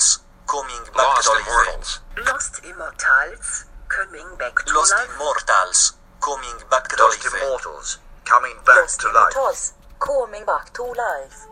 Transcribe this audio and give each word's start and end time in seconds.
Immortals, 0.00 0.24
coming 0.46 0.84
back 0.86 1.04
Lost 1.04 1.24
to 1.24 1.32
life. 1.32 1.46
Immortals. 1.46 2.00
Lost 2.26 2.64
Immortals 2.64 3.64
coming 3.88 4.36
back 4.38 4.64
to 4.64 4.72
Lost 4.74 4.92
life. 4.92 5.10
Immortals, 5.14 5.92
coming 6.20 6.58
back 6.70 6.88
to 6.88 7.02
Lost 7.02 7.24
life. 7.24 7.42
Immortals. 7.42 7.98
Coming 8.24 8.56
back 8.64 8.76
Lost 8.80 9.00
to 9.00 9.06
life. 9.12 9.32
Immortals 9.34 9.74
coming 9.98 10.44
back 10.46 10.72
to 10.72 10.82
life. 10.84 11.46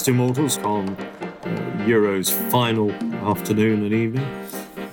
Lost 0.00 0.08
Immortals 0.08 0.56
on 0.60 0.88
uh, 0.88 1.84
Euro's 1.86 2.30
final 2.30 2.90
afternoon 3.28 3.84
and 3.84 3.92
evening. 3.92 4.24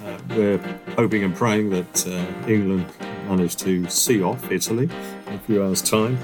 Uh, 0.03 0.19
we're 0.31 0.57
hoping 0.97 1.23
and 1.23 1.33
praying 1.33 1.69
that 1.69 2.07
uh, 2.07 2.49
England 2.49 2.85
manage 3.29 3.55
to 3.55 3.89
see 3.89 4.21
off 4.21 4.51
Italy 4.51 4.89
in 5.27 5.33
a 5.33 5.39
few 5.39 5.63
hours' 5.63 5.81
time. 5.81 6.17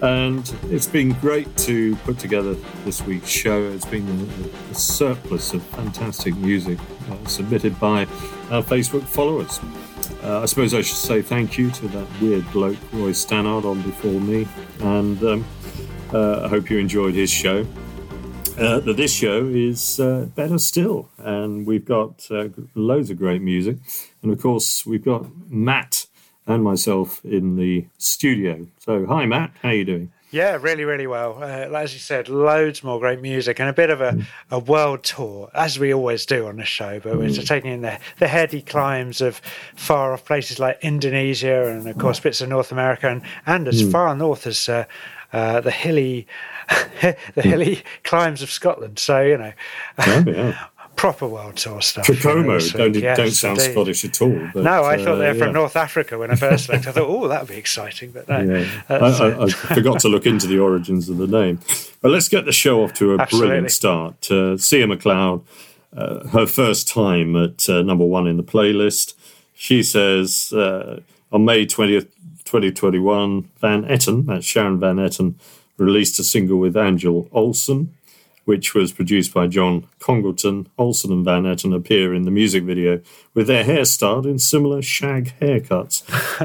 And 0.00 0.48
it's 0.70 0.86
been 0.86 1.10
great 1.14 1.56
to 1.56 1.96
put 1.96 2.20
together 2.20 2.54
this 2.84 3.02
week's 3.02 3.30
show. 3.30 3.64
It's 3.64 3.84
been 3.84 4.06
a, 4.08 4.70
a 4.70 4.74
surplus 4.76 5.52
of 5.52 5.64
fantastic 5.64 6.36
music 6.36 6.78
uh, 7.10 7.26
submitted 7.26 7.80
by 7.80 8.02
our 8.52 8.62
Facebook 8.62 9.02
followers. 9.02 9.58
Uh, 10.22 10.42
I 10.42 10.46
suppose 10.46 10.72
I 10.72 10.82
should 10.82 10.98
say 10.98 11.20
thank 11.20 11.58
you 11.58 11.72
to 11.72 11.88
that 11.88 12.06
weird 12.20 12.48
bloke, 12.52 12.78
Roy 12.92 13.10
Stannard, 13.10 13.64
on 13.64 13.82
before 13.82 14.20
me. 14.20 14.46
And 14.82 15.20
um, 15.24 15.44
uh, 16.12 16.44
I 16.44 16.48
hope 16.48 16.70
you 16.70 16.78
enjoyed 16.78 17.14
his 17.14 17.28
show. 17.28 17.66
Uh, 18.58 18.80
but 18.80 18.96
this 18.96 19.14
show 19.14 19.46
is 19.46 20.00
uh, 20.00 20.26
better 20.34 20.58
still, 20.58 21.08
and 21.18 21.64
we've 21.64 21.84
got 21.84 22.26
uh, 22.28 22.48
loads 22.74 23.08
of 23.08 23.16
great 23.16 23.40
music, 23.40 23.76
and 24.20 24.32
of 24.32 24.42
course 24.42 24.84
we've 24.84 25.04
got 25.04 25.26
Matt 25.48 26.06
and 26.44 26.64
myself 26.64 27.24
in 27.24 27.54
the 27.54 27.86
studio. 27.98 28.66
So, 28.80 29.06
hi 29.06 29.26
Matt, 29.26 29.52
how 29.62 29.70
you 29.70 29.84
doing? 29.84 30.12
Yeah, 30.32 30.58
really, 30.60 30.84
really 30.84 31.06
well. 31.06 31.38
Uh, 31.40 31.78
as 31.78 31.94
you 31.94 32.00
said, 32.00 32.28
loads 32.28 32.82
more 32.82 32.98
great 32.98 33.22
music 33.22 33.60
and 33.60 33.68
a 33.68 33.72
bit 33.72 33.90
of 33.90 34.00
a, 34.00 34.26
a 34.50 34.58
world 34.58 35.04
tour, 35.04 35.50
as 35.54 35.78
we 35.78 35.94
always 35.94 36.26
do 36.26 36.48
on 36.48 36.56
the 36.56 36.64
show. 36.64 37.00
But 37.00 37.16
we're 37.16 37.30
taking 37.30 37.70
in 37.70 37.80
the, 37.82 37.98
the 38.18 38.28
heady 38.28 38.60
climbs 38.60 39.20
of 39.20 39.40
far 39.76 40.12
off 40.12 40.24
places 40.26 40.58
like 40.58 40.78
Indonesia 40.82 41.68
and, 41.68 41.88
of 41.88 41.96
course, 41.96 42.20
bits 42.20 42.42
of 42.42 42.50
North 42.50 42.72
America 42.72 43.08
and, 43.08 43.22
and 43.46 43.68
as 43.68 43.90
far 43.90 44.14
north 44.16 44.46
as 44.46 44.68
uh, 44.68 44.84
uh, 45.32 45.60
the 45.60 45.70
hilly 45.70 46.26
the 47.34 47.42
hilly 47.42 47.82
climbs 48.04 48.42
of 48.42 48.50
Scotland. 48.50 48.98
So, 48.98 49.20
you 49.22 49.38
know, 49.38 49.52
Oh, 49.98 50.24
yeah. 50.26 50.66
proper 50.96 51.28
world 51.28 51.56
tour 51.56 51.80
stuff. 51.80 52.08
you 52.08 52.16
know, 52.16 52.20
Kokomo 52.20 52.58
don't. 52.58 52.96
Yes, 52.96 53.16
don't 53.16 53.30
sound 53.30 53.58
indeed. 53.58 53.72
Scottish 53.72 54.04
at 54.04 54.20
all. 54.20 54.48
But, 54.52 54.64
No, 54.64 54.82
I 54.84 54.96
thought 55.02 55.16
they 55.16 55.28
uh, 55.28 55.32
were 55.34 55.38
from. 55.38 55.52
North 55.52 55.76
Africa 55.76 56.18
when 56.18 56.30
I 56.32 56.34
first 56.34 56.68
looked. 56.68 56.86
I 56.88 56.92
thought, 56.92 57.04
oh, 57.08 57.28
that 57.28 57.42
would 57.42 57.50
be 57.50 57.56
exciting. 57.56 58.10
But 58.10 58.28
no, 58.28 58.40
Yeah. 58.40 58.66
I, 58.88 58.94
I, 58.96 59.08
uh, 59.32 59.46
I 59.46 59.48
forgot 59.74 60.00
to 60.00 60.08
look 60.08 60.26
into 60.26 60.46
the 60.48 60.58
origins 60.58 61.08
of 61.08 61.18
the 61.18 61.28
name. 61.28 61.60
But 62.02 62.10
let's 62.10 62.28
get 62.28 62.46
the 62.46 62.52
show 62.52 62.82
off 62.82 62.94
to 62.94 63.14
a 63.14 63.18
Absolutely. 63.20 63.48
brilliant 63.48 63.70
start. 63.70 64.30
Uh, 64.30 64.56
Sia 64.58 64.86
McLeod, 64.86 65.42
uh, 65.96 66.26
her 66.28 66.46
first 66.46 66.88
time 66.88 67.36
at 67.36 67.68
uh, 67.68 67.82
number 67.82 68.04
one 68.04 68.26
in 68.26 68.36
the 68.36 68.42
playlist. 68.42 69.14
She 69.54 69.82
says 69.84 70.52
uh, 70.52 71.00
on 71.32 71.44
May 71.44 71.64
20th, 71.64 72.08
2021, 72.44 73.42
Van 73.60 73.84
Etten, 73.84 74.26
that's 74.26 74.46
Sharon 74.46 74.80
Van 74.80 74.96
Etten, 74.96 75.34
released 75.78 76.18
a 76.18 76.24
single 76.24 76.58
with 76.58 76.76
Angel 76.76 77.28
Olsen, 77.32 77.94
which 78.44 78.74
was 78.74 78.92
produced 78.92 79.32
by 79.32 79.46
John 79.46 79.86
Congleton. 79.98 80.68
Olsen 80.76 81.12
and 81.12 81.24
Van 81.24 81.44
Etten 81.44 81.74
appear 81.74 82.14
in 82.14 82.24
the 82.24 82.30
music 82.30 82.64
video 82.64 83.00
with 83.34 83.46
their 83.46 83.64
hair 83.64 83.84
styled 83.84 84.26
in 84.26 84.38
similar 84.38 84.82
shag 84.82 85.34
haircuts. 85.40 86.02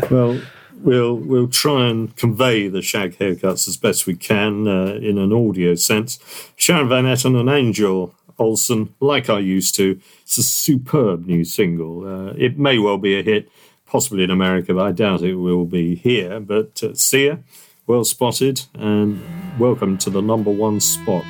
well, 0.12 0.40
we'll 0.84 1.16
we'll 1.16 1.48
try 1.48 1.88
and 1.88 2.16
convey 2.16 2.68
the 2.68 2.82
shag 2.82 3.18
haircuts 3.18 3.68
as 3.68 3.78
best 3.78 4.06
we 4.06 4.16
can 4.16 4.68
uh, 4.68 4.94
in 4.96 5.18
an 5.18 5.34
audio 5.34 5.76
sense. 5.76 6.20
Sharon 6.56 6.90
Van 6.90 7.06
Etten 7.06 7.40
and 7.40 7.50
Angel 7.50 8.14
Olsen, 8.38 8.94
like 9.00 9.30
I 9.30 9.40
used 9.40 9.76
to, 9.76 10.00
it's 10.24 10.38
a 10.38 10.44
superb 10.44 11.26
new 11.26 11.44
single. 11.44 12.06
Uh, 12.06 12.34
it 12.38 12.58
may 12.58 12.78
well 12.78 12.98
be 12.98 13.18
a 13.18 13.24
hit, 13.24 13.50
possibly 13.86 14.24
in 14.24 14.32
America, 14.32 14.74
but 14.74 14.86
I 14.86 14.92
doubt 14.92 15.22
it 15.22 15.36
will 15.36 15.66
be 15.66 15.96
here. 15.96 16.40
But 16.40 16.84
uh, 16.84 16.96
Sia, 16.96 17.40
well 17.88 18.04
spotted, 18.04 18.62
and 18.76 19.22
welcome 19.60 19.98
to 19.98 20.10
the 20.10 20.22
number 20.22 20.50
one 20.52 20.80
spot. 20.80 21.26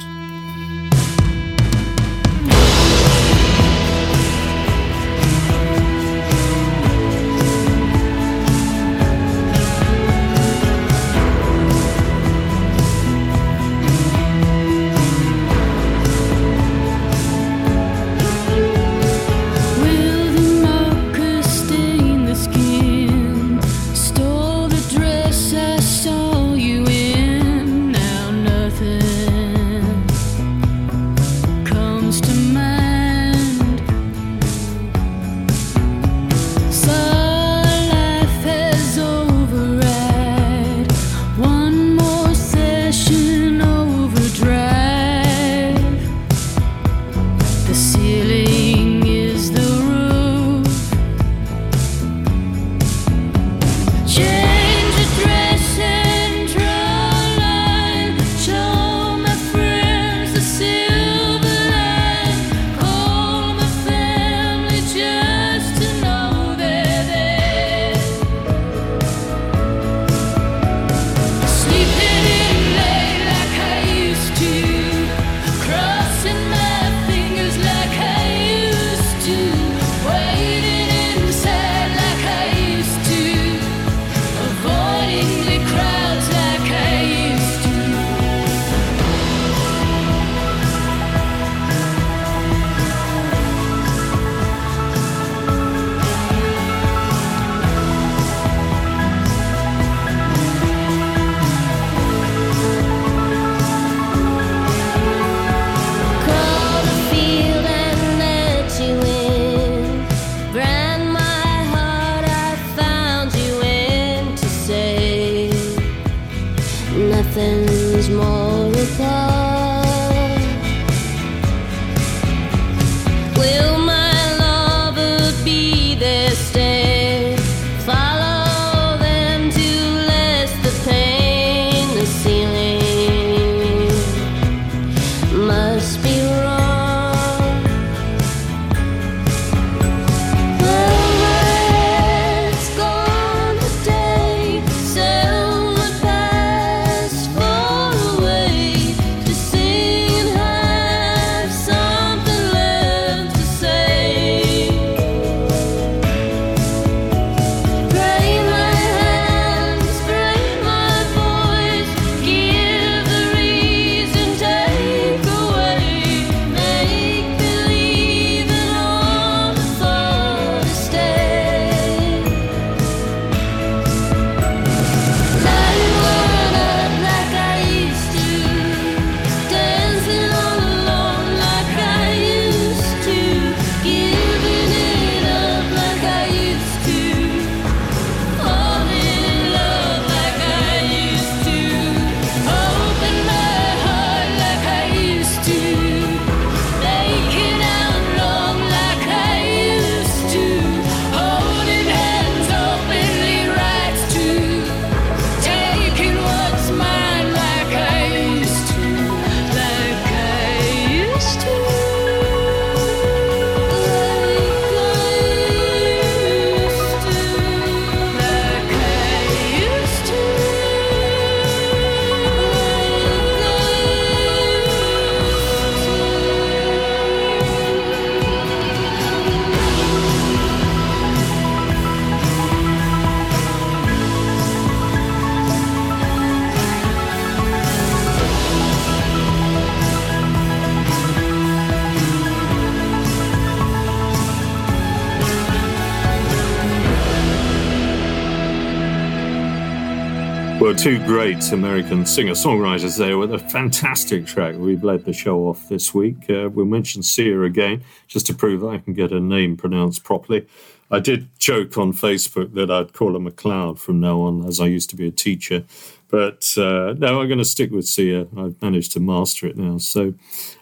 Two 250.83 250.99
great 251.05 251.53
American 251.53 252.05
singer 252.05 252.33
songwriters 252.33 252.97
there 252.97 253.17
with 253.17 253.33
a 253.33 253.39
fantastic 253.39 254.25
track. 254.25 254.53
We've 254.57 254.83
led 254.83 255.05
the 255.05 255.13
show 255.13 255.47
off 255.47 255.69
this 255.69 255.93
week. 255.93 256.29
Uh, 256.29 256.49
we'll 256.49 256.65
mention 256.65 257.01
Sia 257.01 257.43
again, 257.43 257.85
just 258.09 258.25
to 258.25 258.33
prove 258.33 258.65
I 258.65 258.79
can 258.79 258.93
get 258.93 259.11
her 259.11 259.21
name 259.21 259.55
pronounced 259.55 260.03
properly. 260.03 260.45
I 260.91 260.99
did 260.99 261.29
joke 261.39 261.77
on 261.77 261.93
Facebook 261.93 262.53
that 262.55 262.69
I'd 262.69 262.91
call 262.91 263.13
her 263.13 263.19
McLeod 263.19 263.79
from 263.79 264.01
now 264.01 264.19
on, 264.19 264.45
as 264.45 264.59
I 264.59 264.65
used 264.65 264.89
to 264.89 264.97
be 264.97 265.07
a 265.07 265.11
teacher. 265.11 265.63
But 266.09 266.53
uh, 266.57 266.95
no, 266.97 267.21
I'm 267.21 267.29
going 267.29 267.37
to 267.37 267.45
stick 267.45 267.71
with 267.71 267.87
Sia. 267.87 268.27
I've 268.37 268.61
managed 268.61 268.91
to 268.91 268.99
master 268.99 269.47
it 269.47 269.55
now. 269.55 269.77
So, 269.77 270.13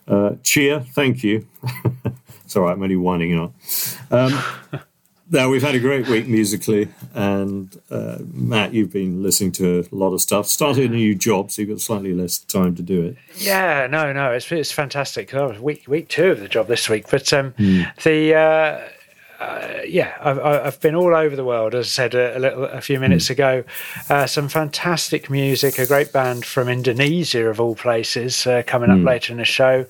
uh, 0.08 0.36
cheer, 0.44 0.82
thank 0.82 1.24
you. 1.24 1.48
it's 2.46 2.56
all 2.56 2.62
right, 2.62 2.74
I'm 2.74 2.84
only 2.84 2.96
winding 2.96 3.40
up. 3.40 3.54
Um, 4.12 4.40
now, 5.32 5.50
we've 5.50 5.62
had 5.62 5.76
a 5.76 5.80
great 5.80 6.10
week 6.10 6.28
musically, 6.28 6.90
and 7.14 7.80
uh, 7.90 8.18
Matt, 8.34 8.74
you've 8.74 8.92
been 8.92 9.24
listening 9.24 9.54
to 9.54 9.88
a 9.90 9.96
lot 9.96 10.14
of 10.14 10.22
stuff. 10.22 10.46
Started 10.48 10.92
a 10.92 10.94
new 10.94 11.16
job, 11.16 11.52
so 11.52 11.62
you've 11.62 11.70
got 11.70 11.80
slightly 11.80 12.14
less 12.14 12.38
time 12.38 12.76
to 12.76 12.82
do 12.82 13.06
it. 13.06 13.18
Yeah, 13.38 13.88
no, 13.88 14.12
no, 14.12 14.32
it's 14.34 14.52
it's 14.52 14.74
fantastic. 14.74 15.34
I 15.34 15.46
was 15.46 15.60
week 15.60 15.88
week 15.88 16.10
two 16.10 16.32
of 16.32 16.42
the 16.42 16.50
job 16.50 16.68
this 16.68 16.90
week, 16.90 17.10
but 17.10 17.32
um, 17.32 17.54
the. 18.04 18.36
Uh, 18.36 18.90
uh, 19.42 19.82
yeah, 19.88 20.16
I've, 20.22 20.38
I've 20.40 20.80
been 20.82 20.94
all 20.94 21.16
over 21.16 21.36
the 21.36 21.44
world, 21.44 21.74
as 21.74 21.88
I 21.88 21.90
said 21.90 22.14
a, 22.14 22.38
a 22.38 22.40
little 22.40 22.64
a 22.66 22.80
few 22.80 23.00
minutes 23.00 23.32
ago. 23.32 23.64
Uh, 24.08 24.28
some 24.28 24.48
fantastic 24.48 25.32
music, 25.32 25.80
a 25.80 25.88
great 25.88 26.14
band 26.14 26.46
from 26.46 26.70
Indonesia 26.70 27.50
of 27.50 27.60
all 27.60 27.74
places, 27.74 28.46
uh, 28.46 28.62
coming 28.68 28.92
up 28.92 29.04
later 29.04 29.34
in 29.34 29.40
the 29.40 29.46
show. 29.46 29.88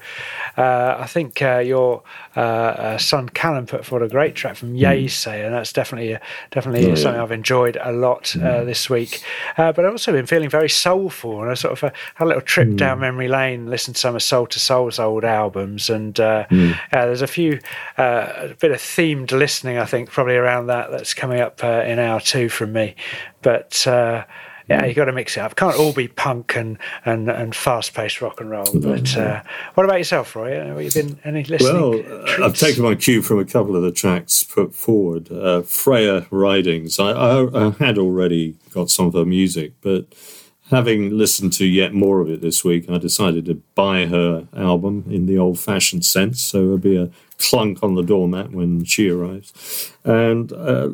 Uh, 0.58 0.96
I 0.98 1.06
think 1.06 1.42
uh, 1.42 1.58
your 1.58 2.02
uh, 2.36 2.40
uh, 2.40 2.98
son 2.98 3.28
Callum 3.30 3.66
put 3.66 3.86
forward 3.86 4.06
a 4.06 4.10
great 4.10 4.36
track 4.36 4.56
from 4.56 4.76
Yase, 4.76 5.28
and 5.28 5.54
that's 5.54 5.74
definitely 5.74 6.18
definitely 6.52 6.86
Oh, 6.86 6.90
yeah. 6.90 6.96
something 6.96 7.22
I've 7.22 7.32
enjoyed 7.32 7.78
a 7.82 7.92
lot 7.92 8.36
uh, 8.38 8.64
this 8.64 8.90
week. 8.90 9.22
Uh, 9.58 9.72
but 9.72 9.86
I've 9.86 9.92
also 9.92 10.12
been 10.12 10.26
feeling 10.26 10.50
very 10.50 10.70
soulful, 10.70 11.42
and 11.42 11.52
I 11.52 11.54
sort 11.56 11.74
of 11.74 11.84
uh, 11.84 11.92
had 12.16 12.26
a 12.26 12.28
little 12.28 12.42
trip 12.42 12.76
down 12.76 13.00
memory 13.00 13.28
lane, 13.28 13.70
listened 13.70 13.96
to 13.96 14.00
some 14.02 14.16
of 14.16 14.24
Soul 14.24 14.48
II 14.52 14.58
Soul's 14.60 15.00
old 15.00 15.26
albums, 15.26 15.90
and 15.90 16.20
uh, 16.20 16.46
uh, 16.52 16.76
there's 16.92 17.22
a 17.22 17.28
few 17.28 17.60
uh, 17.98 18.32
a 18.52 18.56
bit 18.60 18.72
of 18.72 18.78
themed 18.80 19.32
listening, 19.32 19.78
I 19.78 19.86
think, 19.86 20.10
probably 20.10 20.36
around 20.36 20.68
that 20.68 20.92
that's 20.92 21.14
coming 21.14 21.40
up 21.40 21.64
uh, 21.64 21.84
in 21.86 22.00
hour 22.00 22.20
two 22.20 22.50
from 22.50 22.74
me. 22.74 22.96
But 23.42 23.86
uh, 23.88 24.24
yeah, 24.70 24.86
you 24.86 24.94
got 24.94 25.06
to 25.06 25.12
mix 25.12 25.38
it 25.38 25.42
up. 25.42 25.56
Can't 25.56 25.78
all 25.78 25.94
be 25.94 26.08
punk 26.08 26.56
and 26.56 26.78
and, 27.06 27.30
and 27.30 27.56
fast 27.56 27.94
paced 27.94 28.22
rock 28.22 28.40
and 28.40 28.50
roll. 28.50 28.66
But 28.74 29.16
uh, 29.18 29.44
what 29.76 29.84
about 29.84 29.98
yourself, 29.98 30.36
Roy? 30.36 30.56
Have 30.56 30.82
you 30.82 30.92
been 30.92 31.20
any 31.24 31.44
listening? 31.44 32.04
Well, 32.04 32.42
uh, 32.42 32.46
I've 32.46 32.56
taken 32.56 32.84
my 32.84 32.96
cue 32.96 33.22
from 33.22 33.40
a 33.40 33.46
couple 33.46 33.76
of 33.76 33.84
the 33.84 33.92
tracks 33.92 34.44
put 34.44 34.74
forward. 34.74 35.32
Uh, 35.32 35.62
Freya 35.62 36.28
Ridings. 36.32 37.00
I, 37.00 37.12
I, 37.12 37.68
I 37.68 37.70
had 37.80 37.98
already 37.98 38.58
got 38.72 38.90
some 38.90 39.08
of 39.08 39.14
her 39.14 39.26
music, 39.26 39.74
but 39.82 40.06
having 40.70 41.18
listened 41.18 41.54
to 41.54 41.66
yet 41.66 41.94
more 41.94 42.22
of 42.22 42.30
it 42.30 42.42
this 42.42 42.64
week, 42.64 42.90
I 42.90 42.98
decided 42.98 43.46
to 43.46 43.56
buy 43.76 44.06
her 44.06 44.48
album 44.56 45.06
in 45.10 45.26
the 45.26 45.38
old 45.38 45.60
fashioned 45.60 46.06
sense. 46.06 46.42
So 46.42 46.60
it'll 46.60 46.78
be 46.78 46.98
a 46.98 47.10
clunk 47.38 47.84
on 47.84 47.96
the 47.96 48.04
doormat 48.04 48.52
when 48.52 48.86
she 48.86 49.10
arrives. 49.10 49.92
And 50.04 50.52
uh, 50.54 50.90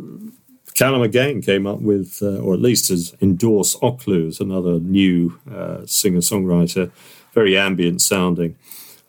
Callum 0.77 1.01
again 1.01 1.41
came 1.41 1.65
up 1.65 1.79
with, 1.81 2.19
uh, 2.22 2.38
or 2.38 2.53
at 2.53 2.62
least 2.62 2.89
has 2.89 3.15
endorsed 3.19 3.81
Oklou 3.81 4.27
as 4.27 4.39
another 4.39 4.79
new 4.79 5.39
uh, 5.51 5.84
singer 5.88 6.19
songwriter, 6.19 6.91
very 7.34 7.57
ambient 7.57 8.00
sounding. 8.00 8.55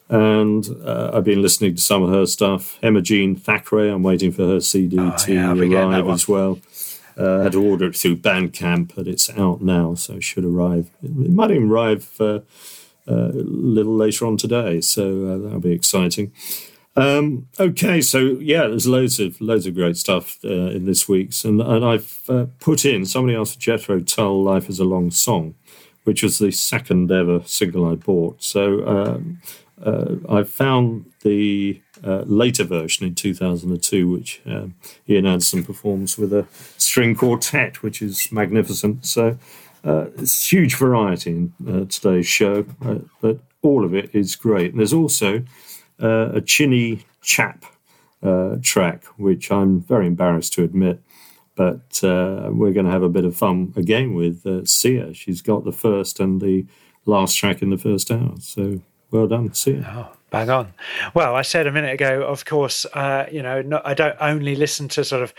And 0.09 0.67
uh, 0.83 1.11
I've 1.13 1.25
been 1.25 1.43
listening 1.43 1.75
to 1.75 1.83
some 1.83 2.03
of 2.03 2.09
her 2.09 2.25
stuff. 2.25 2.79
Emma 2.83 3.03
Jean 3.03 3.37
Thackray, 3.37 3.93
I'm 3.93 4.03
waiting 4.03 4.33
for 4.33 4.47
her 4.47 4.61
CD 4.61 4.99
Oh, 4.99 5.15
to 5.19 5.35
yeah, 5.35 5.51
I'll 5.51 5.55
be 5.55 5.69
getting 5.69 5.91
that 5.91 6.01
arrive 6.01 6.15
as 6.15 6.27
well. 6.27 6.59
Uh, 7.19 7.41
I 7.41 7.43
had 7.43 7.53
to 7.53 7.63
order 7.63 7.89
it 7.89 7.97
through 7.97 8.17
Bandcamp, 8.17 8.95
but 8.97 9.07
it's 9.07 9.29
out 9.37 9.61
now, 9.61 9.95
so 9.95 10.15
it 10.15 10.25
should 10.25 10.47
arrive. 10.47 10.89
It 11.03 11.31
might 11.31 11.51
even 11.51 11.71
arrive 11.71 12.09
uh, 12.19 12.25
uh, 12.25 12.41
a 13.07 13.45
little 13.45 13.95
later 13.95 14.25
on 14.25 14.39
today, 14.39 14.81
so 14.81 15.27
uh, 15.27 15.39
that'll 15.39 15.61
be 15.61 15.73
exciting. 15.73 16.33
Um, 16.99 17.47
okay, 17.61 18.01
so 18.01 18.19
yeah, 18.41 18.67
there's 18.67 18.89
loads 18.89 19.21
of 19.21 19.41
loads 19.41 19.67
of 19.67 19.75
great 19.77 19.97
stuff 19.97 20.39
uh, 20.45 20.49
in 20.49 20.85
this 20.85 21.09
week's, 21.09 21.45
and, 21.45 21.61
and 21.61 21.85
I've 21.85 22.23
uh, 22.29 22.47
put 22.59 22.85
in 22.85 23.07
somebody 23.07 23.37
asked 23.37 23.55
for 23.55 23.61
Jethro 23.61 24.01
Tull 24.01 24.43
"Life 24.43 24.69
Is 24.69 24.81
a 24.81 24.85
Long 24.85 25.13
Song," 25.13 25.55
which 26.03 26.25
was 26.25 26.39
the 26.39 26.51
second 26.51 27.13
ever 27.13 27.41
single 27.45 27.87
I 27.87 27.95
bought. 27.95 28.43
So 28.43 28.85
um, 28.85 29.41
uh, 29.81 30.17
I 30.29 30.43
found 30.43 31.13
the 31.23 31.81
uh, 32.03 32.25
later 32.27 32.65
version 32.65 33.07
in 33.07 33.15
2002, 33.15 34.11
which 34.11 34.41
um, 34.45 34.75
Ian 35.09 35.27
Anderson 35.27 35.63
performs 35.63 36.19
with 36.19 36.33
a 36.33 36.49
string 36.79 37.15
quartet, 37.15 37.81
which 37.81 38.03
is 38.03 38.33
magnificent. 38.33 39.07
So 39.07 39.39
uh, 39.85 40.07
it's 40.17 40.51
huge 40.51 40.75
variety 40.75 41.31
in 41.31 41.53
uh, 41.65 41.85
today's 41.85 42.27
show, 42.27 42.65
but 43.21 43.39
all 43.63 43.85
of 43.85 43.95
it 43.95 44.11
is 44.13 44.35
great. 44.35 44.73
And 44.73 44.81
there's 44.81 44.93
also 44.93 45.45
uh, 46.03 46.31
a 46.35 46.41
Chinny 46.41 47.05
Chap 47.23 47.65
uh, 48.23 48.57
track, 48.63 49.05
which 49.17 49.51
I'm 49.51 49.81
very 49.81 50.07
embarrassed 50.07 50.53
to 50.55 50.65
admit. 50.65 51.03
But 51.55 52.03
uh, 52.05 52.51
we're 52.53 52.73
going 52.73 52.87
to 52.87 52.93
have 52.93 53.03
a 53.03 53.09
bit 53.09 53.25
of 53.25 53.37
fun 53.37 53.73
again 53.77 54.15
with 54.15 54.47
uh, 54.47 54.65
Sia. 54.65 55.13
She's 55.13 55.43
got 55.43 55.65
the 55.65 55.73
first 55.73 56.21
and 56.21 56.41
the 56.41 56.67
last 57.05 57.37
track 57.37 57.63
in 57.63 57.71
the 57.71 57.79
first 57.79 58.11
hour. 58.13 58.35
So 58.39 58.81
well 59.11 59.27
done, 59.27 59.53
Sia. 59.55 59.85
Oh, 59.89 60.17
bang 60.31 60.51
on. 60.51 60.75
Well, 61.15 61.35
I 61.35 61.43
said 61.43 61.67
a 61.67 61.73
minute 61.73 61.95
ago, 61.95 62.23
of 62.23 62.45
course, 62.45 62.85
uh, 62.93 63.27
you 63.33 63.43
know, 63.43 63.63
no, 63.63 63.81
I 63.85 63.95
don't 63.95 64.17
only 64.21 64.55
listen 64.55 64.89
to 64.91 65.05
sort 65.05 65.23
of 65.23 65.35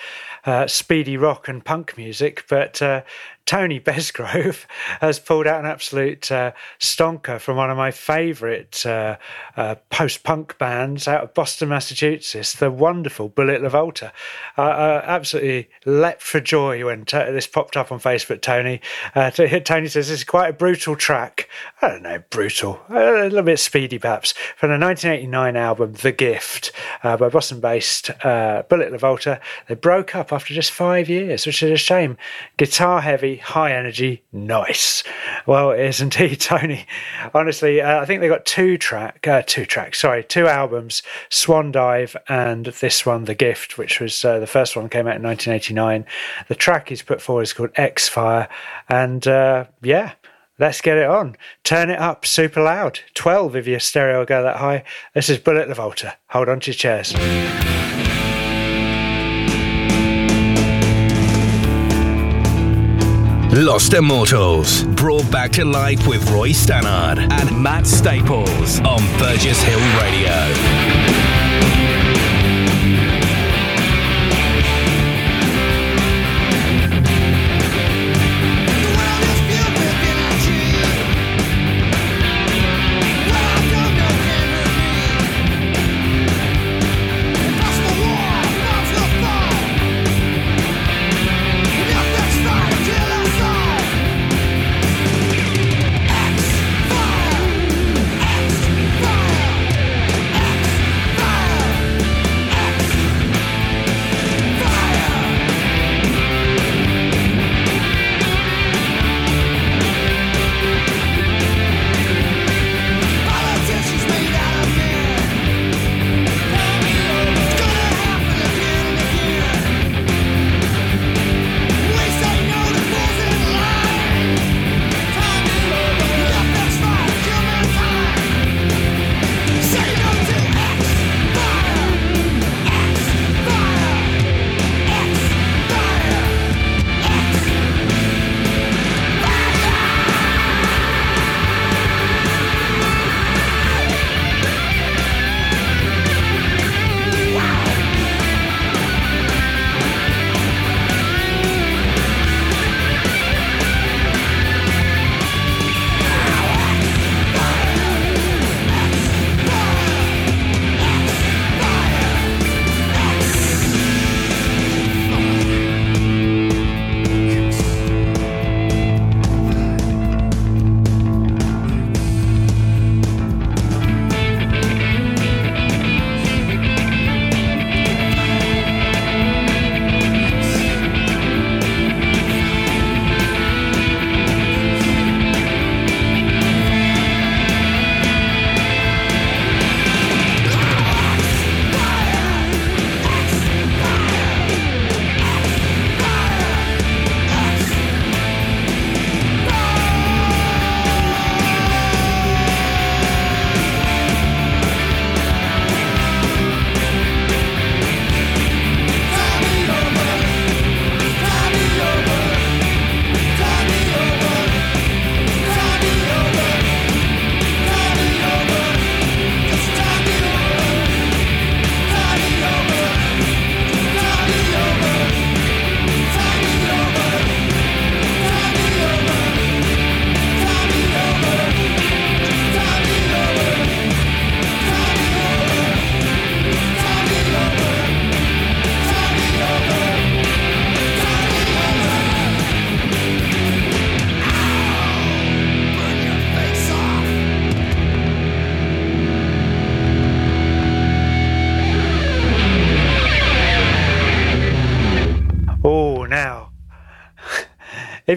uh, 0.45 0.67
speedy 0.67 1.17
rock 1.17 1.47
and 1.47 1.63
punk 1.63 1.95
music, 1.95 2.45
but 2.49 2.81
uh, 2.81 3.03
Tony 3.49 3.79
Besgrove 3.79 4.65
has 5.01 5.17
pulled 5.17 5.47
out 5.47 5.59
an 5.59 5.65
absolute 5.65 6.31
uh, 6.31 6.51
stonker 6.79 7.39
from 7.39 7.57
one 7.57 7.71
of 7.71 7.77
my 7.77 7.89
favourite 7.89 8.85
uh, 8.85 9.17
uh, 9.57 9.73
post 9.89 10.21
punk 10.21 10.55
bands 10.59 11.07
out 11.07 11.23
of 11.23 11.33
Boston, 11.33 11.69
Massachusetts, 11.69 12.53
the 12.53 12.69
wonderful 12.69 13.27
Bullet 13.27 13.63
LaVolta. 13.63 14.11
I 14.55 14.97
absolutely 14.97 15.67
leapt 15.83 16.21
for 16.21 16.39
joy 16.39 16.85
when 16.85 17.05
t- 17.05 17.17
this 17.17 17.47
popped 17.47 17.75
up 17.75 17.91
on 17.91 17.99
Facebook, 17.99 18.43
Tony. 18.43 18.81
Uh, 19.15 19.31
Tony 19.31 19.87
says 19.87 20.09
this 20.09 20.19
is 20.19 20.23
quite 20.23 20.49
a 20.49 20.53
brutal 20.53 20.95
track. 20.95 21.49
I 21.81 21.87
don't 21.87 22.03
know, 22.03 22.21
brutal, 22.29 22.79
a 22.87 23.23
little 23.23 23.41
bit 23.41 23.57
speedy 23.57 23.97
perhaps, 23.97 24.31
from 24.57 24.69
the 24.69 24.77
1989 24.77 25.55
album 25.55 25.93
The 25.93 26.11
Gift 26.11 26.71
uh, 27.01 27.17
by 27.17 27.29
Boston 27.29 27.59
based 27.59 28.11
uh, 28.23 28.61
Bullet 28.69 28.93
LaVolta. 28.93 29.41
They 29.67 29.73
broke 29.73 30.13
up 30.13 30.31
after 30.31 30.53
just 30.53 30.69
five 30.69 31.09
years, 31.09 31.47
which 31.47 31.63
is 31.63 31.71
a 31.71 31.77
shame. 31.77 32.15
Guitar 32.55 33.01
heavy, 33.01 33.38
high 33.39 33.74
energy, 33.74 34.24
nice. 34.31 35.03
Well, 35.46 35.72
it 35.72 35.81
is 35.81 36.01
indeed, 36.01 36.39
Tony. 36.39 36.86
Honestly, 37.34 37.81
uh, 37.81 38.01
I 38.01 38.05
think 38.05 38.22
they 38.22 38.27
got 38.27 38.46
two 38.46 38.77
track, 38.77 39.27
uh, 39.27 39.43
two 39.46 39.65
tracks, 39.65 40.00
sorry, 40.00 40.24
two 40.24 40.48
albums, 40.48 41.03
Swan 41.29 41.72
Dive 41.72 42.15
and 42.27 42.67
this 42.67 43.05
one, 43.05 43.25
The 43.25 43.36
Gift, 43.36 43.77
which 43.77 44.00
was 44.00 44.24
uh, 44.24 44.39
the 44.39 44.48
first 44.48 44.75
one 44.75 44.89
came 44.89 45.08
out 45.08 45.15
in 45.15 45.24
1989. 45.24 46.05
The 46.48 46.55
track 46.55 46.89
he's 46.89 47.01
put 47.01 47.22
forward 47.22 47.43
is 47.43 47.53
called 47.53 47.72
X 47.75 48.08
Fire, 48.08 48.48
and 48.88 49.27
uh, 49.27 49.65
yeah. 49.81 50.13
Let's 50.62 50.81
get 50.81 50.98
it 50.98 51.08
on. 51.08 51.38
Turn 51.63 51.89
it 51.89 52.00
up 52.00 52.25
super 52.25 52.62
loud. 52.62 53.00
12 53.13 53.55
if 53.55 53.65
your 53.65 53.79
stereo 53.79 54.25
go 54.25 54.43
that 54.43 54.58
high. 54.58 54.84
This 55.13 55.29
is 55.29 55.38
Bullet 55.38 55.69
LaVolta. 55.69 56.15
Hold 56.31 56.50
on 56.50 56.60
to 56.60 56.72
your 56.72 56.75
chairs. 56.75 57.13
Lost 63.51 63.95
Immortals, 63.95 64.83
brought 64.83 65.29
back 65.31 65.51
to 65.53 65.65
life 65.65 66.05
with 66.07 66.29
Roy 66.29 66.51
Stannard 66.51 67.17
and 67.17 67.61
Matt 67.61 67.87
Staples 67.87 68.79
on 68.81 69.01
Burgess 69.17 69.61
Hill 69.63 69.79
Radio. 69.99 71.18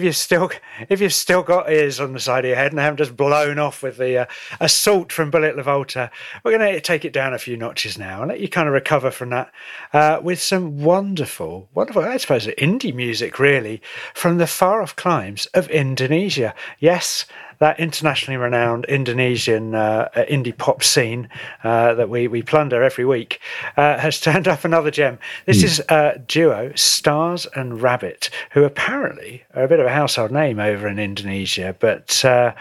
If 0.03 0.07
you've 0.07 0.15
still 0.17 0.51
if 0.89 0.99
you've 0.99 1.13
still 1.13 1.43
got 1.43 1.71
ears 1.71 2.01
on 2.01 2.11
the 2.11 2.19
side 2.19 2.43
of 2.43 2.49
your 2.49 2.57
head 2.57 2.73
and 2.73 2.79
haven't 2.79 2.97
just 2.97 3.15
blown 3.15 3.57
off 3.57 3.81
with 3.81 3.95
the 3.95 4.17
uh, 4.17 4.25
assault 4.59 5.13
from 5.13 5.31
Bullet 5.31 5.55
Lavolta, 5.55 6.11
we're 6.43 6.57
going 6.57 6.73
to 6.73 6.81
take 6.81 7.05
it 7.05 7.13
down 7.13 7.33
a 7.33 7.39
few 7.39 7.55
notches 7.55 7.97
now 7.97 8.21
and 8.21 8.29
let 8.29 8.41
you 8.41 8.49
kind 8.49 8.67
of 8.67 8.73
recover 8.73 9.11
from 9.11 9.29
that 9.29 9.49
uh, 9.93 10.19
with 10.21 10.41
some 10.41 10.83
wonderful, 10.83 11.69
wonderful, 11.73 12.03
I 12.03 12.17
suppose, 12.17 12.47
indie 12.47 12.93
music 12.93 13.39
really 13.39 13.81
from 14.13 14.39
the 14.39 14.47
far 14.47 14.81
off 14.81 14.93
climes 14.97 15.45
of 15.53 15.69
Indonesia. 15.69 16.53
Yes, 16.79 17.25
that 17.63 17.79
internationally 17.79 18.35
renowned 18.35 18.83
Indonesian 18.89 19.73
uh, 19.73 20.09
indie 20.29 20.55
pop 20.55 20.83
scene 20.83 21.29
uh, 21.63 21.93
that 21.93 22.09
we, 22.09 22.27
we 22.27 22.41
plunder 22.41 22.83
every 22.83 23.05
week 23.05 23.39
uh, 23.77 23.97
has 23.99 24.19
turned 24.19 24.49
up 24.49 24.65
another 24.65 24.91
gem. 24.91 25.17
This 25.45 25.63
is 25.63 25.79
a 25.87 26.19
duo 26.27 26.73
Stars 26.75 27.47
and 27.55 27.81
Rabbit, 27.81 28.29
who 28.51 28.65
apparently 28.65 29.45
are 29.53 29.63
a 29.63 29.69
bit 29.69 29.79
of 29.79 29.85
a 29.85 29.93
household 29.93 30.29
name 30.29 30.59
over 30.59 30.89
in 30.89 30.99
Indonesia. 30.99 31.73
But 31.79 32.25
uh, 32.25 32.53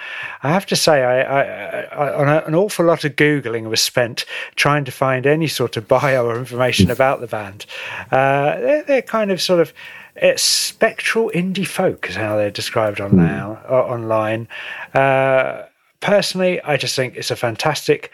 I 0.44 0.50
have 0.50 0.66
to 0.66 0.76
say, 0.76 1.02
I, 1.02 1.23
I, 1.23 1.80
I, 1.82 2.14
on 2.14 2.28
a, 2.28 2.47
an 2.47 2.54
awful 2.54 2.87
lot 2.87 3.04
of 3.04 3.16
Googling 3.16 3.68
was 3.68 3.80
spent 3.80 4.25
trying 4.54 4.85
to 4.85 4.92
find 4.92 5.26
any 5.26 5.49
sort 5.49 5.76
of 5.76 5.88
bio 5.92 6.26
or 6.26 6.38
information 6.38 6.92
about 6.92 7.21
the 7.21 7.26
band. 7.26 7.66
Uh, 8.12 8.61
they're, 8.61 8.82
they're 8.85 9.02
kind 9.02 9.32
of 9.32 9.42
sort 9.42 9.59
of 9.59 9.73
it's 10.16 10.42
spectral 10.42 11.31
indie 11.35 11.66
folk 11.66 12.09
is 12.09 12.16
how 12.16 12.37
they're 12.37 12.50
described 12.50 13.00
on 13.00 13.16
now 13.16 13.61
uh, 13.69 13.75
online. 13.75 14.49
Uh, 14.95 15.64
personally, 16.00 16.61
I 16.62 16.76
just 16.76 16.95
think 16.95 17.16
it's 17.16 17.31
a 17.31 17.37
fantastic 17.37 18.11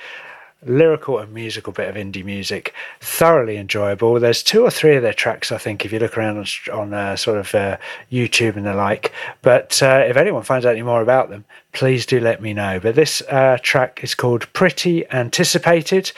lyrical 0.67 1.19
and 1.19 1.33
musical 1.33 1.73
bit 1.73 1.89
of 1.89 1.95
indie 1.95 2.25
music, 2.25 2.75
thoroughly 3.01 3.57
enjoyable. 3.57 4.19
There's 4.19 4.43
two 4.43 4.63
or 4.63 4.71
three 4.71 4.97
of 4.97 5.03
their 5.03 5.15
tracks, 5.15 5.53
I 5.53 5.59
think, 5.59 5.85
if 5.85 5.93
you 5.93 5.99
look 5.99 6.19
around 6.19 6.39
on, 6.39 6.47
on 6.73 6.95
uh, 6.95 7.17
sort 7.17 7.39
of 7.39 7.55
uh, 7.55 7.77
YouTube 8.11 8.57
and 8.57 8.67
the 8.67 8.75
like. 8.75 9.13
But 9.43 9.83
uh, 9.83 10.05
if 10.07 10.17
anyone 10.17 10.43
finds 10.43 10.67
out 10.67 10.73
any 10.73 10.83
more 10.83 11.03
about 11.03 11.31
them, 11.31 11.45
please 11.73 12.07
do 12.07 12.19
let 12.19 12.43
me 12.43 12.53
know. 12.55 12.81
But 12.81 12.97
this 12.97 13.23
uh, 13.29 13.59
track 13.63 14.01
is 14.03 14.15
called 14.15 14.53
Pretty 14.53 15.09
Anticipated. 15.11 16.11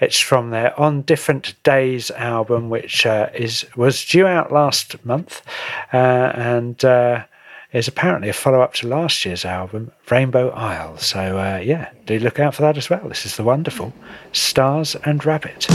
It's 0.00 0.20
from 0.20 0.50
their 0.50 0.78
On 0.78 1.02
Different 1.02 1.60
Days 1.64 2.10
album, 2.12 2.70
which 2.70 3.04
uh, 3.04 3.30
is 3.34 3.66
was 3.76 4.04
due 4.04 4.26
out 4.26 4.52
last 4.52 5.04
month. 5.04 5.42
Uh, 5.92 5.96
and 6.34 6.84
is 7.72 7.88
apparently 7.88 8.28
a 8.28 8.32
follow 8.32 8.60
up 8.60 8.74
to 8.74 8.88
last 8.88 9.24
year's 9.24 9.44
album, 9.44 9.92
Rainbow 10.10 10.50
Isle. 10.50 10.96
So, 10.98 11.38
uh, 11.38 11.60
yeah, 11.62 11.90
do 12.06 12.18
look 12.18 12.38
out 12.38 12.54
for 12.54 12.62
that 12.62 12.78
as 12.78 12.88
well. 12.88 13.08
This 13.08 13.26
is 13.26 13.36
the 13.36 13.44
wonderful 13.44 13.92
Stars 14.32 14.96
and 15.04 15.24
Rabbit. 15.24 15.66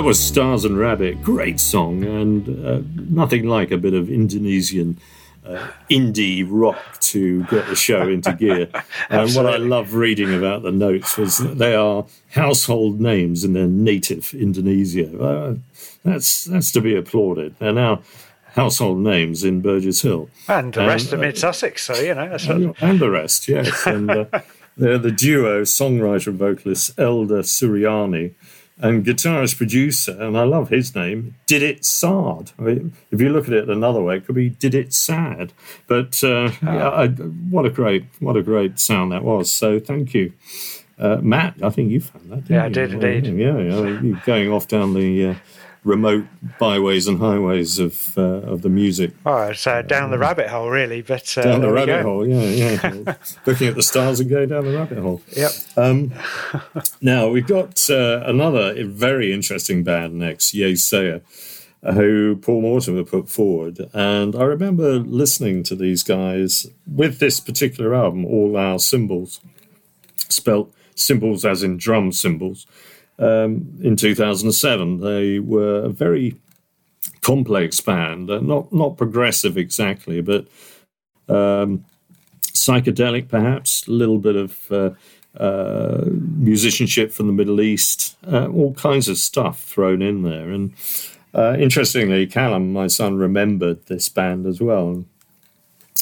That 0.00 0.06
was 0.06 0.18
Stars 0.18 0.64
and 0.64 0.78
Rabbit. 0.78 1.22
Great 1.22 1.60
song, 1.60 2.04
and 2.04 2.66
uh, 2.66 2.80
nothing 3.10 3.46
like 3.46 3.70
a 3.70 3.76
bit 3.76 3.92
of 3.92 4.08
Indonesian 4.08 4.98
uh, 5.44 5.68
indie 5.90 6.42
rock 6.48 6.98
to 7.00 7.44
get 7.44 7.66
the 7.66 7.76
show 7.76 8.08
into 8.08 8.32
gear. 8.32 8.70
And 9.10 9.30
what 9.34 9.44
I 9.44 9.58
love 9.58 9.92
reading 9.92 10.32
about 10.32 10.62
the 10.62 10.72
notes 10.72 11.18
was 11.18 11.36
that 11.36 11.58
they 11.58 11.74
are 11.74 12.06
household 12.30 12.98
names 12.98 13.44
in 13.44 13.52
their 13.52 13.66
native 13.66 14.32
Indonesia. 14.32 15.22
Uh, 15.22 15.56
that's 16.02 16.46
that's 16.46 16.72
to 16.72 16.80
be 16.80 16.96
applauded. 16.96 17.56
They're 17.58 17.74
now 17.74 18.00
household 18.54 19.00
names 19.00 19.44
in 19.44 19.60
Burgess 19.60 20.00
Hill. 20.00 20.30
And 20.48 20.72
the 20.72 20.86
rest 20.86 21.12
of 21.12 21.18
uh, 21.18 21.24
mid 21.24 21.36
Sussex, 21.36 21.84
so 21.84 21.94
you 21.96 22.14
know 22.14 22.38
and, 22.48 22.74
and 22.80 23.00
the 23.00 23.10
rest, 23.10 23.48
yes. 23.48 23.86
And 23.86 24.10
uh, 24.10 24.24
they're 24.78 24.96
the 24.96 25.12
duo 25.12 25.60
songwriter 25.60 26.28
and 26.28 26.38
vocalist 26.38 26.98
Elda 26.98 27.40
Suryani 27.40 28.32
and 28.82 29.04
guitarist 29.04 29.56
producer, 29.56 30.16
and 30.20 30.36
I 30.36 30.44
love 30.44 30.68
his 30.70 30.94
name, 30.94 31.34
Didit 31.46 31.84
Saad. 31.84 32.52
I 32.58 32.62
mean, 32.62 32.92
if 33.10 33.20
you 33.20 33.28
look 33.30 33.46
at 33.46 33.52
it 33.54 33.68
another 33.68 34.02
way, 34.02 34.16
it 34.16 34.26
could 34.26 34.34
be 34.34 34.48
Did 34.50 34.74
It 34.74 34.92
Sad. 34.92 35.52
But 35.86 36.22
uh, 36.24 36.50
yeah, 36.62 36.88
I, 36.88 37.08
what 37.08 37.66
a 37.66 37.70
great, 37.70 38.04
what 38.20 38.36
a 38.36 38.42
great 38.42 38.78
sound 38.78 39.12
that 39.12 39.22
was. 39.24 39.50
So 39.50 39.78
thank 39.78 40.14
you. 40.14 40.32
Uh, 40.98 41.16
Matt, 41.22 41.54
I 41.62 41.70
think 41.70 41.90
you 41.90 42.00
found 42.00 42.30
that. 42.30 42.44
Didn't 42.44 42.50
Yeah, 42.56 42.62
I 42.62 42.66
you? 42.66 42.72
did 42.72 42.92
indeed. 42.92 43.26
Yeah, 43.38 43.58
yeah. 43.58 44.00
You're 44.00 44.20
going 44.26 44.50
off 44.52 44.68
down 44.68 44.94
the 44.94 45.26
uh, 45.28 45.34
remote 45.84 46.26
byways 46.58 47.06
and 47.06 47.18
highways 47.18 47.78
of 47.78 48.16
uh, 48.18 48.22
of 48.22 48.62
the 48.62 48.68
music. 48.68 49.12
oh, 49.24 49.42
it's 49.44 49.66
uh, 49.66 49.82
down 49.82 50.10
the 50.10 50.18
rabbit 50.18 50.48
hole, 50.48 50.68
really. 50.68 51.02
But 51.02 51.36
uh, 51.38 51.42
Down 51.42 51.60
the 51.62 51.72
rabbit 51.72 52.02
hole, 52.02 52.26
yeah, 52.26 52.42
yeah. 52.42 53.14
Looking 53.46 53.68
at 53.68 53.74
the 53.76 53.82
stars 53.82 54.20
and 54.20 54.28
going 54.28 54.48
down 54.48 54.64
the 54.64 54.76
rabbit 54.76 54.98
hole. 54.98 55.22
Yep. 55.36 55.52
Um, 55.76 56.12
now 57.00 57.28
we've 57.28 57.46
got 57.46 57.88
uh, 57.88 58.22
another 58.26 58.84
very 58.84 59.32
interesting 59.32 59.82
band 59.82 60.14
next, 60.14 60.54
Yeasayer, 60.54 61.22
who 61.94 62.36
Paul 62.36 62.60
Mortimer 62.62 63.04
put 63.04 63.30
forward, 63.30 63.88
and 63.94 64.36
I 64.36 64.44
remember 64.44 64.98
listening 64.98 65.62
to 65.64 65.74
these 65.74 66.02
guys 66.02 66.66
with 66.86 67.18
this 67.18 67.40
particular 67.40 67.94
album, 67.94 68.26
All 68.26 68.56
Hour 68.56 68.78
Cymbals, 68.78 69.40
spelt 70.28 70.72
symbols 70.94 71.44
as 71.46 71.62
in 71.62 71.78
drum 71.78 72.12
cymbals. 72.12 72.66
Um, 73.20 73.78
in 73.82 73.96
2007, 73.96 75.00
they 75.00 75.38
were 75.38 75.84
a 75.84 75.88
very 75.90 76.36
complex 77.20 77.80
band, 77.80 78.30
uh, 78.30 78.40
not 78.40 78.72
not 78.72 78.96
progressive 78.96 79.58
exactly, 79.58 80.20
but 80.20 80.46
um, 81.28 81.84
psychedelic 82.52 83.28
perhaps, 83.28 83.86
a 83.86 83.90
little 83.90 84.18
bit 84.18 84.36
of 84.36 84.72
uh, 84.72 84.90
uh, 85.38 86.04
musicianship 86.06 87.12
from 87.12 87.26
the 87.26 87.32
Middle 87.32 87.60
East, 87.60 88.16
uh, 88.26 88.46
all 88.48 88.74
kinds 88.74 89.08
of 89.08 89.18
stuff 89.18 89.62
thrown 89.62 90.02
in 90.02 90.22
there. 90.22 90.50
And 90.50 90.74
uh, 91.34 91.56
interestingly, 91.58 92.26
Callum, 92.26 92.72
my 92.72 92.88
son, 92.88 93.16
remembered 93.16 93.86
this 93.86 94.08
band 94.08 94.46
as 94.46 94.60
well. 94.60 95.04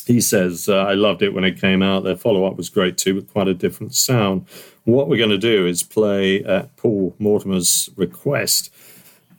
He 0.07 0.23
says, 0.23 0.69
uh, 0.71 0.85
I 0.85 0.95
loved 0.95 1.23
it 1.23 1.35
when 1.35 1.45
it 1.45 1.61
came 1.61 1.83
out. 1.83 2.05
Their 2.05 2.17
follow 2.17 2.47
up 2.47 2.57
was 2.57 2.71
great 2.71 2.97
too, 2.97 3.15
but 3.15 3.31
quite 3.31 3.49
a 3.49 3.55
different 3.55 3.95
sound. 3.95 4.47
What 4.89 5.11
we're 5.11 5.19
going 5.19 5.29
to 5.29 5.37
do 5.37 5.67
is 5.67 5.83
play 5.83 6.43
at 6.45 6.75
Paul 6.77 7.15
Mortimer's 7.19 7.91
request 7.97 8.75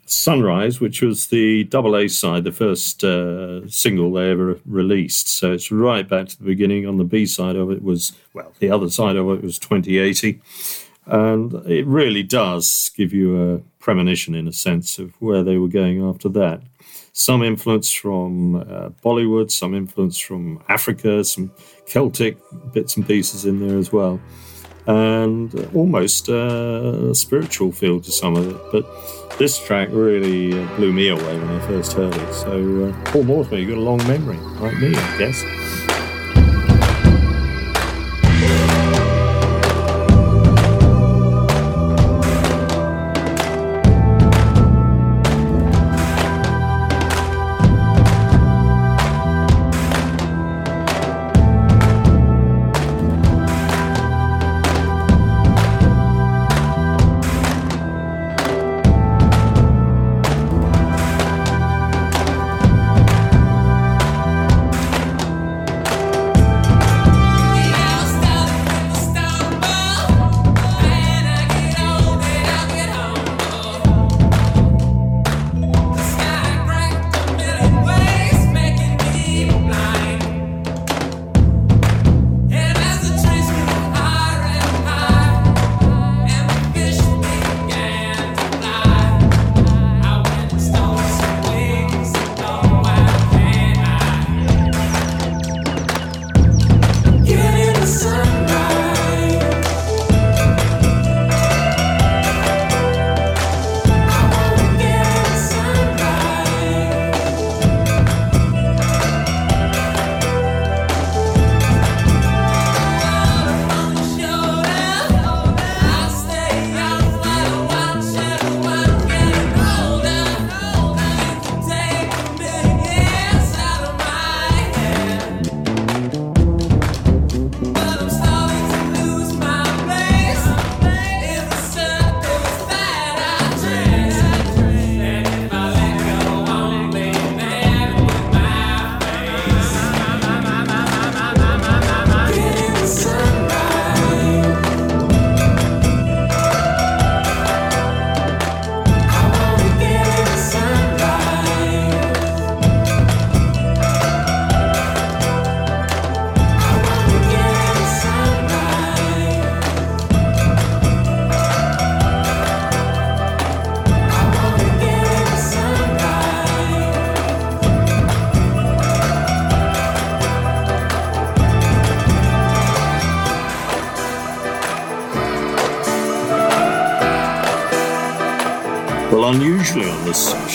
Sunrise, 0.05 0.79
which 0.79 1.01
was 1.01 1.29
the 1.29 1.63
double 1.63 1.97
A 1.97 2.07
side, 2.07 2.43
the 2.43 2.51
first 2.51 3.03
uh, 3.03 3.67
single 3.67 4.13
they 4.13 4.29
ever 4.29 4.59
released. 4.67 5.27
So 5.27 5.51
it's 5.51 5.71
right 5.71 6.07
back 6.07 6.27
to 6.27 6.37
the 6.37 6.43
beginning. 6.43 6.85
On 6.85 6.97
the 6.97 7.03
B 7.03 7.25
side 7.25 7.55
of 7.55 7.71
it 7.71 7.81
was, 7.81 8.11
well, 8.35 8.53
the 8.59 8.69
other 8.69 8.91
side 8.91 9.15
of 9.15 9.27
it 9.31 9.41
was 9.41 9.57
2080. 9.57 10.39
And 11.07 11.51
it 11.65 11.87
really 11.87 12.21
does 12.21 12.91
give 12.95 13.11
you 13.11 13.55
a 13.55 13.57
premonition, 13.79 14.35
in 14.35 14.47
a 14.47 14.53
sense, 14.53 14.99
of 14.99 15.19
where 15.19 15.41
they 15.41 15.57
were 15.57 15.67
going 15.67 15.99
after 16.07 16.29
that. 16.29 16.61
Some 17.11 17.41
influence 17.41 17.91
from 17.91 18.57
uh, 18.57 18.89
Bollywood, 19.03 19.49
some 19.49 19.73
influence 19.73 20.19
from 20.19 20.61
Africa, 20.69 21.23
some 21.23 21.51
Celtic 21.87 22.37
bits 22.71 22.97
and 22.97 23.07
pieces 23.07 23.45
in 23.45 23.67
there 23.67 23.79
as 23.79 23.91
well 23.91 24.19
and 24.89 25.69
almost 25.75 26.29
a 26.29 27.13
spiritual 27.13 27.71
feel 27.71 28.01
to 28.01 28.11
some 28.11 28.35
of 28.35 28.47
it. 28.47 28.57
But 28.71 29.37
this 29.37 29.63
track 29.63 29.89
really 29.91 30.59
uh, 30.59 30.75
blew 30.77 30.91
me 30.91 31.09
away 31.09 31.37
when 31.37 31.47
I 31.47 31.67
first 31.67 31.93
heard 31.93 32.15
it. 32.15 32.33
So, 32.33 32.85
uh, 32.85 33.11
Paul 33.11 33.23
Mortimer, 33.23 33.59
you've 33.59 33.69
got 33.69 33.77
a 33.77 33.81
long 33.81 33.99
memory, 34.07 34.37
like 34.59 34.77
me, 34.79 34.95
I 34.95 35.17
guess. 35.19 35.98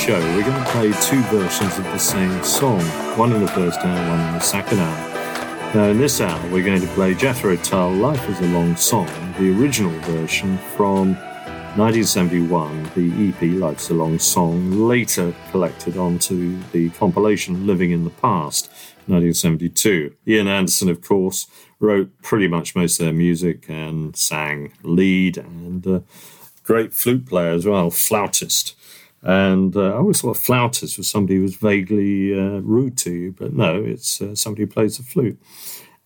Show, 0.04 0.20
we're 0.36 0.42
going 0.42 0.62
to 0.62 0.70
play 0.70 0.92
two 1.00 1.22
versions 1.34 1.78
of 1.78 1.84
the 1.84 1.96
same 1.96 2.44
song 2.44 2.78
one 3.16 3.32
in 3.32 3.40
the 3.40 3.48
first 3.48 3.80
hour, 3.80 4.10
one 4.10 4.20
in 4.20 4.34
the 4.34 4.38
second 4.38 4.78
hour. 4.78 5.74
Now, 5.74 5.84
in 5.84 5.96
this 5.96 6.20
hour, 6.20 6.38
we're 6.50 6.62
going 6.62 6.82
to 6.82 6.86
play 6.88 7.14
Jethro 7.14 7.56
Tull 7.56 7.90
Life 7.92 8.28
is 8.28 8.38
a 8.40 8.46
Long 8.48 8.76
Song, 8.76 9.06
the 9.38 9.58
original 9.58 9.98
version 10.00 10.58
from 10.76 11.14
1971, 11.76 12.90
the 12.94 13.28
EP 13.30 13.58
Life's 13.58 13.88
a 13.88 13.94
Long 13.94 14.18
Song 14.18 14.72
later 14.72 15.34
collected 15.50 15.96
onto 15.96 16.60
the 16.72 16.90
compilation 16.90 17.66
Living 17.66 17.90
in 17.90 18.04
the 18.04 18.10
Past, 18.10 18.66
1972. 19.06 20.14
Ian 20.28 20.48
Anderson, 20.48 20.90
of 20.90 21.00
course, 21.00 21.46
wrote 21.80 22.10
pretty 22.20 22.46
much 22.46 22.76
most 22.76 23.00
of 23.00 23.06
their 23.06 23.14
music 23.14 23.70
and 23.70 24.14
sang 24.14 24.74
lead 24.82 25.38
and 25.38 25.86
uh, 25.86 26.00
great 26.62 26.92
flute 26.92 27.24
player 27.24 27.52
as 27.52 27.64
well, 27.64 27.88
flautist. 27.88 28.74
And 29.24 29.74
uh, 29.74 29.94
I 29.94 29.96
always 29.96 30.20
thought 30.20 30.36
flautist 30.36 30.98
was 30.98 31.08
somebody 31.08 31.36
who 31.36 31.42
was 31.42 31.56
vaguely 31.56 32.38
uh, 32.38 32.60
rude 32.60 32.98
to 32.98 33.10
you, 33.10 33.32
but 33.32 33.54
no, 33.54 33.82
it's 33.82 34.20
uh, 34.20 34.34
somebody 34.34 34.64
who 34.64 34.66
plays 34.66 34.98
the 34.98 35.02
flute. 35.02 35.40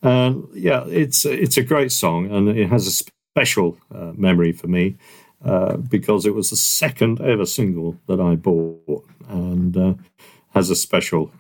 And 0.03 0.47
yeah, 0.55 0.85
it's 0.87 1.25
it's 1.25 1.57
a 1.57 1.65
great 1.65 1.91
song, 1.91 2.31
and 2.31 2.49
it 2.49 2.69
has 2.69 2.87
a 2.87 3.11
special 3.35 3.77
uh, 3.93 4.13
memory 4.17 4.53
for 4.53 4.69
me 4.69 4.97
uh, 5.45 5.79
because 5.79 6.27
it 6.27 6.35
was 6.35 6.51
the 6.51 6.57
second 6.57 7.21
ever 7.21 7.45
single 7.45 7.97
that 8.07 8.21
I 8.21 8.37
bought, 8.37 9.05
and 9.29 9.77
uh, 9.77 9.95
has 10.55 10.71
a 10.71 10.77
special 10.77 11.33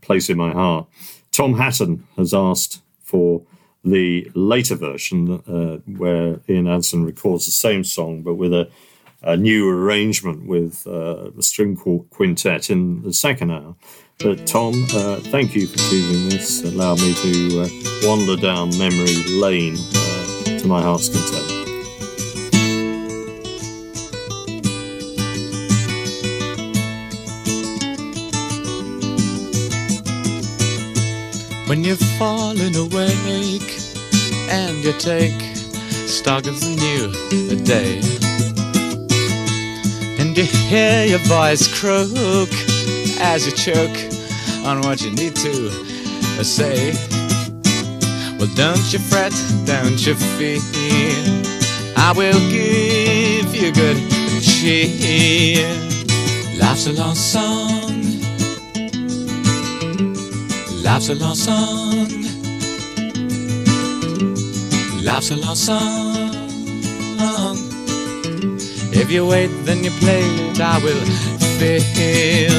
place 0.00 0.28
in 0.28 0.36
my 0.36 0.50
heart. 0.50 0.88
Tom 1.30 1.54
Hatton 1.54 2.04
has 2.16 2.34
asked 2.34 2.82
for 2.98 3.42
the 3.84 4.28
later 4.34 4.74
version 4.74 5.38
where 5.86 6.40
Ian 6.48 6.66
Anderson 6.66 7.04
records 7.04 7.46
the 7.46 7.52
same 7.52 7.84
song 7.84 8.22
but 8.22 8.34
with 8.34 8.52
a, 8.52 8.68
a 9.22 9.36
new 9.36 9.68
arrangement 9.68 10.46
with 10.46 10.86
uh, 10.86 11.30
the 11.36 11.42
string 11.42 11.76
qu- 11.76 12.06
quintet 12.10 12.70
in 12.70 13.02
the 13.02 13.12
second 13.12 13.50
hour. 13.50 13.74
But 14.18 14.46
Tom, 14.46 14.84
uh, 14.94 15.16
thank 15.16 15.54
you 15.54 15.66
for 15.66 15.78
choosing 15.78 16.28
this. 16.28 16.62
Allow 16.64 16.94
me 16.94 17.14
to 17.14 17.62
uh, 17.62 17.68
wander 18.08 18.36
down 18.36 18.76
memory 18.78 19.14
lane 19.30 19.76
uh, 19.94 20.58
to 20.58 20.66
my 20.66 20.82
heart's 20.82 21.08
content. 21.08 21.62
When 31.68 31.84
you've 31.84 31.98
fallen 32.18 32.74
awake 32.76 33.80
and 34.50 34.84
you 34.84 34.92
take 34.98 35.40
stock 36.06 36.46
of 36.46 36.60
the 36.60 36.76
new 36.76 37.64
day, 37.64 38.21
you 40.36 40.44
hear 40.44 41.04
your 41.04 41.18
voice 41.20 41.66
croak 41.80 42.48
as 43.20 43.44
you 43.44 43.52
choke 43.52 43.98
on 44.64 44.80
what 44.82 45.02
you 45.02 45.10
need 45.10 45.34
to 45.36 45.70
say. 46.44 46.92
Well, 48.38 48.48
don't 48.54 48.92
you 48.92 48.98
fret, 48.98 49.32
don't 49.64 50.06
you 50.06 50.14
fear. 50.14 50.60
I 51.96 52.12
will 52.16 52.40
give 52.50 53.54
you 53.54 53.72
good 53.72 53.96
cheer. 54.42 55.68
Life's 56.58 56.86
a 56.86 56.92
long 56.92 57.14
song. 57.14 58.02
Life's 60.82 61.08
a 61.08 61.14
long 61.14 61.34
song. 61.34 62.08
Life's 65.02 65.30
a 65.30 65.36
long 65.36 65.56
song. 65.56 66.11
If 68.94 69.10
you 69.10 69.26
wait, 69.26 69.50
then 69.64 69.82
you 69.82 69.90
play 69.90 70.22
it, 70.22 70.60
I 70.60 70.78
will 70.84 71.04
feel. 71.58 72.52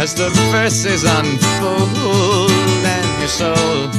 As 0.00 0.14
the 0.14 0.30
verses 0.50 1.04
unfold 1.04 2.50
and 2.84 3.18
your 3.20 3.28
soul 3.28 3.92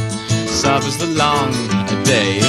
suffers 0.48 0.98
the 0.98 1.08
long 1.08 1.52
day. 2.04 2.40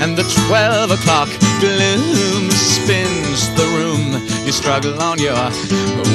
And 0.00 0.16
the 0.16 0.24
twelve 0.46 0.90
o'clock 0.90 1.28
gloom 1.60 2.50
spins 2.50 3.48
the 3.56 3.66
room. 3.76 4.22
You 4.44 4.52
struggle 4.52 5.00
on 5.00 5.18
your 5.18 5.34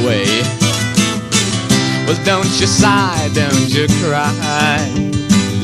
way. 0.06 0.26
Well, 2.06 2.20
don't 2.26 2.60
you 2.60 2.68
sigh, 2.68 3.30
don't 3.34 3.70
you 3.70 3.88
cry. 4.04 5.11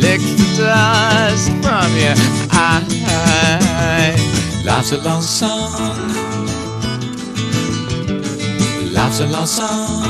Dust 0.08 1.52
from 1.62 1.92
your 1.98 2.16
eye. 2.52 4.16
Life's 4.64 4.94
a 4.94 4.98
long 5.04 5.22
song. 5.22 5.98
Life's 8.94 9.20
a 9.20 9.28
long 9.28 9.46
song. 9.46 10.04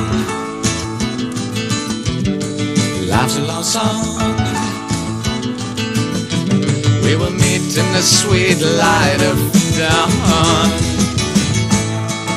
Life's 3.08 3.38
a 3.38 3.42
long 3.42 3.64
song. 3.64 4.06
We 7.04 7.16
will 7.16 7.32
meet 7.32 7.76
in 7.76 7.92
the 7.98 8.04
sweet 8.04 8.62
light 8.62 9.22
of 9.32 9.38
dawn 9.78 10.70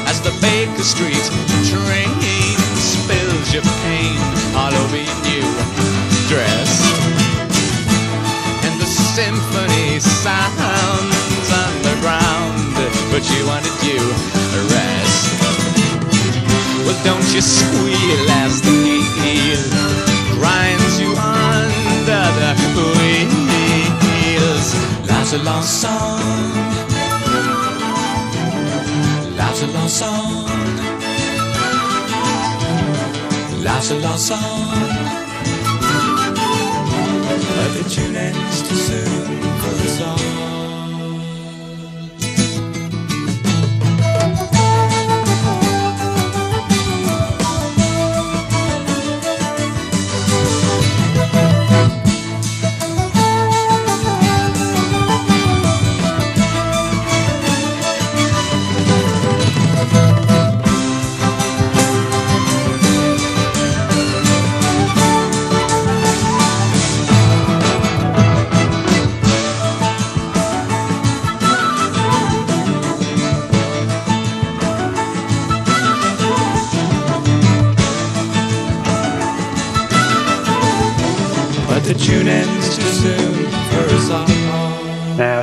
as 0.09 0.18
the 0.23 0.33
Baker 0.40 0.83
Street 0.83 1.25
train 1.68 2.57
spills 2.75 3.53
your 3.53 3.64
pain 3.85 4.16
all 4.57 4.73
over 4.73 4.96
your 4.96 5.14
new 5.25 5.44
dress. 6.31 6.89
Sounds 10.03 11.51
underground, 11.51 12.75
but 13.11 13.23
you 13.31 13.47
wanted 13.47 13.75
a 14.59 14.63
rest. 14.73 15.41
Well, 16.85 16.99
don't 17.05 17.29
you 17.35 17.41
squeal 17.41 18.31
as 18.43 18.61
the 18.63 19.03
heel 19.21 19.63
grinds 20.39 21.01
you 21.01 21.13
under 21.17 22.25
the 22.39 22.87
wheels. 22.97 24.69
Life's 25.09 25.33
a 25.33 25.39
long 25.39 25.63
song. 25.63 26.21
Life's 29.37 29.63
a 29.63 29.67
long 29.67 29.89
song. 29.89 30.47
Life's 33.63 33.91
a 33.91 33.99
long 33.99 34.19
song. 34.19 35.30
But 37.61 37.75
the 37.75 37.90
tune 37.90 38.16
ends 38.16 38.62
too 38.66 38.75
soon 38.75 39.42
for 39.61 39.75
the 39.75 39.88
song. 39.88 40.50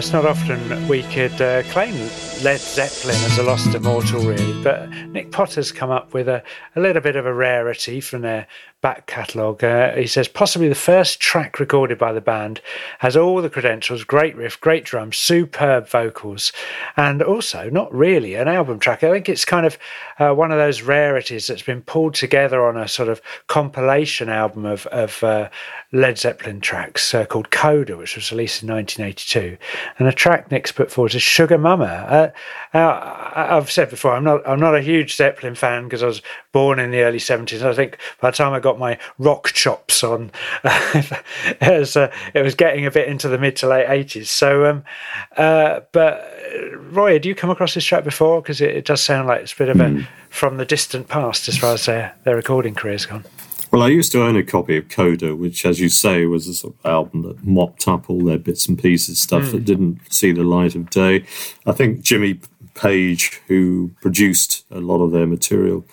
It's 0.08 0.14
not 0.14 0.26
often 0.26 0.88
we 0.88 1.04
could 1.04 1.42
uh, 1.42 1.64
claim 1.64 1.94
Led 2.42 2.62
Zeppelin 2.62 3.18
as 3.26 3.38
a 3.40 3.44
lost 3.44 3.76
immortal, 3.76 4.22
really, 4.22 4.64
but 4.64 4.90
Nick 5.10 5.34
Potter's 5.34 5.74
come 5.74 5.92
up 5.92 6.14
with 6.14 6.30
a, 6.30 6.42
a 6.78 6.80
little 6.80 7.02
bit 7.02 7.18
of 7.18 7.26
a 7.26 7.34
rarity 7.34 8.00
from 8.00 8.22
their 8.22 8.48
back 8.82 9.08
catalogue. 9.08 9.64
Uh, 9.64 9.96
he 9.96 10.06
says 10.06 10.28
possibly 10.28 10.70
the 10.70 10.76
first 10.76 11.20
track 11.20 11.60
recorded 11.60 11.98
by 11.98 12.14
the 12.14 12.22
band 12.22 12.62
has 13.00 13.18
all 13.18 13.42
the 13.42 13.50
credentials 13.50 14.04
great 14.04 14.36
riff, 14.36 14.60
great 14.62 14.86
drums, 14.86 15.18
superb 15.18 15.90
vocals, 15.90 16.52
and 16.96 17.24
also 17.24 17.70
not 17.70 17.94
really 17.94 18.36
an 18.36 18.48
album 18.48 18.78
track. 18.78 19.04
I 19.04 19.12
think 19.12 19.30
it's 19.30 19.46
kind 19.46 19.66
of 19.66 19.78
uh, 20.20 20.34
one 20.34 20.52
of 20.52 20.60
those 20.60 20.84
rarities 20.84 21.48
that's 21.48 21.64
been 21.64 21.82
pulled 21.82 22.14
together 22.14 22.66
on 22.66 22.78
a 22.78 22.88
sort 22.88 23.10
of 23.10 23.22
compilation 23.48 24.30
album 24.30 24.66
of, 24.66 24.86
of 24.88 25.24
uh, 25.24 25.50
Led 25.92 26.20
Zeppelin 26.20 26.62
tracks 26.62 27.14
uh, 27.14 27.26
called 27.26 27.50
Coda, 27.50 27.98
which 27.98 28.16
was 28.16 28.32
released 28.32 28.62
in 28.62 28.70
1982. 28.70 29.58
And 29.98 30.08
the 30.08 30.12
track 30.12 30.52
Nick's 30.52 30.72
put 30.72 30.92
forward 30.92 31.16
is 31.16 31.24
Sugar 31.24 31.58
Mama. 31.58 32.34
Uh, 32.74 33.32
I've 33.36 33.72
said 33.72 33.90
before, 33.90 34.14
I'm 34.14 34.24
not 34.24 34.48
I'm 34.48 34.60
not 34.60 34.76
a 34.76 34.82
huge 34.82 35.16
Zeppelin 35.16 35.56
fan 35.56 35.86
because 35.86 36.04
I 36.04 36.08
was 36.08 36.22
born 36.58 36.80
in 36.80 36.90
the 36.90 37.02
early 37.02 37.20
70s. 37.20 37.62
I 37.62 37.72
think 37.76 38.00
by 38.20 38.32
the 38.32 38.38
time 38.38 38.52
I 38.52 38.60
got 38.60 38.80
my 38.80 38.98
rock 39.20 39.50
chops 39.50 40.04
on, 40.04 40.32
it, 40.64 41.80
was, 41.80 41.96
uh, 41.96 42.12
it 42.34 42.42
was 42.42 42.56
getting 42.56 42.88
a 42.88 42.90
bit 42.90 43.08
into 43.08 43.28
the 43.28 43.38
mid 43.38 43.56
to 43.58 43.68
late 43.68 43.86
80s. 43.86 44.26
So, 44.26 44.66
um, 44.66 44.84
uh, 45.38 45.82
but 45.92 46.36
uh, 46.56 46.78
Roy, 46.78 47.14
had 47.14 47.28
you 47.28 47.36
come 47.36 47.52
across 47.52 47.76
this 47.76 47.86
track 47.86 48.04
before? 48.04 48.42
Because 48.42 48.60
it, 48.60 48.72
it 48.72 48.86
does 48.86 49.04
sound 49.04 49.28
like 49.28 49.42
it's 49.42 49.54
a 49.54 49.56
bit 49.56 49.70
of 49.70 49.80
a 49.80 50.08
from 50.30 50.58
the 50.58 50.66
distant 50.66 51.10
past 51.10 51.48
as 51.48 51.60
far 51.60 51.76
as 51.76 51.86
their, 51.86 52.16
their 52.24 52.36
recording 52.36 52.74
career's 52.74 53.06
gone. 53.06 53.24
Well, 53.72 53.84
I 53.84 53.90
used 53.90 54.12
to 54.14 54.24
own 54.24 54.36
a 54.36 54.42
copy 54.42 54.78
of 54.78 54.90
Coda, 54.90 55.36
which, 55.36 55.64
as 55.64 55.80
you 55.80 55.90
say, 55.90 56.26
was 56.26 56.48
a 56.48 56.56
sort 56.56 56.74
of 56.74 56.90
album 56.90 57.22
that 57.22 57.44
mopped 57.44 57.88
up 57.88 58.10
all 58.10 58.26
their 58.26 58.40
bits 58.40 58.68
and 58.68 58.80
pieces, 58.80 59.20
stuff 59.20 59.52
that 59.52 59.64
didn't 59.64 60.00
see 60.12 60.32
the 60.32 60.42
light 60.42 60.74
of 60.74 60.90
day. 60.90 61.24
I 61.68 61.74
think 61.74 62.02
Jimmy 62.02 62.40
Page, 62.74 63.42
who 63.48 63.92
produced 64.02 64.66
a 64.72 64.80
lot 64.80 65.04
of 65.04 65.12
their 65.12 65.28
material, 65.28 65.86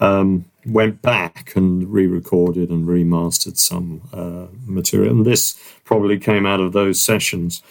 um, 0.00 0.44
went 0.64 1.00
back 1.02 1.54
and 1.56 1.92
re-recorded 1.92 2.70
and 2.70 2.86
remastered 2.86 3.56
some 3.56 4.02
uh, 4.12 4.46
material, 4.66 5.16
and 5.16 5.26
this 5.26 5.58
probably 5.84 6.18
came 6.18 6.46
out 6.46 6.60
of 6.60 6.72
those 6.72 7.00
sessions. 7.00 7.62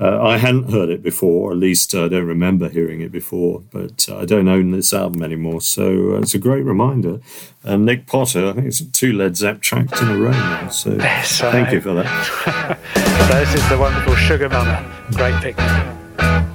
Uh, 0.00 0.22
I 0.22 0.38
hadn't 0.38 0.70
heard 0.70 0.90
it 0.90 1.02
before, 1.02 1.50
or 1.50 1.52
at 1.52 1.58
least 1.58 1.92
I 1.92 2.06
don't 2.06 2.26
remember 2.26 2.68
hearing 2.68 3.00
it 3.00 3.10
before, 3.10 3.64
but 3.72 4.08
uh, 4.08 4.18
I 4.18 4.24
don't 4.26 4.46
own 4.46 4.70
this 4.70 4.92
album 4.92 5.24
anymore, 5.24 5.60
so 5.60 6.14
uh, 6.14 6.20
it's 6.20 6.34
a 6.34 6.38
great 6.38 6.62
reminder. 6.62 7.20
And 7.64 7.84
Nick 7.84 8.06
Potter, 8.06 8.48
I 8.48 8.52
think 8.52 8.66
it's 8.68 8.80
two 8.80 9.12
Led 9.12 9.36
Zepp 9.36 9.60
tracks 9.60 10.00
in 10.00 10.08
a 10.08 10.16
row 10.16 10.30
now, 10.30 10.68
so 10.68 10.94
Yes, 10.94 11.40
thank 11.40 11.72
you 11.72 11.80
for 11.80 11.94
that. 11.94 12.78
So 12.94 13.26
this 13.34 13.54
is 13.54 13.68
the 13.68 13.76
wonderful 13.76 14.14
Sugar 14.14 14.48
Mama. 14.48 14.88
Great 15.16 15.34
pick. 15.42 16.47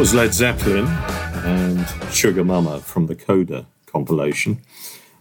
Was 0.00 0.14
Led 0.14 0.32
Zeppelin 0.32 0.86
and 1.44 1.86
Sugar 2.10 2.42
Mama 2.42 2.80
from 2.80 3.06
the 3.06 3.14
Coda 3.14 3.66
compilation. 3.84 4.62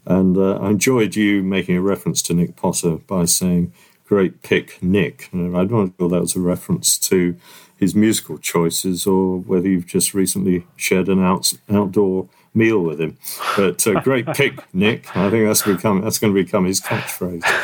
And 0.05 0.37
uh, 0.37 0.55
I 0.55 0.69
enjoyed 0.69 1.17
you 1.17 1.43
making 1.43 1.75
a 1.75 1.81
reference 1.81 2.21
to 2.21 2.33
Nick 2.33 2.55
Potter 2.55 2.95
by 2.95 3.25
saying, 3.25 3.73
Great 4.05 4.41
pick, 4.41 4.81
Nick. 4.81 5.27
And 5.33 5.53
I'm 5.53 5.67
not 5.67 5.69
know 5.69 5.93
sure 5.99 6.07
that 6.07 6.21
was 6.21 6.37
a 6.37 6.39
reference 6.39 6.97
to 6.99 7.35
his 7.75 7.93
musical 7.93 8.37
choices 8.37 9.05
or 9.05 9.39
whether 9.39 9.67
you've 9.67 9.85
just 9.85 10.13
recently 10.13 10.65
shared 10.77 11.09
an 11.09 11.21
out- 11.21 11.51
outdoor 11.69 12.29
meal 12.53 12.79
with 12.79 13.01
him. 13.01 13.17
But 13.57 13.85
uh, 13.85 13.99
great 13.99 14.27
pick, 14.33 14.73
Nick. 14.73 15.13
I 15.13 15.29
think 15.29 15.45
that's 15.45 15.61
become 15.61 16.01
that's 16.01 16.19
going 16.19 16.33
to 16.33 16.41
become 16.41 16.63
his 16.63 16.79
catchphrase. 16.79 17.43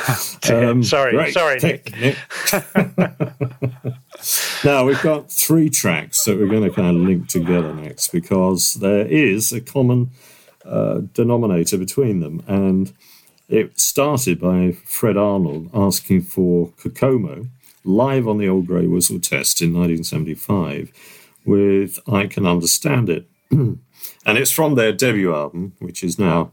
Um, 0.45 0.83
Sorry, 0.83 1.31
sorry, 1.31 1.59
pick, 1.59 1.91
Nick. 1.97 2.17
Now 4.63 4.85
we've 4.85 5.01
got 5.01 5.31
three 5.31 5.69
tracks 5.69 6.25
that 6.25 6.37
we're 6.37 6.47
going 6.47 6.63
to 6.63 6.71
kind 6.71 6.97
of 6.97 7.03
link 7.03 7.27
together 7.27 7.73
next 7.73 8.09
because 8.09 8.75
there 8.75 9.05
is 9.05 9.51
a 9.51 9.61
common 9.61 10.11
uh, 10.63 11.01
denominator 11.13 11.77
between 11.77 12.19
them, 12.21 12.43
and 12.47 12.93
it 13.47 13.79
started 13.79 14.39
by 14.39 14.71
Fred 14.71 15.17
Arnold 15.17 15.69
asking 15.73 16.23
for 16.23 16.71
Kokomo 16.77 17.47
live 17.83 18.27
on 18.27 18.39
the 18.39 18.49
Old 18.49 18.65
Grey 18.65 18.87
Whistle 18.87 19.19
Test 19.19 19.61
in 19.61 19.69
1975 19.73 20.91
with 21.45 21.99
"I 22.07 22.25
Can 22.25 22.47
Understand 22.47 23.09
It," 23.09 23.27
and 23.51 23.79
it's 24.25 24.51
from 24.51 24.73
their 24.75 24.91
debut 24.91 25.35
album, 25.35 25.73
which 25.79 26.03
is 26.03 26.17
now 26.17 26.51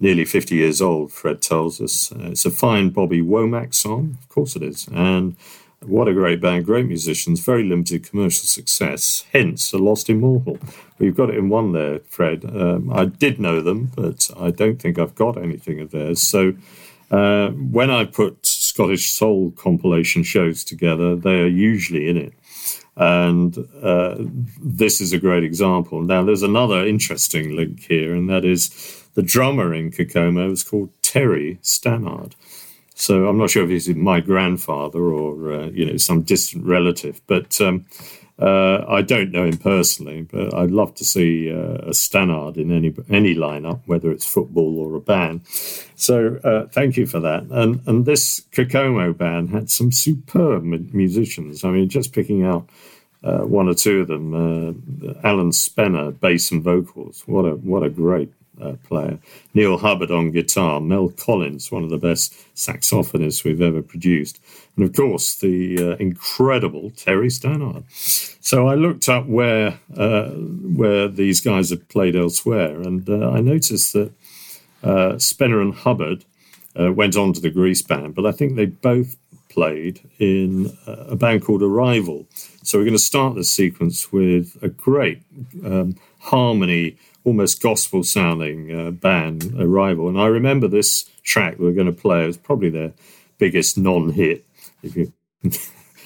nearly 0.00 0.24
50 0.24 0.56
years 0.56 0.82
old. 0.82 1.12
Fred 1.12 1.40
tells 1.40 1.80
us 1.80 2.10
Uh, 2.10 2.30
it's 2.32 2.44
a 2.44 2.50
fine 2.50 2.90
Bobby 2.90 3.22
Womack 3.22 3.72
song, 3.74 4.18
of 4.20 4.28
course 4.28 4.56
it 4.56 4.62
is, 4.64 4.88
and 4.88 5.36
what 5.84 6.08
a 6.08 6.12
great 6.12 6.40
band, 6.40 6.64
great 6.64 6.86
musicians, 6.86 7.40
very 7.40 7.64
limited 7.64 8.08
commercial 8.08 8.46
success, 8.46 9.24
hence 9.32 9.72
a 9.72 9.78
lost 9.78 10.08
immortal. 10.08 10.58
We've 10.98 11.16
got 11.16 11.30
it 11.30 11.36
in 11.36 11.48
one 11.48 11.72
there, 11.72 12.00
Fred. 12.08 12.44
Um, 12.44 12.92
I 12.92 13.06
did 13.06 13.38
know 13.38 13.60
them, 13.60 13.90
but 13.96 14.30
I 14.36 14.50
don't 14.50 14.80
think 14.80 14.98
I've 14.98 15.14
got 15.14 15.36
anything 15.36 15.80
of 15.80 15.90
theirs. 15.90 16.22
So 16.22 16.54
uh, 17.10 17.50
when 17.50 17.90
I 17.90 18.04
put 18.04 18.44
Scottish 18.46 19.10
Soul 19.10 19.50
compilation 19.52 20.22
shows 20.22 20.64
together, 20.64 21.14
they 21.14 21.40
are 21.40 21.46
usually 21.46 22.08
in 22.08 22.16
it. 22.16 22.32
And 22.96 23.56
uh, 23.82 24.16
this 24.60 25.00
is 25.00 25.12
a 25.12 25.18
great 25.18 25.44
example. 25.44 26.02
Now, 26.02 26.22
there's 26.22 26.42
another 26.42 26.86
interesting 26.86 27.56
link 27.56 27.80
here, 27.80 28.14
and 28.14 28.28
that 28.28 28.44
is 28.44 29.02
the 29.14 29.22
drummer 29.22 29.74
in 29.74 29.90
Kokomo 29.90 30.50
is 30.50 30.62
called 30.62 30.90
Terry 31.02 31.58
Stannard. 31.62 32.34
So 33.02 33.26
I'm 33.26 33.36
not 33.36 33.50
sure 33.50 33.64
if 33.64 33.70
he's 33.70 33.88
my 33.96 34.20
grandfather 34.20 35.00
or 35.00 35.52
uh, 35.52 35.66
you 35.70 35.84
know 35.84 35.96
some 35.96 36.22
distant 36.22 36.64
relative, 36.64 37.20
but 37.26 37.60
um, 37.60 37.84
uh, 38.38 38.84
I 38.88 39.02
don't 39.02 39.32
know 39.32 39.44
him 39.44 39.58
personally. 39.58 40.22
But 40.22 40.54
I'd 40.54 40.70
love 40.70 40.94
to 40.94 41.04
see 41.04 41.50
uh, 41.50 41.90
a 41.90 41.94
Stannard 41.94 42.56
in 42.56 42.70
any 42.70 42.94
any 43.10 43.34
lineup, 43.34 43.80
whether 43.86 44.12
it's 44.12 44.24
football 44.24 44.78
or 44.78 44.94
a 44.94 45.00
band. 45.00 45.40
So 45.96 46.38
uh, 46.44 46.68
thank 46.68 46.96
you 46.96 47.06
for 47.06 47.18
that. 47.18 47.42
And 47.50 47.80
and 47.88 48.06
this 48.06 48.42
Kokomo 48.52 49.12
band 49.12 49.50
had 49.50 49.68
some 49.68 49.90
superb 49.90 50.62
musicians. 50.62 51.64
I 51.64 51.70
mean, 51.70 51.88
just 51.88 52.12
picking 52.12 52.44
out 52.44 52.68
uh, 53.24 53.38
one 53.40 53.66
or 53.66 53.74
two 53.74 54.02
of 54.02 54.06
them, 54.06 54.32
uh, 54.32 55.14
Alan 55.24 55.50
Spenner, 55.50 56.12
bass 56.12 56.52
and 56.52 56.62
vocals. 56.62 57.24
What 57.26 57.46
a 57.46 57.56
what 57.56 57.82
a 57.82 57.90
great 57.90 58.32
uh, 58.62 58.76
player. 58.88 59.18
Neil 59.54 59.78
Hubbard 59.78 60.10
on 60.10 60.30
guitar. 60.30 60.80
Mel 60.80 61.08
Collins, 61.08 61.70
one 61.72 61.84
of 61.84 61.90
the 61.90 61.98
best 61.98 62.34
saxophonists 62.54 63.44
we've 63.44 63.60
ever 63.60 63.82
produced, 63.82 64.40
and 64.76 64.84
of 64.84 64.94
course 64.94 65.34
the 65.36 65.76
uh, 65.78 65.96
incredible 65.96 66.90
Terry 66.90 67.28
Stannard. 67.28 67.84
So 67.90 68.68
I 68.68 68.74
looked 68.74 69.08
up 69.08 69.26
where 69.26 69.80
uh, 69.96 70.30
where 70.30 71.08
these 71.08 71.40
guys 71.40 71.70
have 71.70 71.88
played 71.88 72.16
elsewhere, 72.16 72.80
and 72.80 73.08
uh, 73.08 73.30
I 73.30 73.40
noticed 73.40 73.92
that 73.92 74.12
uh, 74.82 75.18
Spenner 75.18 75.60
and 75.60 75.74
Hubbard 75.74 76.24
uh, 76.78 76.92
went 76.92 77.16
on 77.16 77.32
to 77.32 77.40
the 77.40 77.50
Grease 77.50 77.82
band, 77.82 78.14
but 78.14 78.26
I 78.26 78.32
think 78.32 78.56
they 78.56 78.66
both 78.66 79.16
played 79.48 80.00
in 80.18 80.74
a 80.86 81.14
band 81.14 81.44
called 81.44 81.62
Arrival. 81.62 82.26
So 82.62 82.78
we're 82.78 82.84
going 82.84 82.94
to 82.94 82.98
start 82.98 83.34
the 83.34 83.44
sequence 83.44 84.10
with 84.10 84.56
a 84.62 84.68
great 84.68 85.20
um, 85.64 85.96
harmony, 86.20 86.96
almost 87.24 87.62
gospel 87.62 88.02
sounding 88.02 88.74
uh, 88.74 88.90
band, 88.90 89.54
Arrival. 89.58 90.08
And 90.08 90.20
I 90.20 90.26
remember 90.26 90.68
this 90.68 91.04
track 91.22 91.58
we're 91.58 91.72
going 91.72 91.86
to 91.86 91.92
play. 91.92 92.24
It 92.24 92.28
was 92.28 92.36
probably 92.36 92.70
their 92.70 92.92
biggest 93.38 93.78
non 93.78 94.12
hit. 94.12 94.44
If 94.82 94.96
you. 94.96 95.12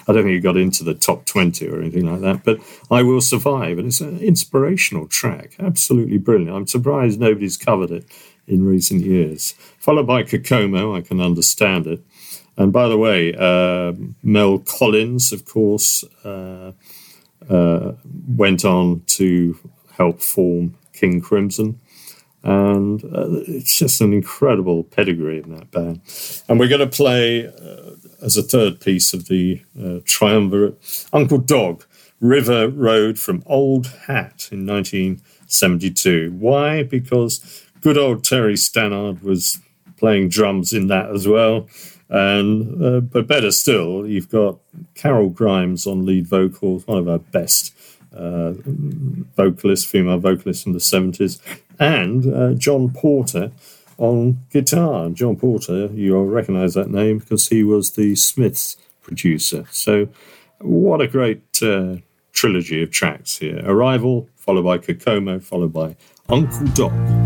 I 0.08 0.12
don't 0.12 0.22
think 0.22 0.36
it 0.36 0.40
got 0.40 0.56
into 0.56 0.84
the 0.84 0.94
top 0.94 1.24
20 1.24 1.66
or 1.66 1.80
anything 1.80 2.06
like 2.06 2.20
that, 2.20 2.44
but 2.44 2.60
I 2.92 3.02
Will 3.02 3.20
Survive. 3.20 3.76
And 3.78 3.88
it's 3.88 4.00
an 4.00 4.20
inspirational 4.20 5.08
track, 5.08 5.56
absolutely 5.58 6.18
brilliant. 6.18 6.54
I'm 6.54 6.68
surprised 6.68 7.18
nobody's 7.18 7.56
covered 7.56 7.90
it 7.90 8.04
in 8.46 8.64
recent 8.64 9.04
years. 9.04 9.52
Followed 9.78 10.06
by 10.06 10.22
Kokomo, 10.22 10.94
I 10.94 11.00
can 11.00 11.20
understand 11.20 11.88
it. 11.88 12.04
And 12.56 12.72
by 12.72 12.88
the 12.88 12.96
way, 12.96 13.34
uh, 13.34 13.94
Mel 14.22 14.58
Collins, 14.60 15.32
of 15.32 15.44
course, 15.44 16.04
uh, 16.24 16.72
uh, 17.48 17.92
went 18.28 18.64
on 18.64 19.02
to 19.06 19.58
help 19.92 20.22
form 20.22 20.76
King 20.96 21.20
Crimson. 21.20 21.80
And 22.42 23.02
uh, 23.04 23.42
it's 23.48 23.76
just 23.76 24.00
an 24.00 24.12
incredible 24.12 24.84
pedigree 24.84 25.42
in 25.42 25.54
that 25.54 25.70
band. 25.72 26.00
And 26.48 26.60
we're 26.60 26.68
going 26.68 26.88
to 26.88 26.96
play 26.96 27.46
uh, 27.48 27.96
as 28.22 28.36
a 28.36 28.42
third 28.42 28.80
piece 28.80 29.12
of 29.12 29.26
the 29.26 29.62
uh, 29.80 29.98
triumvirate 30.04 31.08
Uncle 31.12 31.38
Dog, 31.38 31.84
River 32.20 32.68
Road 32.68 33.18
from 33.18 33.42
Old 33.46 33.88
Hat 34.06 34.48
in 34.52 34.64
1972. 34.64 36.32
Why? 36.38 36.82
Because 36.84 37.64
good 37.80 37.98
old 37.98 38.24
Terry 38.24 38.56
Stannard 38.56 39.22
was 39.22 39.60
playing 39.96 40.28
drums 40.28 40.72
in 40.72 40.86
that 40.88 41.10
as 41.10 41.26
well. 41.26 41.68
And 42.08 42.84
uh, 42.84 43.00
but 43.00 43.26
better 43.26 43.50
still, 43.50 44.06
you've 44.06 44.30
got 44.30 44.58
Carol 44.94 45.30
Grimes 45.30 45.86
on 45.86 46.06
lead 46.06 46.26
vocals, 46.26 46.86
one 46.86 46.98
of 46.98 47.08
our 47.08 47.18
best 47.18 47.75
uh, 48.16 48.54
vocalists, 49.36 49.84
female 49.84 50.18
vocalist 50.18 50.64
from 50.64 50.72
the 50.72 50.80
seventies, 50.80 51.40
and 51.78 52.32
uh, 52.32 52.54
John 52.54 52.90
Porter 52.90 53.52
on 53.98 54.44
guitar. 54.50 55.08
John 55.10 55.36
Porter, 55.36 55.86
you'll 55.86 56.26
recognise 56.26 56.74
that 56.74 56.90
name 56.90 57.18
because 57.18 57.48
he 57.48 57.62
was 57.62 57.92
the 57.92 58.14
Smiths 58.16 58.76
producer. 59.02 59.66
So, 59.70 60.08
what 60.60 61.00
a 61.00 61.08
great 61.08 61.62
uh, 61.62 61.96
trilogy 62.32 62.82
of 62.82 62.90
tracks 62.90 63.38
here: 63.38 63.62
Arrival, 63.64 64.28
followed 64.36 64.64
by 64.64 64.78
Kokomo, 64.78 65.40
followed 65.40 65.72
by 65.72 65.96
Uncle 66.28 66.66
Dog. 66.68 67.25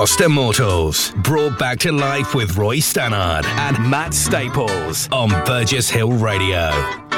Lost 0.00 0.22
Immortals, 0.22 1.10
brought 1.16 1.58
back 1.58 1.78
to 1.80 1.92
life 1.92 2.34
with 2.34 2.56
Roy 2.56 2.78
Stannard 2.78 3.44
and 3.44 3.90
Matt 3.90 4.14
Staples 4.14 5.10
on 5.12 5.28
Burgess 5.44 5.90
Hill 5.90 6.12
Radio. 6.12 7.09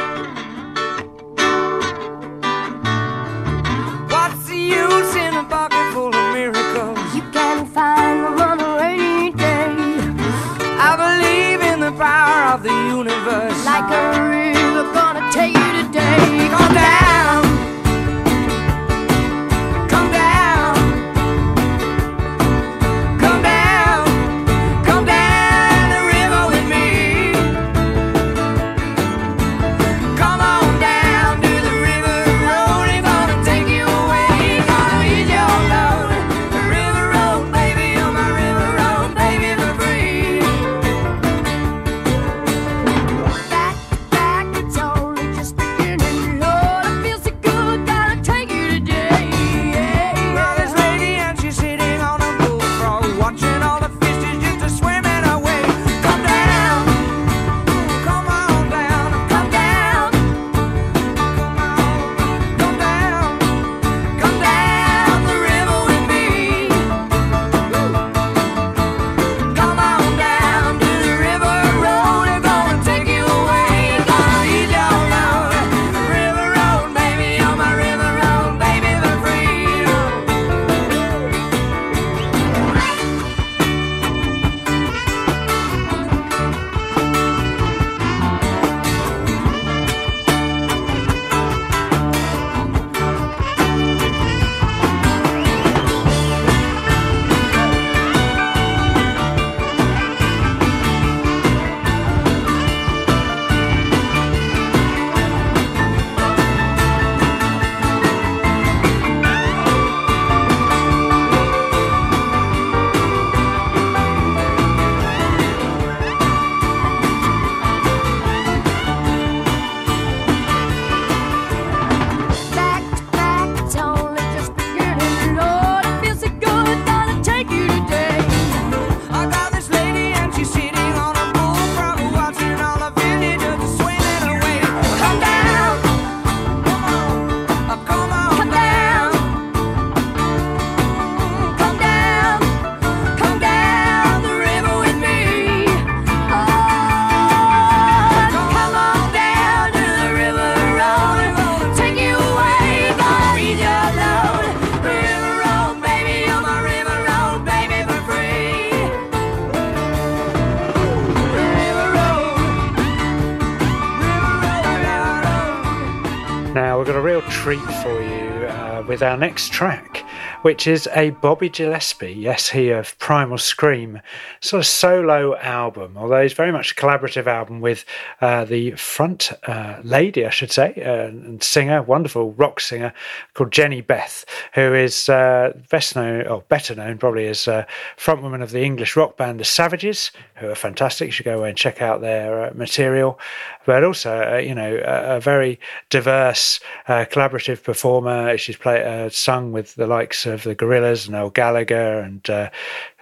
Which 170.42 170.66
is 170.66 170.88
a 170.94 171.10
Bobby 171.10 171.48
Gillespie, 171.48 172.12
yes, 172.12 172.50
he 172.50 172.70
of 172.70 172.98
Primal 172.98 173.38
Scream, 173.38 174.00
sort 174.42 174.58
of 174.58 174.66
solo 174.66 175.36
album, 175.36 175.96
although 175.96 176.16
it's 176.16 176.34
very 176.34 176.50
much 176.50 176.72
a 176.72 176.74
collaborative 176.74 177.28
album 177.28 177.60
with 177.60 177.84
uh, 178.20 178.44
the 178.44 178.72
front 178.72 179.30
uh, 179.46 179.80
lady, 179.84 180.26
I 180.26 180.30
should 180.30 180.50
say, 180.50 180.74
uh, 180.84 181.06
and 181.06 181.40
singer, 181.40 181.80
wonderful 181.80 182.32
rock 182.32 182.58
singer 182.58 182.92
called 183.34 183.52
Jehnny 183.52 183.86
Beth, 183.86 184.24
who 184.54 184.74
is 184.74 185.08
uh, 185.08 185.52
best 185.70 185.94
known, 185.94 186.26
or 186.26 186.42
better 186.48 186.74
known 186.74 186.98
probably 186.98 187.28
as 187.28 187.46
uh, 187.46 187.64
frontwoman 187.96 188.42
of 188.42 188.50
the 188.50 188.64
English 188.64 188.96
rock 188.96 189.16
band 189.16 189.38
The 189.38 189.44
Savages, 189.44 190.10
who 190.34 190.50
are 190.50 190.56
fantastic. 190.56 191.06
You 191.06 191.12
should 191.12 191.24
go 191.24 191.44
and 191.44 191.56
check 191.56 191.80
out 191.80 192.00
their 192.00 192.46
uh, 192.46 192.52
material. 192.54 193.20
But 193.64 193.84
also, 193.84 194.38
you 194.38 194.56
know, 194.56 194.74
a, 194.84 195.18
a 195.18 195.20
very 195.20 195.60
diverse, 195.88 196.58
collaborative 196.88 197.62
performer. 197.62 198.36
She's 198.36 198.56
played, 198.56 199.12
sung 199.12 199.52
with 199.52 199.76
the 199.76 199.86
likes 199.86 200.26
of 200.26 200.42
the 200.42 200.56
Gorillaz, 200.56 201.08
Noel 201.08 201.30
Gallagher, 201.30 202.00
and 202.00 202.28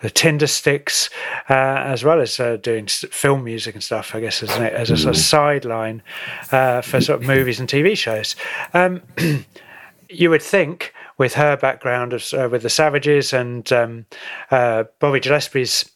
the 0.02 0.10
Tindersticks, 0.10 1.10
uh, 1.48 1.82
as 1.84 2.04
well 2.04 2.20
as 2.20 2.40
uh, 2.40 2.56
doing 2.56 2.86
film 2.86 3.44
music 3.44 3.74
and 3.74 3.84
stuff. 3.84 4.14
I 4.14 4.20
guess 4.20 4.42
as, 4.42 4.50
an, 4.56 4.62
as 4.64 4.90
a 4.90 4.96
sort 4.96 5.14
of 5.14 5.20
sideline 5.20 6.02
uh, 6.52 6.80
for 6.80 7.00
sort 7.00 7.20
of 7.20 7.26
movies 7.26 7.60
and 7.60 7.68
TV 7.68 7.96
shows. 7.96 8.36
Um, 8.74 9.02
you 10.08 10.30
would 10.30 10.42
think 10.42 10.92
with 11.18 11.34
her 11.34 11.56
background 11.56 12.12
of, 12.12 12.32
uh, 12.32 12.48
with 12.50 12.62
the 12.62 12.70
Savages 12.70 13.32
and 13.32 13.70
um, 13.72 14.06
uh, 14.50 14.84
Bobby 14.98 15.20
Gillespie's 15.20 15.90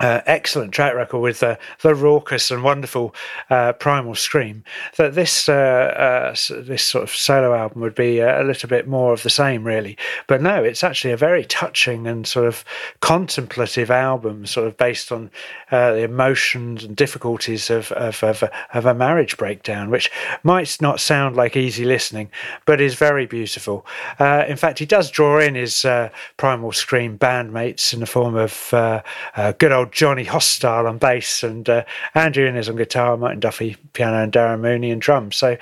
uh, 0.00 0.20
excellent 0.26 0.72
track 0.72 0.94
record 0.94 1.20
with 1.20 1.42
uh, 1.42 1.56
the 1.80 1.94
raucous 1.94 2.50
and 2.50 2.62
wonderful 2.62 3.14
uh, 3.50 3.72
Primal 3.72 4.14
Scream, 4.14 4.64
that 4.96 5.14
this 5.14 5.48
uh, 5.48 5.52
uh, 5.52 6.34
this 6.60 6.84
sort 6.84 7.04
of 7.04 7.10
solo 7.10 7.54
album 7.54 7.82
would 7.82 7.94
be 7.94 8.18
a, 8.18 8.42
a 8.42 8.44
little 8.44 8.68
bit 8.68 8.86
more 8.86 9.12
of 9.12 9.22
the 9.22 9.30
same, 9.30 9.64
really. 9.64 9.96
But 10.26 10.42
no, 10.42 10.62
it's 10.62 10.84
actually 10.84 11.12
a 11.12 11.16
very 11.16 11.44
touching 11.44 12.06
and 12.06 12.26
sort 12.26 12.46
of 12.46 12.64
contemplative 13.00 13.90
album, 13.90 14.46
sort 14.46 14.68
of 14.68 14.76
based 14.76 15.10
on 15.10 15.30
uh, 15.70 15.92
the 15.92 16.02
emotions 16.02 16.84
and 16.84 16.96
difficulties 16.96 17.70
of 17.70 17.92
of, 17.92 18.22
of, 18.22 18.42
a, 18.42 18.50
of 18.76 18.86
a 18.86 18.94
marriage 18.94 19.36
breakdown, 19.36 19.90
which 19.90 20.10
might 20.42 20.76
not 20.80 21.00
sound 21.00 21.36
like 21.36 21.56
easy 21.56 21.84
listening, 21.84 22.30
but 22.66 22.80
is 22.80 22.94
very 22.94 23.26
beautiful. 23.26 23.86
Uh, 24.18 24.44
in 24.48 24.56
fact, 24.56 24.78
he 24.78 24.86
does 24.86 25.10
draw 25.10 25.40
in 25.40 25.54
his 25.54 25.84
uh, 25.84 26.08
Primal 26.36 26.72
Scream 26.72 27.18
bandmates 27.18 27.92
in 27.92 28.00
the 28.00 28.06
form 28.06 28.36
of 28.36 28.72
uh, 28.72 29.02
uh, 29.36 29.52
good 29.58 29.72
old 29.72 29.87
Johnny 29.92 30.24
Hostile 30.24 30.86
on 30.86 30.98
bass 30.98 31.42
and 31.42 31.68
uh, 31.68 31.84
Andrew 32.14 32.46
Innes 32.46 32.68
on 32.68 32.76
guitar, 32.76 33.16
Martin 33.16 33.40
Duffy 33.40 33.76
piano, 33.92 34.22
and 34.22 34.32
Darren 34.32 34.60
Mooney 34.60 34.92
on 34.92 34.98
drums. 34.98 35.36
So. 35.36 35.56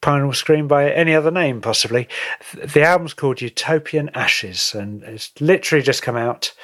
Primal 0.00 0.32
Scream 0.32 0.68
by 0.68 0.92
any 0.92 1.12
other 1.12 1.32
name, 1.32 1.60
possibly. 1.60 2.06
The 2.54 2.82
album's 2.84 3.14
called 3.14 3.42
Utopian 3.42 4.10
Ashes, 4.14 4.72
and 4.72 5.02
it's 5.02 5.32
literally 5.40 5.82
just 5.82 6.02
come 6.04 6.16
out. 6.16 6.54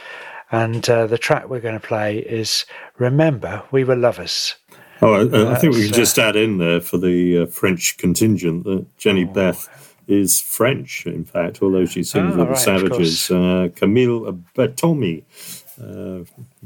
And 0.52 0.88
uh, 0.88 1.08
the 1.08 1.18
track 1.18 1.48
we're 1.48 1.58
going 1.58 1.74
to 1.74 1.84
play 1.84 2.18
is 2.18 2.64
Remember 2.98 3.64
We 3.72 3.82
Were 3.82 3.96
Lovers. 3.96 4.54
Oh, 5.02 5.14
I, 5.14 5.50
I 5.50 5.56
think 5.56 5.74
we 5.74 5.82
can 5.86 5.92
just 5.92 6.16
add 6.16 6.36
in 6.36 6.58
there 6.58 6.80
for 6.80 6.96
the 6.96 7.38
uh, 7.38 7.46
French 7.46 7.96
contingent 7.98 8.62
that 8.64 8.86
Jehnny 8.98 9.24
Beth 9.34 9.68
is 10.06 10.40
French, 10.40 11.04
in 11.04 11.24
fact, 11.24 11.60
although 11.60 11.86
she 11.86 12.04
sings 12.04 12.34
Oh, 12.34 12.38
with 12.38 12.46
right, 12.46 12.54
the 12.54 12.60
Savages. 12.60 13.30
Uh, 13.32 13.68
Camille 13.74 14.32
Berthomier, 14.54 15.24
uh, 15.82 16.24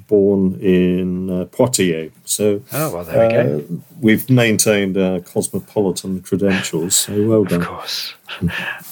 born 0.08 0.58
in 0.60 1.30
uh, 1.30 1.44
Poitiers. 1.46 2.12
So 2.24 2.62
Oh, 2.72 2.94
well, 2.94 3.04
there 3.04 3.26
we 3.28 3.32
go. 3.32 3.58
uh, 3.58 3.76
we've 4.00 4.28
maintained 4.30 4.96
our 4.96 5.20
cosmopolitan 5.20 6.20
credentials, 6.22 6.96
so 6.96 7.26
well 7.26 7.44
done. 7.44 7.60
Of 7.62 7.66
course. 7.68 8.14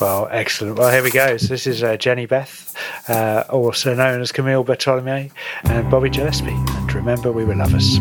Well, 0.00 0.28
excellent. 0.30 0.78
Well, 0.78 0.90
here 0.90 1.02
we 1.02 1.10
go. 1.10 1.36
So 1.36 1.48
this 1.48 1.66
is 1.66 1.82
uh, 1.82 1.96
Jehnny 1.96 2.26
Beth, 2.28 2.74
uh, 3.08 3.44
also 3.50 3.94
known 3.94 4.20
as 4.20 4.32
Camille 4.32 4.64
Bartolome, 4.64 5.30
and 5.64 5.90
Bobby 5.90 6.10
Gillespie. 6.10 6.50
And 6.50 6.94
remember, 6.94 7.32
we 7.32 7.44
were 7.44 7.54
lovers. 7.54 7.98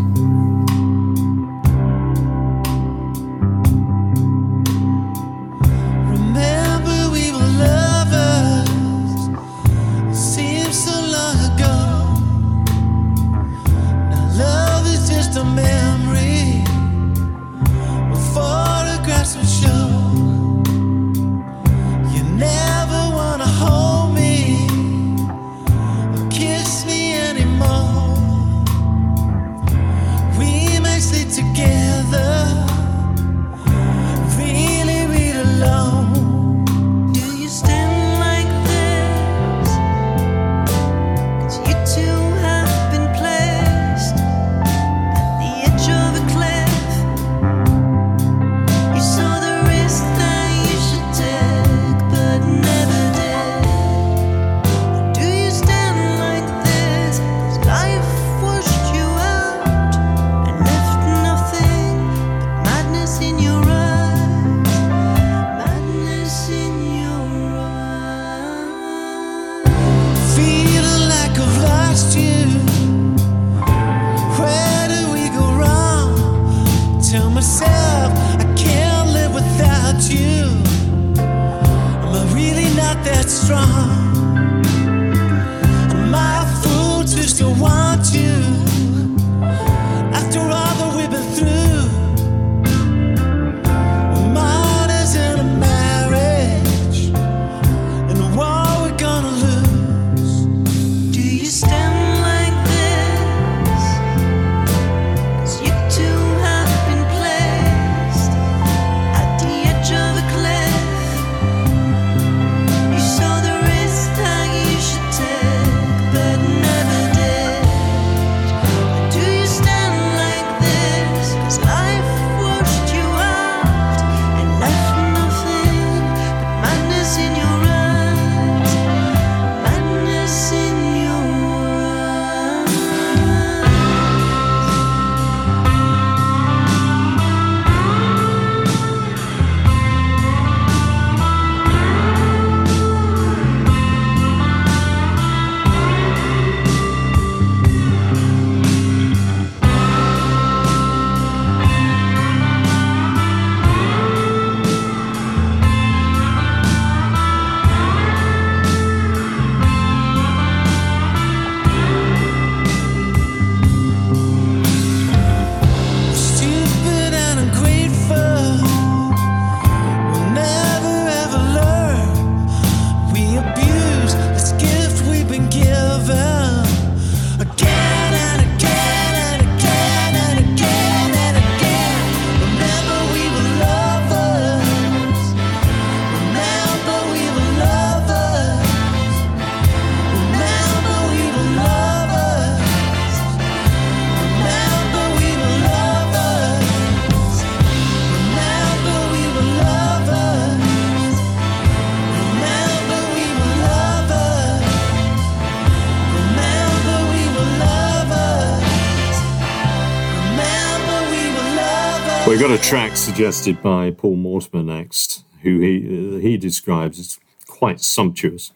Got 212.48 212.60
a 212.60 212.62
track 212.62 212.96
suggested 212.96 213.60
by 213.64 213.90
Paul 213.90 214.18
Mortimer 214.18 214.62
next, 214.62 215.24
who 215.42 215.62
he 215.62 215.78
uh, 215.78 216.20
he 216.20 216.38
describes 216.38 217.00
as 217.00 217.20
quite 217.48 217.82
sumptuous, 217.82 218.52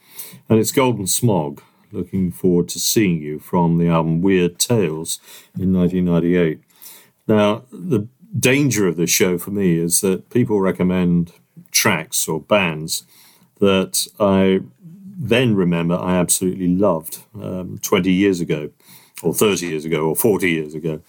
and 0.48 0.60
it's 0.60 0.72
Golden 0.72 1.08
Smog. 1.08 1.64
Looking 1.92 2.32
forward 2.32 2.70
to 2.70 2.80
seeing 2.80 3.20
you 3.20 3.40
from 3.40 3.80
the 3.80 3.88
album 3.88 4.22
Weird 4.22 4.60
Tales 4.60 5.20
in 5.58 5.74
1998. 5.74 6.62
Now, 7.28 7.64
the 7.72 8.08
danger 8.38 8.88
of 8.88 8.96
this 8.96 9.10
show 9.10 9.40
for 9.40 9.50
me 9.50 9.80
is 9.80 10.02
that 10.02 10.30
people 10.30 10.62
recommend 10.62 11.32
tracks 11.72 12.28
or 12.28 12.40
bands 12.40 13.06
that 13.60 14.06
I 14.20 14.60
then 15.18 15.56
remember 15.56 15.96
I 15.96 16.16
absolutely 16.18 16.68
loved 16.68 17.24
um, 17.34 17.80
20 17.82 18.12
years 18.12 18.40
ago, 18.40 18.70
or 19.24 19.34
30 19.34 19.66
years 19.66 19.84
ago, 19.84 20.10
or 20.10 20.16
40 20.16 20.48
years 20.48 20.76
ago. 20.76 21.02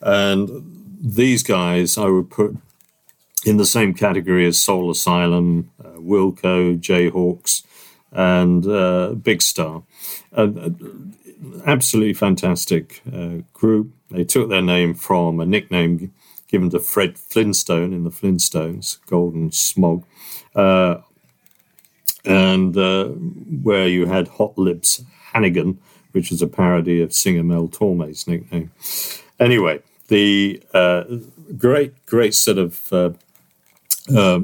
And 0.00 0.85
these 1.06 1.44
guys 1.44 1.96
I 1.96 2.08
would 2.08 2.30
put 2.30 2.56
in 3.44 3.58
the 3.58 3.64
same 3.64 3.94
category 3.94 4.44
as 4.46 4.58
Soul 4.58 4.90
Asylum, 4.90 5.70
uh, 5.82 5.90
Wilco, 5.98 6.76
Jayhawks, 6.78 7.62
and 8.10 8.66
uh, 8.66 9.10
Big 9.10 9.40
Star. 9.40 9.84
Uh, 10.32 10.70
absolutely 11.64 12.12
fantastic 12.12 13.02
uh, 13.12 13.42
group. 13.52 13.92
They 14.10 14.24
took 14.24 14.48
their 14.48 14.62
name 14.62 14.94
from 14.94 15.38
a 15.38 15.46
nickname 15.46 16.12
given 16.48 16.70
to 16.70 16.80
Fred 16.80 17.18
Flintstone 17.18 17.92
in 17.92 18.04
the 18.04 18.10
Flintstones, 18.10 18.98
Golden 19.06 19.52
Smog, 19.52 20.04
uh, 20.54 20.98
and 22.24 22.76
uh, 22.76 23.06
where 23.06 23.86
you 23.86 24.06
had 24.06 24.28
Hot 24.28 24.58
Lips 24.58 25.04
Hannigan, 25.32 25.78
which 26.12 26.30
was 26.30 26.42
a 26.42 26.48
parody 26.48 27.00
of 27.00 27.12
singer 27.12 27.44
Mel 27.44 27.68
Torme's 27.68 28.26
nickname. 28.26 28.70
Anyway, 29.38 29.82
the 30.08 30.62
uh, 30.72 31.04
great, 31.56 32.06
great 32.06 32.34
set 32.34 32.58
of 32.58 32.92
uh, 32.92 33.10
uh, 34.14 34.40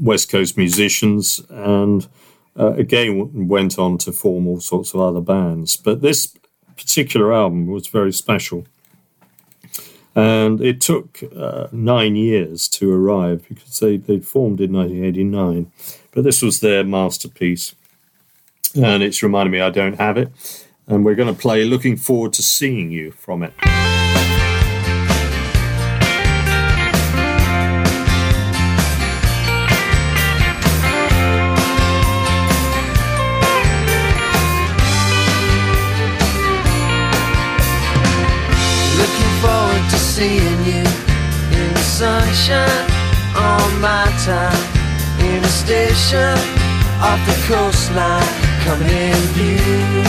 West 0.00 0.30
Coast 0.30 0.56
musicians, 0.56 1.40
and 1.48 2.08
uh, 2.58 2.72
again 2.72 3.48
went 3.48 3.78
on 3.78 3.98
to 3.98 4.12
form 4.12 4.46
all 4.46 4.60
sorts 4.60 4.94
of 4.94 5.00
other 5.00 5.20
bands. 5.20 5.76
But 5.76 6.02
this 6.02 6.36
particular 6.76 7.32
album 7.32 7.66
was 7.66 7.86
very 7.88 8.12
special. 8.12 8.66
And 10.14 10.62
it 10.62 10.80
took 10.80 11.22
uh, 11.36 11.66
nine 11.72 12.16
years 12.16 12.68
to 12.68 12.90
arrive 12.90 13.46
because 13.48 13.80
they, 13.80 13.98
they 13.98 14.18
formed 14.18 14.62
in 14.62 14.72
1989. 14.72 15.70
But 16.12 16.24
this 16.24 16.40
was 16.40 16.60
their 16.60 16.84
masterpiece. 16.84 17.74
And 18.74 19.02
it's 19.02 19.22
reminded 19.22 19.52
me 19.52 19.60
I 19.60 19.70
don't 19.70 19.98
have 19.98 20.16
it. 20.16 20.32
And 20.86 21.04
we're 21.04 21.16
going 21.16 21.34
to 21.34 21.38
play 21.38 21.64
Looking 21.64 21.96
Forward 21.96 22.32
to 22.34 22.42
Seeing 22.42 22.90
You 22.90 23.10
from 23.10 23.42
it. 23.42 23.52
In 44.28 45.44
a 45.44 45.48
station 45.48 46.34
off 46.98 47.20
the 47.26 47.36
coastline 47.46 48.26
coming 48.64 48.88
in 48.88 49.14
view. 49.38 50.02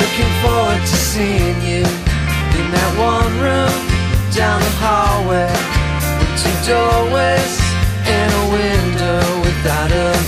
Looking 0.00 0.32
forward 0.42 0.80
to 0.80 0.96
seeing 0.96 1.56
you 1.62 1.86
in 2.58 2.66
that 2.74 2.92
one 2.98 3.32
room 3.38 3.78
down 4.34 4.58
the 4.58 4.74
hallway 4.82 5.54
with 6.18 6.34
two 6.42 6.56
doorways 6.66 7.54
and 8.10 8.30
a 8.34 8.44
window 8.50 9.22
without 9.46 9.92
a 9.92 10.19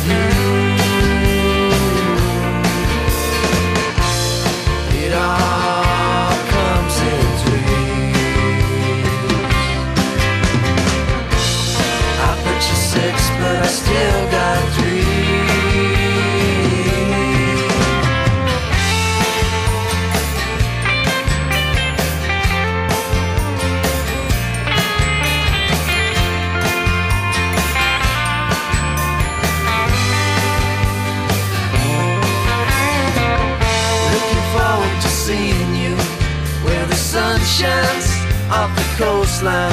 coastline 38.98 39.72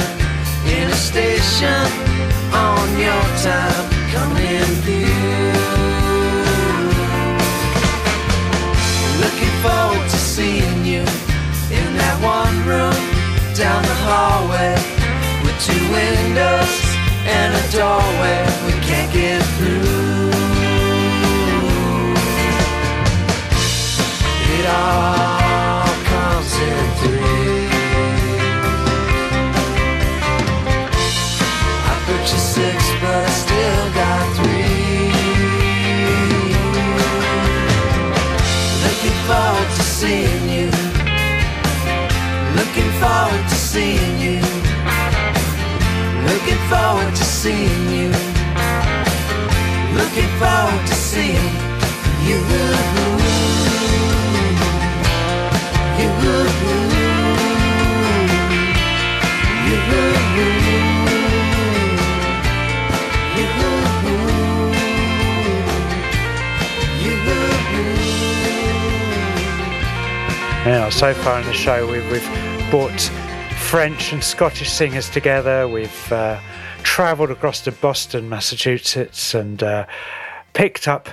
in 0.66 0.88
a 0.88 0.94
station 0.94 1.84
on 2.52 2.86
your 2.98 3.22
time 3.44 3.90
coming 4.12 4.46
in 4.46 4.70
view. 4.86 5.50
Looking 9.20 9.54
forward 9.64 10.08
to 10.08 10.16
seeing 10.16 10.84
you 10.84 11.04
in 11.78 11.88
that 12.00 12.16
one 12.22 12.56
room 12.66 13.00
down 13.54 13.82
the 13.82 13.98
hallway 14.08 14.74
with 15.44 15.56
two 15.60 15.84
windows 15.92 16.72
and 17.26 17.54
a 17.54 17.64
doorway 17.76 18.40
we 18.66 18.72
can't 18.88 19.12
get 19.12 19.42
through. 19.56 20.30
It 24.56 24.66
all 24.66 25.88
comes 26.10 26.52
in 26.68 26.84
threes. 27.00 27.59
Seeing 43.80 44.18
you. 44.20 44.40
Looking 46.28 46.60
forward 46.68 47.14
to 47.16 47.24
seeing 47.24 47.84
you. 47.96 48.08
Looking 50.00 50.30
forward 50.40 50.86
to 50.86 50.94
seeing 50.94 51.54
you. 52.28 52.40
Now, 70.66 70.90
so 70.90 71.14
far 71.14 71.40
in 71.40 71.46
the 71.46 71.54
show, 71.54 71.90
we've, 71.90 72.08
we've 72.12 72.70
brought 72.70 73.10
French 73.70 74.12
and 74.12 74.24
Scottish 74.24 74.68
singers 74.68 75.08
together. 75.08 75.68
We've 75.68 76.12
uh, 76.12 76.40
travelled 76.82 77.30
across 77.30 77.60
to 77.60 77.70
Boston, 77.70 78.28
Massachusetts, 78.28 79.32
and 79.32 79.62
uh, 79.62 79.86
picked 80.54 80.88
up 80.88 81.08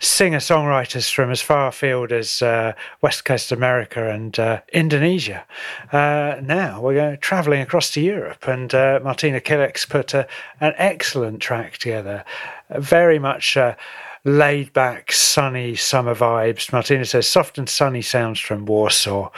singer 0.00 0.36
songwriters 0.36 1.10
from 1.10 1.30
as 1.30 1.40
far 1.40 1.68
afield 1.68 2.12
as 2.12 2.42
uh, 2.42 2.74
West 3.00 3.24
Coast 3.24 3.50
America 3.52 4.10
and 4.10 4.38
uh, 4.38 4.60
Indonesia. 4.70 5.46
Uh, 5.92 6.36
now 6.42 6.78
we're 6.78 6.92
going 6.92 7.16
travelling 7.20 7.62
across 7.62 7.90
to 7.92 8.02
Europe, 8.02 8.46
and 8.46 8.74
uh, 8.74 9.00
Martina 9.02 9.40
Killex 9.40 9.88
put 9.88 10.12
a, 10.12 10.28
an 10.60 10.74
excellent 10.76 11.40
track 11.40 11.78
together, 11.78 12.22
very 12.68 13.18
much. 13.18 13.56
Uh, 14.26 14.30
laid 14.30 14.72
back, 14.72 15.12
sunny 15.12 15.74
summer 15.74 16.14
vibes. 16.14 16.72
Martina 16.72 17.04
says 17.04 17.26
soft 17.26 17.58
and 17.58 17.68
sunny 17.68 18.02
sounds 18.02 18.40
from 18.40 18.66
Warsaw. 18.66 19.30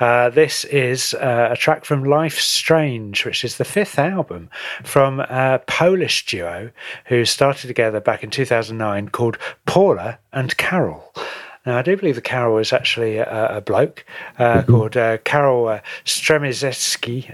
Uh, 0.00 0.30
this 0.30 0.64
is 0.64 1.14
uh, 1.14 1.48
a 1.52 1.56
track 1.56 1.84
from 1.84 2.04
Life 2.04 2.38
Strange, 2.38 3.24
which 3.24 3.44
is 3.44 3.56
the 3.56 3.64
fifth 3.64 3.98
album 3.98 4.50
from 4.82 5.20
a 5.20 5.60
Polish 5.66 6.26
duo 6.26 6.70
who 7.06 7.24
started 7.24 7.68
together 7.68 8.00
back 8.00 8.22
in 8.22 8.30
2009 8.30 9.08
called 9.10 9.38
Paula 9.66 10.18
and 10.32 10.56
Carol. 10.56 11.12
Now, 11.66 11.78
I 11.78 11.82
do 11.82 11.96
believe 11.96 12.14
the 12.14 12.20
Carol 12.20 12.58
is 12.58 12.72
actually 12.72 13.16
a, 13.16 13.56
a 13.56 13.60
bloke 13.62 14.04
uh, 14.38 14.62
called 14.64 14.96
uh, 14.98 15.16
Karol 15.24 15.68
uh, 15.68 15.80
Stremizeski. 16.04 17.30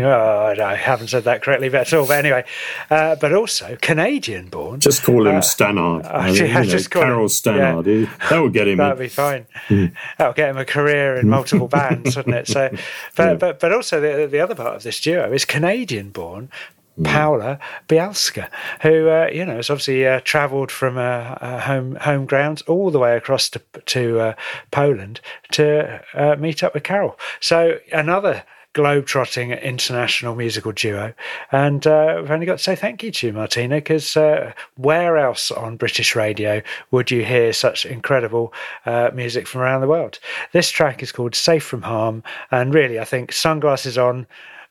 Oh, 0.00 0.62
I 0.64 0.74
haven't 0.74 1.08
said 1.08 1.24
that 1.24 1.42
correctly 1.42 1.68
at 1.74 1.92
all. 1.92 2.06
But 2.06 2.18
anyway, 2.24 2.44
uh, 2.90 3.16
but 3.16 3.32
also 3.32 3.76
Canadian 3.82 4.48
born. 4.48 4.80
Just 4.80 5.02
call 5.04 5.26
him 5.26 5.36
Uh, 5.36 5.40
Stannard. 5.40 6.04
uh, 6.06 6.08
I 6.08 6.26
mean, 6.26 6.34
yeah, 6.36 6.44
you 6.46 6.54
know, 6.54 6.64
just 6.64 6.90
call 6.90 7.02
him- 7.02 7.08
Carol 7.08 7.28
Stannard. 7.28 7.86
yeah. 7.86 8.28
That 8.30 8.40
would 8.42 8.52
get 8.52 8.68
him 8.68 8.78
That'd 8.78 8.98
in. 8.98 9.04
be 9.04 9.08
fine. 9.08 9.46
Hmm. 9.68 9.86
That'll 10.16 10.32
get 10.34 10.50
him 10.50 10.56
a 10.58 10.64
career 10.64 11.16
in 11.16 11.28
multiple 11.28 11.68
bands, 11.68 12.16
wouldn't 12.16 12.34
it? 12.36 12.46
So, 12.48 12.70
but 13.16 13.38
but 13.38 13.60
but 13.60 13.72
also 13.72 14.00
the 14.00 14.26
the 14.26 14.40
other 14.40 14.54
part 14.54 14.76
of 14.76 14.82
this 14.82 15.00
duo 15.00 15.30
is 15.32 15.44
Canadian 15.44 16.10
born. 16.10 16.50
Hmm. 16.98 17.04
Paula 17.04 17.60
Bialska, 17.88 18.50
who 18.82 19.08
uh, 19.08 19.28
you 19.32 19.44
know 19.44 19.54
has 19.56 19.70
obviously 19.70 20.04
uh, 20.04 20.20
travelled 20.24 20.72
from 20.72 20.98
uh, 20.98 21.36
uh, 21.40 21.60
home 21.60 21.94
home 21.94 22.26
grounds 22.26 22.62
all 22.62 22.90
the 22.90 22.98
way 22.98 23.16
across 23.16 23.48
to 23.50 23.62
to 23.86 24.18
uh, 24.18 24.34
Poland 24.72 25.20
to 25.52 26.02
uh, 26.14 26.34
meet 26.40 26.64
up 26.64 26.74
with 26.74 26.82
Carol. 26.82 27.16
So 27.38 27.78
another 27.92 28.42
globe-trotting 28.72 29.52
international 29.52 30.34
musical 30.34 30.72
duo, 30.72 31.14
and 31.52 31.86
uh, 31.86 32.16
we've 32.20 32.32
only 32.32 32.46
got 32.46 32.58
to 32.58 32.64
say 32.64 32.74
thank 32.74 33.04
you 33.04 33.12
to 33.12 33.28
you, 33.28 33.32
Martina, 33.32 33.76
because 33.76 34.16
uh, 34.16 34.52
where 34.76 35.18
else 35.18 35.52
on 35.52 35.76
British 35.76 36.16
radio 36.16 36.62
would 36.90 37.12
you 37.12 37.24
hear 37.24 37.52
such 37.52 37.86
incredible 37.86 38.52
uh, 38.86 39.10
music 39.14 39.46
from 39.46 39.60
around 39.60 39.82
the 39.82 39.88
world? 39.88 40.18
This 40.52 40.68
track 40.68 41.00
is 41.00 41.12
called 41.12 41.36
"Safe 41.36 41.62
from 41.62 41.82
Harm," 41.82 42.24
and 42.50 42.74
really, 42.74 42.98
I 42.98 43.04
think 43.04 43.30
sunglasses 43.30 43.96
on 43.96 44.26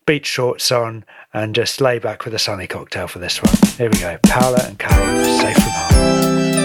beach 0.08 0.26
shorts 0.26 0.72
on 0.72 1.06
and 1.34 1.54
just 1.54 1.80
lay 1.80 2.00
back 2.00 2.26
with 2.26 2.34
a 2.34 2.40
sunny 2.40 2.66
cocktail 2.66 3.08
for 3.08 3.20
this 3.20 3.44
one. 3.44 3.54
Here 3.78 3.90
we 3.92 4.00
go. 4.00 4.18
Paula 4.24 4.64
and 4.66 4.80
Carol, 4.80 5.24
safe 5.24 5.56
from 5.56 5.72
harm. 5.72 6.57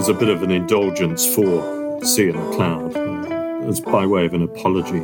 Is 0.00 0.08
a 0.08 0.14
bit 0.14 0.30
of 0.30 0.42
an 0.42 0.50
indulgence 0.50 1.26
for 1.26 2.02
Sea 2.02 2.30
in 2.30 2.52
Cloud. 2.54 2.96
Uh, 2.96 3.68
it's 3.68 3.80
by 3.80 4.06
way 4.06 4.24
of 4.24 4.32
an 4.32 4.40
apology 4.42 5.00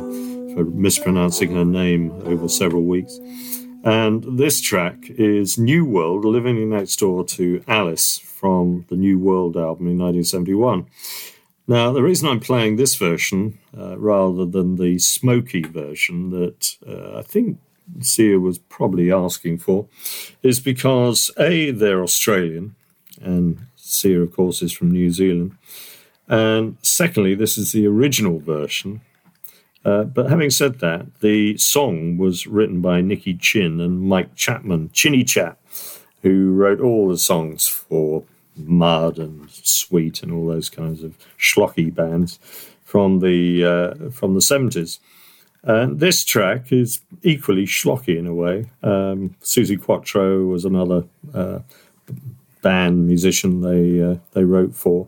for 0.55 0.65
mispronouncing 0.65 1.53
her 1.53 1.63
name 1.63 2.09
over 2.25 2.49
several 2.49 2.81
weeks. 2.81 3.19
And 3.83 4.39
this 4.39 4.59
track 4.59 4.97
is 5.07 5.59
New 5.59 5.85
World, 5.85 6.25
living 6.25 6.67
next 6.71 6.95
door 6.97 7.23
to 7.25 7.63
Alice 7.67 8.17
from 8.17 8.87
the 8.89 8.95
New 8.95 9.19
World 9.19 9.55
album 9.55 9.85
in 9.85 9.99
1971. 9.99 10.87
Now, 11.67 11.91
the 11.91 12.01
reason 12.01 12.27
I'm 12.27 12.39
playing 12.39 12.77
this 12.77 12.95
version 12.95 13.59
uh, 13.77 13.99
rather 13.99 14.47
than 14.47 14.77
the 14.77 14.95
Smokie 14.95 15.67
version 15.67 16.31
that 16.31 16.75
uh, 16.87 17.19
I 17.19 17.21
think 17.21 17.59
Sia 18.01 18.39
was 18.39 18.57
probably 18.57 19.11
asking 19.11 19.59
for 19.59 19.87
is 20.41 20.59
because 20.59 21.29
A, 21.37 21.69
they're 21.69 22.01
Australian, 22.01 22.73
and 23.21 23.59
Sia, 23.87 24.21
of 24.21 24.35
course, 24.35 24.61
is 24.61 24.71
from 24.71 24.91
New 24.91 25.09
Zealand. 25.11 25.57
And 26.27 26.77
secondly, 26.81 27.35
this 27.35 27.57
is 27.57 27.71
the 27.71 27.87
original 27.87 28.39
version. 28.39 29.01
Uh, 29.85 30.03
but 30.03 30.29
having 30.29 30.49
said 30.49 30.79
that, 30.79 31.05
the 31.21 31.57
song 31.57 32.17
was 32.17 32.45
written 32.45 32.81
by 32.81 32.99
Nicky 32.99 33.33
Chinn 33.33 33.79
and 33.79 34.01
Mike 34.01 34.35
Chapman, 34.35 34.89
Chinnichap, 34.89 35.55
who 36.21 36.51
wrote 36.51 36.81
all 36.81 37.07
the 37.07 37.17
songs 37.17 37.67
for 37.67 38.23
Mud 38.57 39.17
and 39.19 39.49
Sweet 39.49 40.23
and 40.23 40.33
all 40.33 40.47
those 40.47 40.69
kinds 40.69 41.03
of 41.03 41.17
schlocky 41.39 41.93
bands 41.93 42.39
from 42.83 43.19
the 43.19 43.63
uh, 43.63 44.09
from 44.09 44.33
the 44.33 44.41
seventies. 44.41 44.99
And 45.63 45.99
this 45.99 46.23
track 46.23 46.71
is 46.71 47.01
equally 47.23 47.65
schlocky 47.65 48.17
in 48.17 48.27
a 48.27 48.33
way. 48.33 48.69
Um, 48.83 49.35
Suzi 49.41 49.81
Quatro 49.81 50.45
was 50.45 50.65
another 50.65 51.03
uh, 51.33 51.59
band 52.67 53.07
musician 53.07 53.61
they 53.61 54.01
uh, 54.01 54.17
they 54.33 54.43
wrote 54.43 54.75
for, 54.75 55.07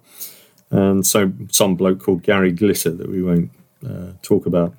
and 0.71 1.05
so 1.05 1.19
some 1.51 1.75
bloke 1.75 1.99
called 2.03 2.23
Gary 2.23 2.53
Glitter 2.53 2.91
that 2.91 3.09
we 3.09 3.21
won't 3.21 3.51
uh, 3.85 4.13
talk 4.21 4.45
about. 4.45 4.73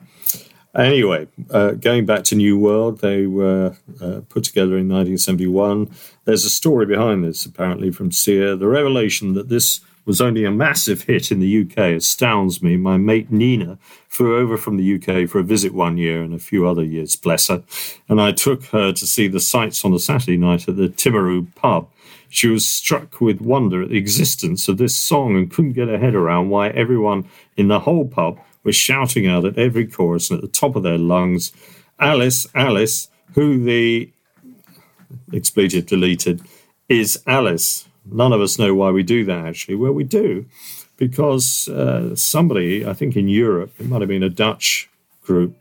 Anyway, 0.75 1.27
uh, 1.51 1.73
going 1.73 2.07
back 2.07 2.23
to 2.25 2.37
New 2.37 2.57
World, 2.57 3.01
they 3.01 3.27
were 3.27 3.77
uh, 4.01 4.21
put 4.29 4.45
together 4.45 4.79
in 4.79 4.89
1971. 4.89 5.91
There's 6.25 6.45
a 6.45 6.51
story 6.51 6.87
behind 6.87 7.25
this, 7.25 7.45
apparently, 7.45 7.91
from 7.91 8.13
Sia. 8.13 8.57
The 8.57 8.69
revelation 8.69 9.35
that 9.35 9.49
this 9.49 9.81
was 10.05 10.21
only 10.21 10.45
a 10.45 10.51
massive 10.51 11.03
hit 11.03 11.31
in 11.31 11.41
the 11.41 11.63
UK 11.63 11.97
astounds 11.97 12.63
me. 12.63 12.77
My 12.77 12.97
mate 12.97 13.31
Nina 13.31 13.79
flew 14.09 14.37
over 14.37 14.57
from 14.57 14.77
the 14.77 14.95
UK 14.95 15.29
for 15.29 15.39
a 15.39 15.45
visit 15.45 15.75
one 15.75 15.97
year 15.97 16.23
and 16.23 16.35
a 16.35 16.39
few 16.39 16.67
other 16.67 16.85
years, 16.85 17.17
bless 17.17 17.49
her, 17.49 17.63
and 18.09 18.21
I 18.21 18.33
took 18.33 18.65
her 18.67 18.93
to 18.93 19.07
see 19.07 19.29
the 19.29 19.41
sights 19.41 19.85
on 19.85 19.95
a 19.95 19.99
Saturday 19.99 20.37
night 20.37 20.69
at 20.69 20.77
the 20.77 20.89
Timaru 20.89 21.55
pub. 21.55 21.89
She 22.29 22.49
was 22.49 22.69
struck 22.69 23.21
with 23.21 23.41
wonder 23.41 23.83
at 23.83 23.89
the 23.91 23.99
existence 23.99 24.69
of 24.69 24.79
this 24.79 24.97
song 24.97 25.37
and 25.37 25.51
couldn't 25.51 25.73
get 25.73 25.89
her 25.89 25.99
head 25.99 26.15
around 26.15 26.49
why 26.51 26.69
everyone 26.69 27.29
in 27.57 27.69
the 27.69 27.81
whole 27.81 28.07
pub 28.07 28.39
was 28.63 28.77
shouting 28.77 29.27
out 29.27 29.45
at 29.45 29.59
every 29.59 29.87
chorus 29.87 30.31
and 30.31 30.39
at 30.39 30.43
the 30.43 30.49
top 30.49 30.77
of 30.77 30.83
their 30.83 30.99
lungs, 30.99 31.53
Alice, 31.99 32.47
Alice, 32.55 33.09
who 33.35 33.63
the 33.63 34.13
expletive 35.33 35.87
deleted 35.87 36.41
is 36.89 37.23
Alice. 37.27 37.89
None 38.05 38.33
of 38.33 38.41
us 38.41 38.59
know 38.59 38.75
why 38.75 38.91
we 38.91 39.03
do 39.03 39.25
that 39.25 39.47
actually. 39.47 39.77
Well, 39.77 39.93
we 39.93 40.05
do 40.05 40.47
because 41.01 41.67
uh, 41.69 42.15
somebody, 42.15 42.87
I 42.87 42.93
think 42.93 43.17
in 43.17 43.27
Europe, 43.27 43.73
it 43.79 43.87
might 43.87 44.03
have 44.03 44.09
been 44.09 44.23
a 44.23 44.29
Dutch 44.29 44.89
group, 45.23 45.57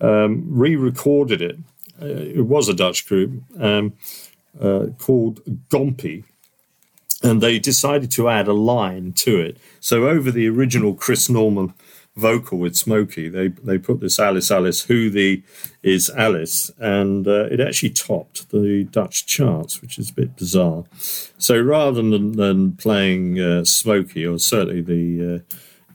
um, 0.00 0.44
re 0.48 0.74
recorded 0.74 1.40
it. 1.40 1.56
Uh, 2.00 2.06
it 2.06 2.46
was 2.46 2.68
a 2.68 2.74
Dutch 2.74 3.06
group 3.06 3.44
um, 3.60 3.92
uh, 4.60 4.86
called 4.98 5.40
Gompie. 5.68 6.24
And 7.22 7.40
they 7.40 7.60
decided 7.60 8.10
to 8.12 8.28
add 8.28 8.48
a 8.48 8.52
line 8.52 9.12
to 9.12 9.38
it. 9.38 9.56
So 9.78 10.08
over 10.08 10.32
the 10.32 10.48
original 10.48 10.94
Chris 10.94 11.30
Norman 11.30 11.72
vocal 12.16 12.58
with 12.58 12.74
Smokie. 12.74 13.30
They 13.32 13.48
they 13.48 13.78
put 13.78 14.00
this 14.00 14.18
Alice 14.18 14.50
Alice 14.50 14.84
who 14.84 15.10
the 15.10 15.42
is 15.82 16.10
Alice, 16.10 16.70
and 16.78 17.26
uh, 17.26 17.46
it 17.50 17.60
actually 17.60 17.90
topped 17.90 18.50
the 18.50 18.84
Dutch 18.84 19.26
charts, 19.26 19.80
which 19.80 19.98
is 19.98 20.10
a 20.10 20.14
bit 20.14 20.36
bizarre. 20.36 20.84
So 21.38 21.60
rather 21.60 22.02
than 22.02 22.32
than 22.32 22.72
playing 22.76 23.38
uh, 23.38 23.62
Smokie 23.64 24.30
or 24.30 24.38
certainly 24.38 24.82
the 24.82 25.44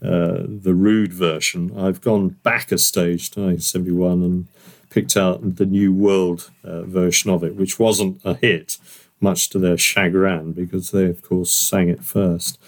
uh, 0.02 0.06
uh, 0.06 0.44
the 0.48 0.74
rude 0.74 1.14
version, 1.14 1.78
I've 1.78 2.02
gone 2.02 2.30
back 2.44 2.72
a 2.72 2.78
stage 2.78 3.32
to 3.32 3.42
1971 3.42 4.24
and 4.24 4.48
picked 4.90 5.18
out 5.18 5.58
the 5.58 5.66
New 5.66 5.94
World 5.94 6.52
uh, 6.64 6.84
version 6.84 7.32
of 7.32 7.44
it, 7.44 7.56
which 7.56 7.80
wasn't 7.80 8.22
a 8.24 8.36
hit. 8.36 8.78
Much 9.20 9.50
to 9.50 9.58
their 9.58 9.80
chagrin, 9.80 10.54
because 10.54 10.92
they, 10.92 11.06
of 11.06 11.24
course, 11.24 11.52
sang 11.52 11.90
it 11.90 12.04
first. 12.04 12.60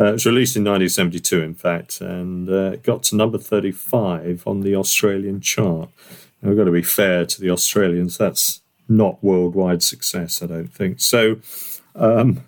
Uh, 0.00 0.06
it 0.06 0.12
was 0.12 0.26
released 0.26 0.56
in 0.56 0.64
1972, 0.64 1.42
in 1.42 1.54
fact, 1.54 2.00
and 2.00 2.48
uh, 2.48 2.76
got 2.76 3.02
to 3.04 3.16
number 3.16 3.38
35 3.38 4.42
on 4.46 4.60
the 4.60 4.74
Australian 4.74 5.40
chart. 5.40 5.90
Now, 6.40 6.48
we've 6.48 6.58
got 6.58 6.64
to 6.64 6.72
be 6.72 6.82
fair 6.82 7.24
to 7.24 7.40
the 7.40 7.50
Australians. 7.50 8.18
That's 8.18 8.62
not 8.88 9.22
worldwide 9.22 9.82
success, 9.82 10.42
I 10.42 10.46
don't 10.46 10.72
think. 10.72 11.00
So, 11.00 11.36
um, 11.94 12.42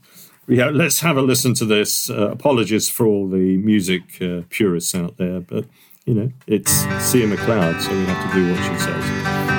yeah, 0.49 0.70
let's 0.70 1.01
have 1.01 1.16
a 1.16 1.22
listen 1.22 1.55
to 1.55 1.64
this. 1.64 2.11
Uh, 2.11 2.30
apologies 2.30 2.88
for 2.88 3.07
all 3.07 3.28
the 3.28 3.57
music 3.59 4.20
uh, 4.20 4.42
purists 4.51 4.95
out 4.95 5.16
there, 5.16 5.40
but 5.40 5.64
you 6.05 6.14
know, 6.14 6.30
it's 6.47 6.72
Sia 7.01 7.26
McLeod, 7.26 7.80
so 7.80 7.90
we 7.90 8.05
have 8.05 8.30
to 8.30 8.38
do 8.38 8.51
what 8.51 8.59
she 8.59 8.84
says. 8.84 9.53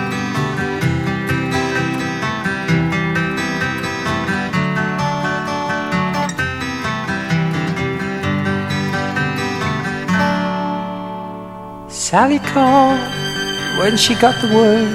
Sally 12.06 12.38
called 12.38 12.99
when 13.80 13.97
she 13.97 14.14
got 14.14 14.39
the 14.39 14.53
word, 14.53 14.93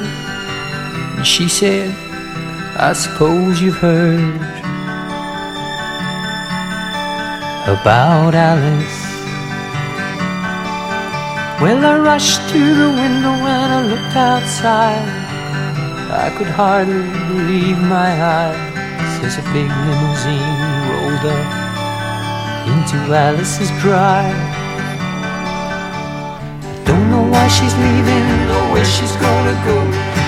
and 1.16 1.26
she 1.26 1.48
said, 1.48 1.90
I 2.78 2.92
suppose 2.92 3.60
you've 3.60 3.78
heard 3.78 4.36
about 7.66 8.36
Alice. 8.36 9.00
Well, 11.60 11.84
I 11.84 11.98
rushed 11.98 12.48
to 12.50 12.62
the 12.82 12.90
window 13.02 13.34
and 13.54 13.72
I 13.78 13.80
looked 13.90 14.14
outside. 14.14 15.08
I 16.14 16.30
could 16.38 16.46
hardly 16.46 17.10
believe 17.26 17.78
my 17.78 18.12
eyes 18.22 19.24
as 19.26 19.36
a 19.36 19.42
big 19.52 19.66
limousine 19.66 20.60
rolled 20.86 21.26
up 21.26 21.50
into 22.70 22.98
Alice's 23.12 23.72
drive. 23.82 24.59
Don't 26.84 27.10
know 27.10 27.24
why 27.32 27.46
she's 27.48 27.74
leaving 27.76 28.26
or 28.56 28.64
where 28.72 28.84
she's 28.84 29.14
gonna 29.16 29.56
go. 29.64 29.78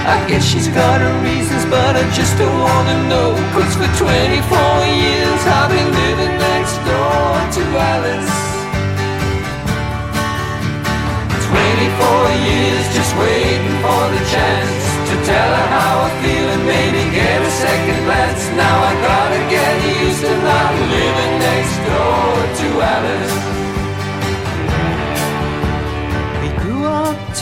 I 0.05 0.19
guess 0.29 0.45
she's 0.45 0.69
got 0.69 1.01
her 1.01 1.15
reasons, 1.23 1.65
but 1.67 1.97
I 1.97 2.05
just 2.13 2.37
don't 2.39 2.61
wanna 2.61 2.97
know. 3.09 3.31
Cause 3.55 3.75
for 3.79 3.91
24 3.97 4.85
years 5.05 5.41
I've 5.47 5.71
been 5.71 5.91
living 6.03 6.35
next 6.39 6.77
door 6.89 7.31
to 7.57 7.63
Alice. 7.93 8.37
24 11.49 12.33
years 12.49 12.85
just 12.97 13.13
waiting 13.17 13.77
for 13.85 14.03
the 14.15 14.23
chance 14.35 14.83
to 15.09 15.15
tell 15.25 15.51
her 15.57 15.69
how 15.79 15.95
I 16.09 16.11
feel 16.21 16.47
and 16.55 16.65
maybe 16.67 17.03
get 17.15 17.39
a 17.41 17.51
second 17.51 17.99
glance. 18.05 18.43
Now 18.57 18.77
I 18.91 18.93
gotta 19.09 19.41
get 19.49 19.75
used 20.03 20.21
to 20.27 20.35
not 20.43 20.73
living 20.97 21.35
next 21.49 21.77
door 21.89 22.33
to 22.59 22.67
Alice. 22.83 23.62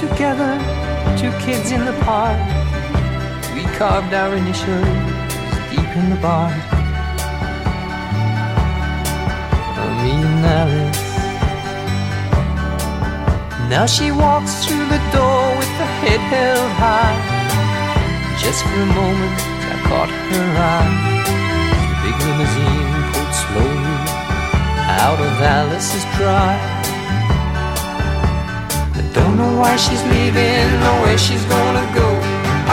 Together, 0.01 0.57
two 1.20 1.30
kids 1.44 1.70
in 1.72 1.84
the 1.84 1.92
park. 2.09 2.40
We 3.55 3.64
carved 3.76 4.14
our 4.14 4.34
initials 4.34 4.88
deep 5.70 5.92
in 6.01 6.09
the 6.09 6.18
bark. 6.22 6.57
Me 10.01 10.12
and 10.12 10.46
Alice. 10.46 11.05
Now 13.68 13.84
she 13.84 14.11
walks 14.11 14.64
through 14.64 14.86
the 14.86 15.03
door 15.12 15.44
with 15.59 15.72
her 15.80 15.92
head 16.01 16.22
held 16.32 16.72
high. 16.80 17.18
Just 18.40 18.64
for 18.64 18.80
a 18.80 18.90
moment, 19.01 19.38
I 19.72 19.76
caught 19.88 20.09
her 20.09 20.48
eye. 20.72 20.94
The 21.90 21.96
big 22.03 22.16
limousine 22.24 23.01
pulled 23.12 23.34
slowly 23.44 24.01
out 25.05 25.20
of 25.20 25.42
Alice's 25.42 26.07
drive. 26.16 26.69
Know 29.41 29.57
why 29.57 29.74
she's 29.76 30.05
leaving 30.12 30.68
or 30.88 30.97
where 31.03 31.16
she's 31.16 31.45
gonna 31.47 31.86
go. 31.95 32.09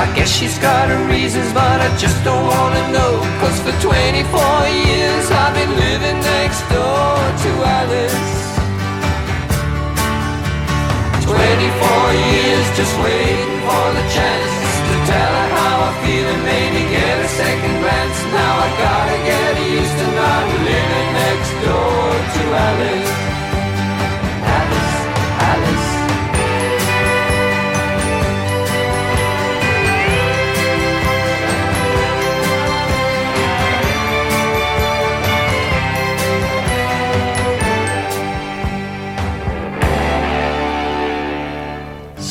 I 0.03 0.05
guess 0.15 0.29
she's 0.37 0.57
got 0.59 0.89
her 0.89 1.01
reasons, 1.07 1.49
but 1.53 1.79
I 1.79 1.89
just 1.95 2.21
don't 2.25 2.45
wanna 2.45 2.83
know. 2.91 3.13
Cause 3.39 3.57
for 3.63 3.75
24 3.79 4.67
years 4.83 5.06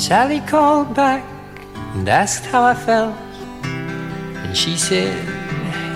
Sally 0.06 0.38
called 0.38 0.94
back 0.94 1.24
and 1.94 2.08
asked 2.08 2.46
how 2.46 2.62
I 2.62 2.74
felt. 2.74 3.16
And 3.64 4.56
she 4.56 4.76
said, 4.76 5.10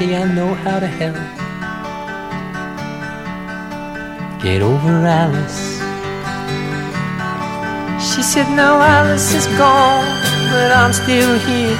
Hey, 0.00 0.20
I 0.20 0.24
know 0.34 0.52
how 0.52 0.80
to 0.80 0.88
help. 0.88 1.14
get 4.42 4.62
over 4.62 5.06
Alice. 5.22 5.78
She 8.02 8.22
said, 8.22 8.50
Now 8.56 8.80
Alice 8.82 9.32
is 9.32 9.46
gone, 9.56 10.08
but 10.50 10.72
I'm 10.72 10.92
still 10.92 11.38
here. 11.46 11.78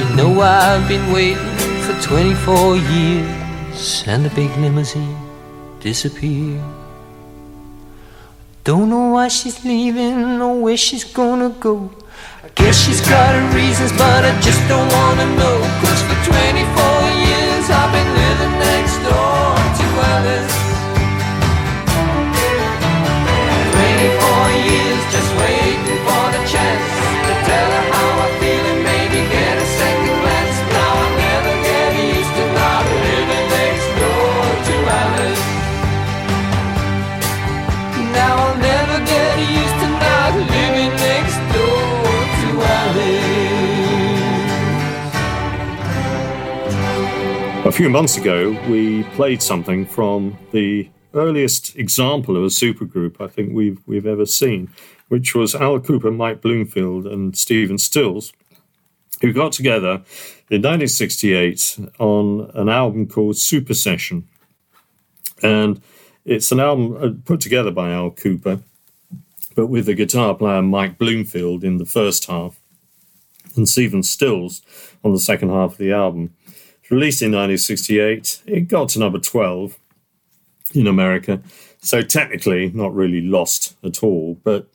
You 0.00 0.16
know, 0.16 0.42
I've 0.42 0.86
been 0.86 1.10
waiting 1.10 1.56
for 1.86 1.96
24 2.02 2.76
years, 2.76 4.04
and 4.06 4.22
the 4.22 4.32
big 4.36 4.50
limousine 4.58 5.16
disappeared. 5.80 6.73
Don't 8.64 8.88
know 8.88 9.10
why 9.10 9.28
she's 9.28 9.62
leaving 9.62 10.40
or 10.40 10.58
where 10.58 10.78
she's 10.78 11.04
gonna 11.04 11.50
go. 11.50 11.90
I 12.42 12.48
guess 12.54 12.82
she's 12.82 13.02
got 13.02 13.34
her 13.34 13.54
reasons, 13.54 13.92
but 13.92 14.24
I 14.24 14.40
just 14.40 14.66
don't 14.68 14.90
wanna 14.90 15.26
know. 15.36 15.58
Cause 15.82 16.00
for 16.08 16.32
24 16.32 16.93
few 47.74 47.90
months 47.90 48.16
ago, 48.16 48.52
we 48.68 49.02
played 49.16 49.42
something 49.42 49.84
from 49.84 50.38
the 50.52 50.88
earliest 51.12 51.74
example 51.74 52.36
of 52.36 52.44
a 52.44 52.46
supergroup 52.46 53.20
I 53.20 53.26
think 53.26 53.52
we've 53.52 53.80
we've 53.84 54.06
ever 54.06 54.26
seen, 54.26 54.70
which 55.08 55.34
was 55.34 55.56
Al 55.56 55.80
Kooper, 55.80 56.14
Mike 56.14 56.40
Bloomfield, 56.40 57.04
and 57.04 57.36
Stephen 57.36 57.76
Stills, 57.76 58.32
who 59.20 59.32
got 59.32 59.50
together 59.50 60.04
in 60.50 60.62
1968 60.62 61.80
on 61.98 62.48
an 62.54 62.68
album 62.68 63.08
called 63.08 63.38
Super 63.38 63.74
Session, 63.74 64.28
and 65.42 65.82
it's 66.24 66.52
an 66.52 66.60
album 66.60 66.96
uh, 66.96 67.10
put 67.24 67.40
together 67.40 67.72
by 67.72 67.90
Al 67.90 68.12
Kooper, 68.12 68.62
but 69.56 69.66
with 69.66 69.86
the 69.86 69.94
guitar 69.94 70.36
player 70.36 70.62
Mike 70.62 70.96
Bloomfield 70.96 71.64
in 71.64 71.78
the 71.78 71.86
first 71.86 72.26
half, 72.26 72.60
and 73.56 73.68
Stephen 73.68 74.04
Stills 74.04 74.62
on 75.02 75.10
the 75.10 75.18
second 75.18 75.48
half 75.48 75.72
of 75.72 75.78
the 75.78 75.90
album. 75.90 76.32
Released 76.90 77.22
in 77.22 77.32
1968, 77.32 78.42
it 78.46 78.68
got 78.68 78.90
to 78.90 78.98
number 78.98 79.18
12 79.18 79.78
in 80.74 80.86
America. 80.86 81.40
So 81.80 82.02
technically, 82.02 82.70
not 82.74 82.94
really 82.94 83.20
lost 83.20 83.74
at 83.82 84.02
all. 84.02 84.38
But 84.44 84.68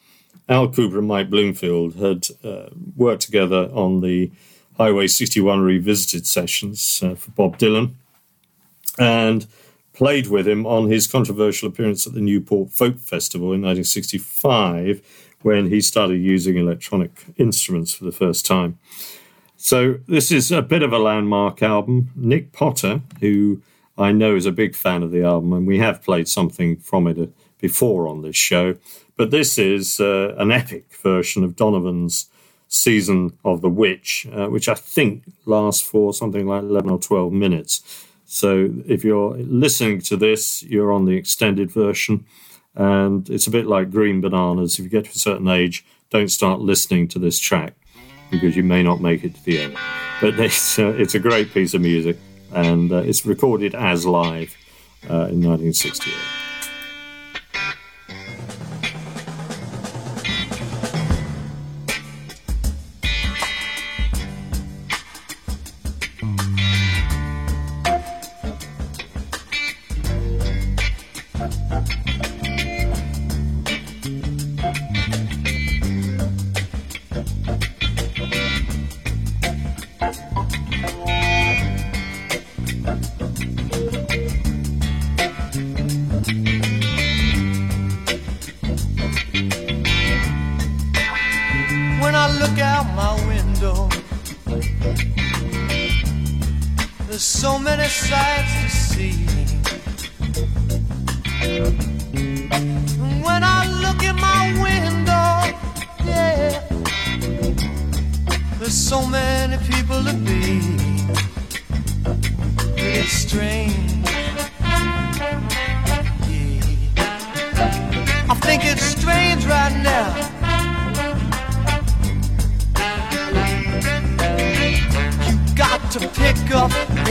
Al 0.47 0.69
Kooper 0.69 0.97
and 0.97 1.07
Mike 1.07 1.29
Bloomfield 1.29 1.95
had 1.95 2.27
uh, 2.43 2.69
worked 2.95 3.21
together 3.21 3.69
on 3.73 4.01
the 4.01 4.31
Highway 4.77 5.07
61 5.07 5.61
Revisited 5.61 6.25
sessions 6.25 7.01
uh, 7.03 7.13
for 7.15 7.31
Bob 7.31 7.57
Dylan 7.57 7.91
and 8.97 9.45
played 9.93 10.27
with 10.27 10.47
him 10.47 10.65
on 10.65 10.89
his 10.89 11.05
controversial 11.05 11.67
appearance 11.67 12.07
at 12.07 12.13
the 12.13 12.21
Newport 12.21 12.71
Folk 12.71 12.97
Festival 12.99 13.47
in 13.47 13.61
1965 13.61 15.01
when 15.41 15.69
he 15.69 15.81
started 15.81 16.21
using 16.21 16.57
electronic 16.57 17.11
instruments 17.37 17.93
for 17.93 18.05
the 18.05 18.11
first 18.11 18.45
time. 18.45 18.79
So 19.61 19.95
this 20.07 20.31
is 20.31 20.53
a 20.53 20.61
bit 20.61 20.83
of 20.83 20.93
a 20.93 20.97
landmark 20.97 21.61
album. 21.61 22.11
Nick 22.15 22.53
Potter, 22.53 23.01
who 23.19 23.61
I 23.97 24.13
know 24.13 24.37
is 24.37 24.45
a 24.45 24.53
big 24.53 24.73
fan 24.73 25.03
of 25.03 25.11
the 25.11 25.23
album, 25.23 25.51
and 25.51 25.67
we 25.67 25.79
have 25.79 26.01
played 26.01 26.29
something 26.29 26.77
from 26.77 27.07
it 27.07 27.19
uh, 27.19 27.25
before 27.59 28.07
on 28.07 28.21
this 28.21 28.37
show. 28.37 28.75
But 29.17 29.31
this 29.31 29.57
is 29.57 29.99
uh, 29.99 30.33
an 30.37 30.49
epic 30.49 30.85
version 31.03 31.43
of 31.43 31.57
Donovan's 31.57 32.29
Season 32.69 33.37
of 33.43 33.59
the 33.59 33.69
Witch, 33.69 34.25
uh, 34.31 34.47
which 34.47 34.69
I 34.69 34.75
think 34.75 35.23
lasts 35.45 35.85
for 35.85 36.13
something 36.13 36.47
like 36.47 36.63
11 36.63 36.89
or 36.89 36.97
12 36.97 37.33
minutes. 37.33 38.05
So 38.25 38.69
if 38.87 39.03
you're 39.03 39.35
listening 39.39 39.99
to 40.03 40.15
this, 40.15 40.63
you're 40.63 40.93
on 40.93 41.03
the 41.03 41.17
extended 41.17 41.69
version. 41.69 42.25
And 42.75 43.29
it's 43.29 43.47
a 43.47 43.51
bit 43.51 43.67
like 43.67 43.91
Green 43.91 44.21
Bananas. 44.21 44.79
If 44.79 44.85
you 44.85 44.89
get 44.89 45.03
to 45.03 45.11
a 45.11 45.19
certain 45.19 45.49
age, 45.49 45.83
don't 46.11 46.31
start 46.31 46.61
listening 46.61 47.09
to 47.09 47.19
this 47.19 47.39
track 47.39 47.73
because 48.31 48.55
you 48.55 48.63
may 48.63 48.83
not 48.83 49.01
make 49.01 49.23
it 49.23 49.35
to 49.35 49.43
the 49.43 49.59
end. 49.59 49.77
But 50.21 50.39
it's, 50.39 50.79
uh, 50.79 50.89
it's 50.97 51.15
a 51.15 51.19
great 51.19 51.53
piece 51.53 51.73
of 51.73 51.81
music 51.81 52.17
and 52.51 52.91
uh, 52.91 52.97
it's 52.97 53.25
recorded 53.25 53.75
as 53.75 54.05
live 54.05 54.55
uh, 55.09 55.29
in 55.29 55.41
1968. 55.41 56.38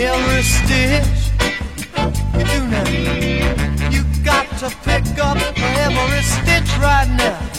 Every 0.01 0.43
stitch. 0.43 1.31
You 2.35 2.45
do 2.45 2.67
now. 2.69 2.89
You 3.91 4.05
got 4.25 4.47
to 4.59 4.71
pick 4.85 5.05
up 5.19 5.37
every 5.59 6.23
stitch 6.23 6.71
right 6.79 7.09
now. 7.17 7.58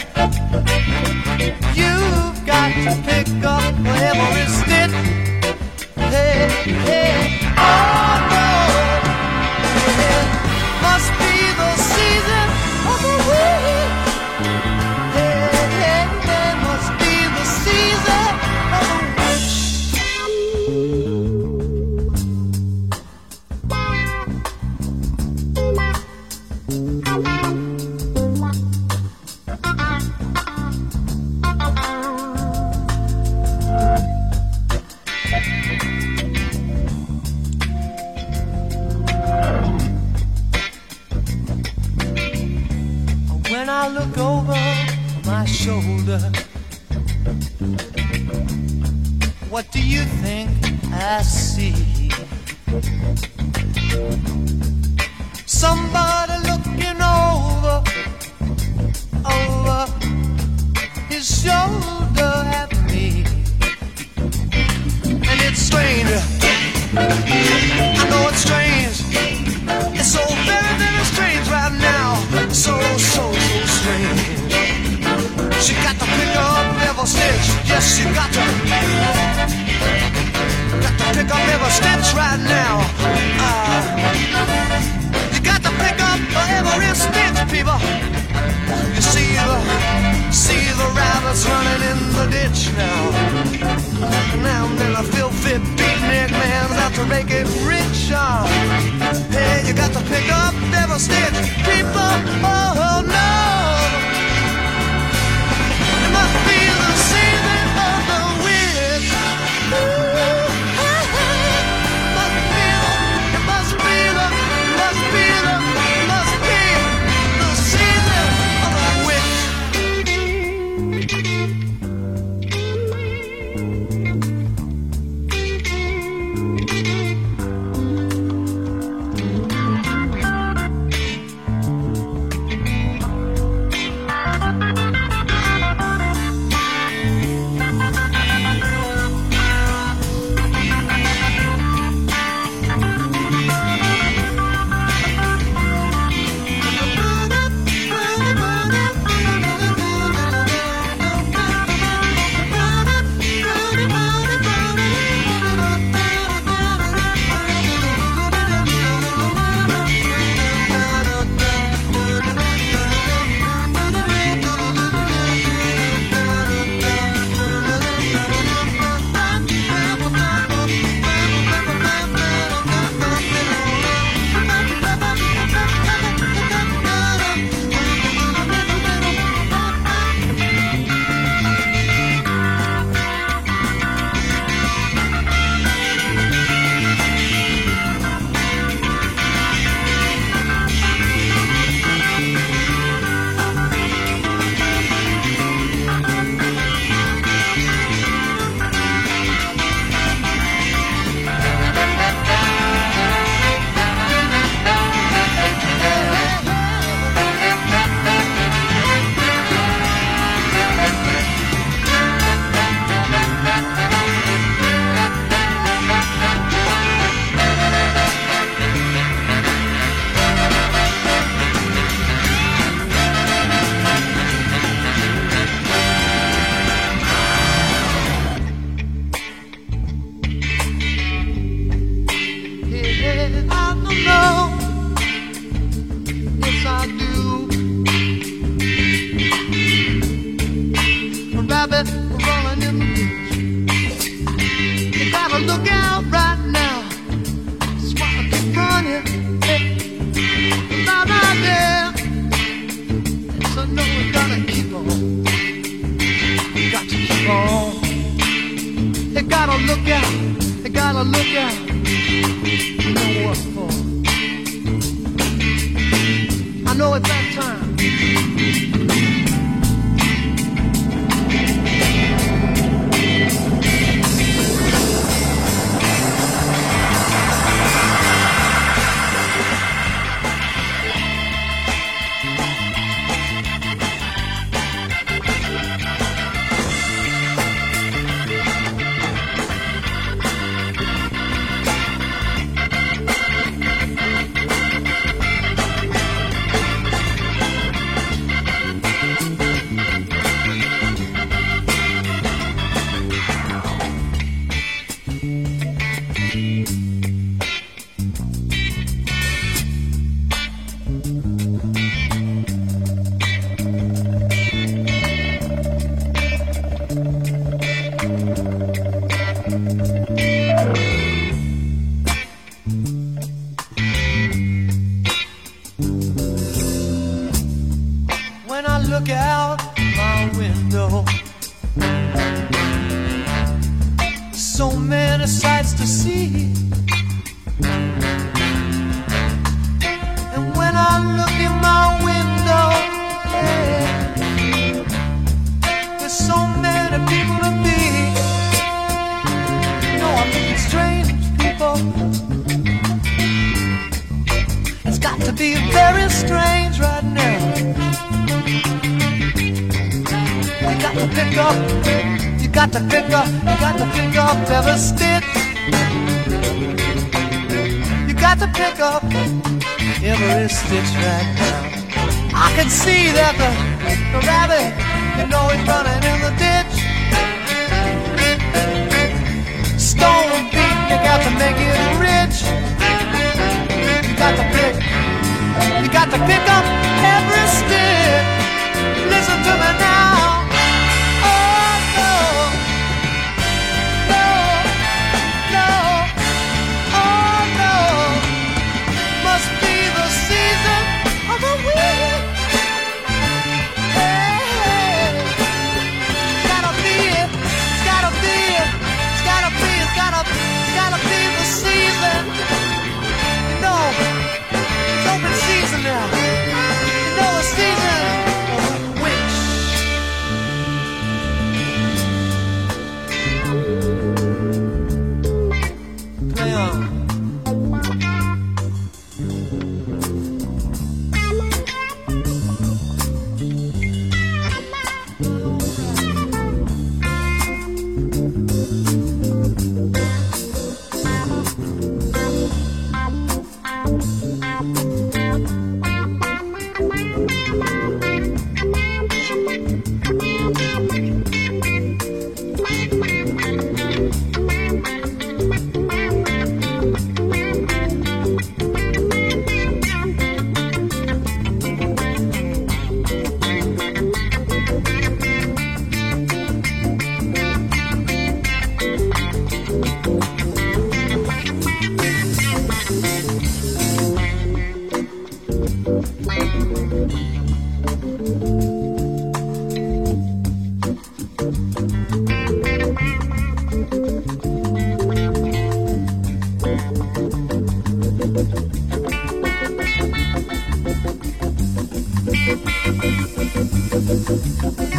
Oh, 494.62 494.90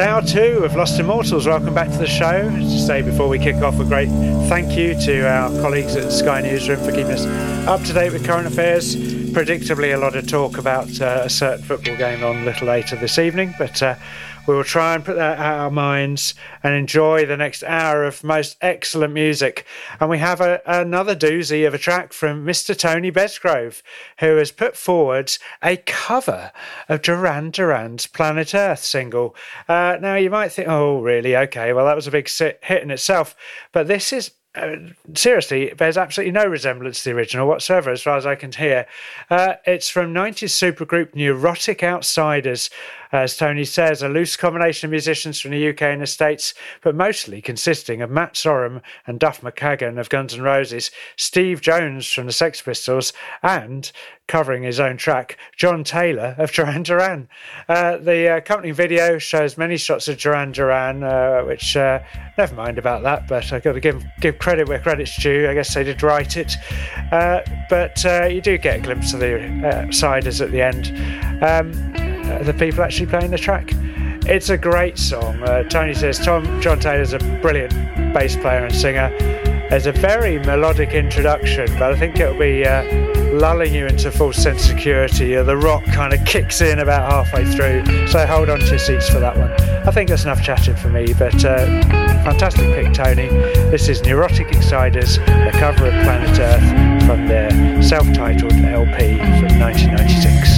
it's 0.00 0.32
two 0.32 0.62
of 0.62 0.76
Lost 0.76 1.00
Immortals. 1.00 1.48
Welcome 1.48 1.74
back 1.74 1.90
to 1.90 1.98
the 1.98 2.06
show. 2.06 2.48
To 2.48 2.78
say 2.78 3.02
before 3.02 3.28
we 3.28 3.36
kick 3.36 3.56
off, 3.56 3.80
a 3.80 3.84
great 3.84 4.08
thank 4.48 4.78
you 4.78 4.94
to 4.94 5.28
our 5.28 5.50
colleagues 5.60 5.96
at 5.96 6.12
Sky 6.12 6.40
Newsroom 6.40 6.78
for 6.84 6.92
keeping 6.92 7.10
us 7.10 7.26
up 7.66 7.82
to 7.82 7.92
date 7.92 8.12
with 8.12 8.24
current 8.24 8.46
affairs. 8.46 8.94
Predictably, 8.94 9.92
a 9.92 9.98
lot 9.98 10.14
of 10.14 10.28
talk 10.28 10.56
about 10.56 11.00
uh, 11.00 11.22
a 11.24 11.28
certain 11.28 11.64
football 11.64 11.96
game 11.96 12.22
on 12.22 12.36
a 12.36 12.44
little 12.44 12.68
later 12.68 12.94
this 12.94 13.18
evening, 13.18 13.52
but 13.58 13.82
uh, 13.82 13.96
we 14.48 14.54
will 14.54 14.64
try 14.64 14.94
and 14.94 15.04
put 15.04 15.16
that 15.16 15.38
out 15.38 15.54
of 15.56 15.60
our 15.60 15.70
minds 15.70 16.34
and 16.62 16.74
enjoy 16.74 17.26
the 17.26 17.36
next 17.36 17.62
hour 17.64 18.04
of 18.04 18.24
most 18.24 18.56
excellent 18.62 19.12
music. 19.12 19.66
And 20.00 20.08
we 20.08 20.18
have 20.18 20.40
a, 20.40 20.62
another 20.64 21.14
doozy 21.14 21.66
of 21.66 21.74
a 21.74 21.78
track 21.78 22.14
from 22.14 22.46
Mr. 22.46 22.76
Tony 22.76 23.12
Besgrove, 23.12 23.82
who 24.20 24.36
has 24.36 24.50
put 24.50 24.74
forward 24.74 25.36
a 25.62 25.76
cover 25.76 26.50
of 26.88 27.02
Duran 27.02 27.50
Duran's 27.50 28.06
Planet 28.06 28.54
Earth 28.54 28.82
single. 28.82 29.36
Uh, 29.68 29.98
now, 30.00 30.14
you 30.14 30.30
might 30.30 30.50
think, 30.50 30.66
oh, 30.66 31.02
really? 31.02 31.36
Okay, 31.36 31.74
well, 31.74 31.84
that 31.84 31.96
was 31.96 32.06
a 32.06 32.10
big 32.10 32.30
hit 32.30 32.82
in 32.82 32.90
itself. 32.90 33.36
But 33.72 33.86
this 33.86 34.14
is 34.14 34.30
uh, 34.54 34.76
seriously, 35.14 35.72
there's 35.76 35.96
absolutely 35.96 36.32
no 36.32 36.46
resemblance 36.46 37.02
to 37.02 37.10
the 37.10 37.16
original 37.16 37.46
whatsoever, 37.46 37.90
as 37.90 38.02
far 38.02 38.16
as 38.16 38.26
I 38.26 38.34
can 38.34 38.50
hear. 38.50 38.86
Uh, 39.30 39.54
it's 39.66 39.88
from 39.88 40.14
90s 40.14 40.50
supergroup 40.50 41.14
Neurotic 41.14 41.82
Outsiders, 41.82 42.70
as 43.12 43.36
Tony 43.36 43.64
says, 43.64 44.02
a 44.02 44.08
loose 44.08 44.36
combination 44.36 44.86
of 44.86 44.90
musicians 44.90 45.40
from 45.40 45.52
the 45.52 45.68
UK 45.68 45.82
and 45.82 46.02
the 46.02 46.06
States, 46.06 46.54
but 46.82 46.94
mostly 46.94 47.40
consisting 47.40 48.02
of 48.02 48.10
Matt 48.10 48.34
Sorum 48.34 48.82
and 49.06 49.18
Duff 49.18 49.40
McKagan 49.40 49.98
of 49.98 50.08
Guns 50.08 50.34
N' 50.34 50.42
Roses, 50.42 50.90
Steve 51.16 51.60
Jones 51.60 52.10
from 52.10 52.26
the 52.26 52.32
Sex 52.32 52.62
Pistols, 52.62 53.12
and 53.42 53.90
covering 54.28 54.62
his 54.62 54.78
own 54.78 54.96
track, 54.96 55.36
John 55.56 55.82
Taylor 55.82 56.36
of 56.38 56.52
Duran 56.58 56.82
Duran. 56.84 57.28
Uh, 57.68 57.96
the 57.96 58.28
uh, 58.28 58.36
accompanying 58.36 58.74
video 58.74 59.18
shows 59.18 59.58
many 59.58 59.76
shots 59.76 60.06
of 60.06 60.18
Duran 60.18 60.52
Duran, 60.52 61.02
uh, 61.02 61.42
which 61.42 61.76
uh, 61.76 62.00
never 62.36 62.54
mind 62.54 62.78
about 62.78 63.02
that, 63.02 63.26
but 63.26 63.52
I've 63.52 63.62
got 63.62 63.72
to 63.72 63.80
give 63.80 64.04
give 64.20 64.38
credit 64.38 64.68
where 64.68 64.78
credit's 64.78 65.16
due. 65.16 65.48
I 65.48 65.54
guess 65.54 65.74
they 65.74 65.82
did 65.82 66.02
write 66.02 66.36
it, 66.36 66.54
uh, 67.10 67.40
but 67.68 68.04
uh, 68.04 68.26
you 68.26 68.40
do 68.40 68.58
get 68.58 68.78
a 68.78 68.82
glimpse 68.82 69.12
of 69.12 69.20
the 69.20 69.40
uh, 69.66 69.90
siders 69.90 70.40
at 70.40 70.52
the 70.52 70.62
end. 70.62 70.88
Um, 71.42 72.17
uh, 72.28 72.42
the 72.42 72.54
people 72.54 72.82
actually 72.82 73.06
playing 73.06 73.30
the 73.30 73.38
track. 73.38 73.72
It's 74.26 74.50
a 74.50 74.58
great 74.58 74.98
song. 74.98 75.42
Uh, 75.42 75.62
Tony 75.64 75.94
says 75.94 76.18
Tom 76.18 76.60
John 76.60 76.78
Taylor's 76.78 77.14
a 77.14 77.18
brilliant 77.40 77.72
bass 78.12 78.36
player 78.36 78.64
and 78.64 78.74
singer. 78.74 79.08
There's 79.70 79.86
a 79.86 79.92
very 79.92 80.38
melodic 80.38 80.90
introduction, 80.90 81.66
but 81.78 81.92
I 81.92 81.98
think 81.98 82.18
it'll 82.18 82.38
be 82.38 82.64
uh, 82.64 82.84
lulling 83.32 83.74
you 83.74 83.86
into 83.86 84.10
false 84.10 84.36
sense 84.36 84.62
of 84.62 84.76
security. 84.76 85.36
Uh, 85.36 85.42
the 85.42 85.56
rock 85.56 85.84
kind 85.84 86.14
of 86.14 86.24
kicks 86.24 86.62
in 86.62 86.78
about 86.78 87.10
halfway 87.10 87.44
through, 87.44 87.84
so 88.06 88.26
hold 88.26 88.48
on 88.48 88.60
to 88.60 88.66
your 88.66 88.78
seats 88.78 89.10
for 89.10 89.20
that 89.20 89.36
one. 89.36 89.50
I 89.86 89.90
think 89.90 90.08
that's 90.08 90.24
enough 90.24 90.42
chatting 90.42 90.76
for 90.76 90.88
me, 90.88 91.12
but 91.12 91.44
uh, 91.44 91.66
fantastic 92.24 92.64
pick, 92.74 92.94
Tony. 92.94 93.28
This 93.70 93.88
is 93.88 94.02
Neurotic 94.02 94.54
Outsiders, 94.54 95.18
a 95.18 95.50
cover 95.52 95.86
of 95.86 95.92
Planet 96.04 96.38
Earth 96.38 97.06
from 97.06 97.28
their 97.28 97.82
self-titled 97.82 98.52
LP 98.52 99.18
from 99.18 99.58
1996. 99.60 100.57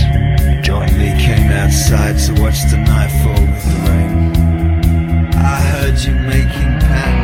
Outside 1.60 2.16
to 2.20 2.40
watch 2.40 2.58
the 2.70 2.78
night 2.78 3.10
fall 3.22 3.44
with 3.52 3.64
the 3.70 3.76
rain. 3.90 5.34
I 5.34 5.60
heard 5.60 5.98
you 5.98 6.14
making 6.14 6.72
patterns 6.80 7.19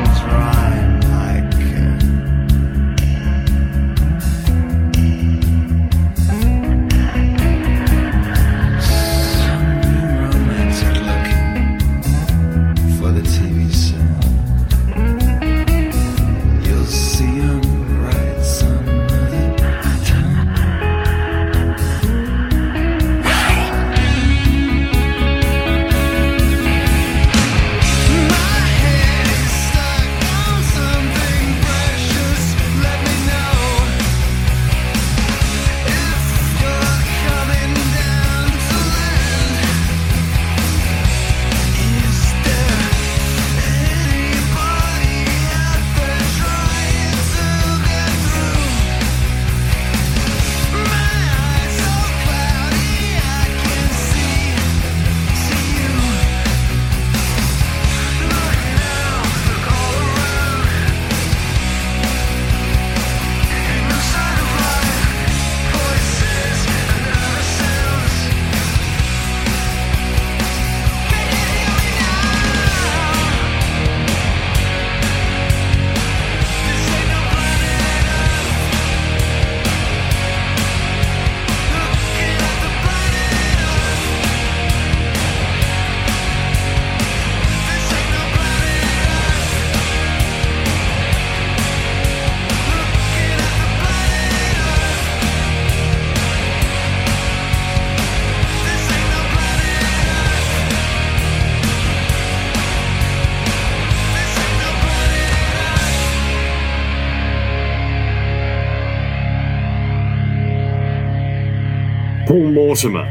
Mortimer 112.76 113.08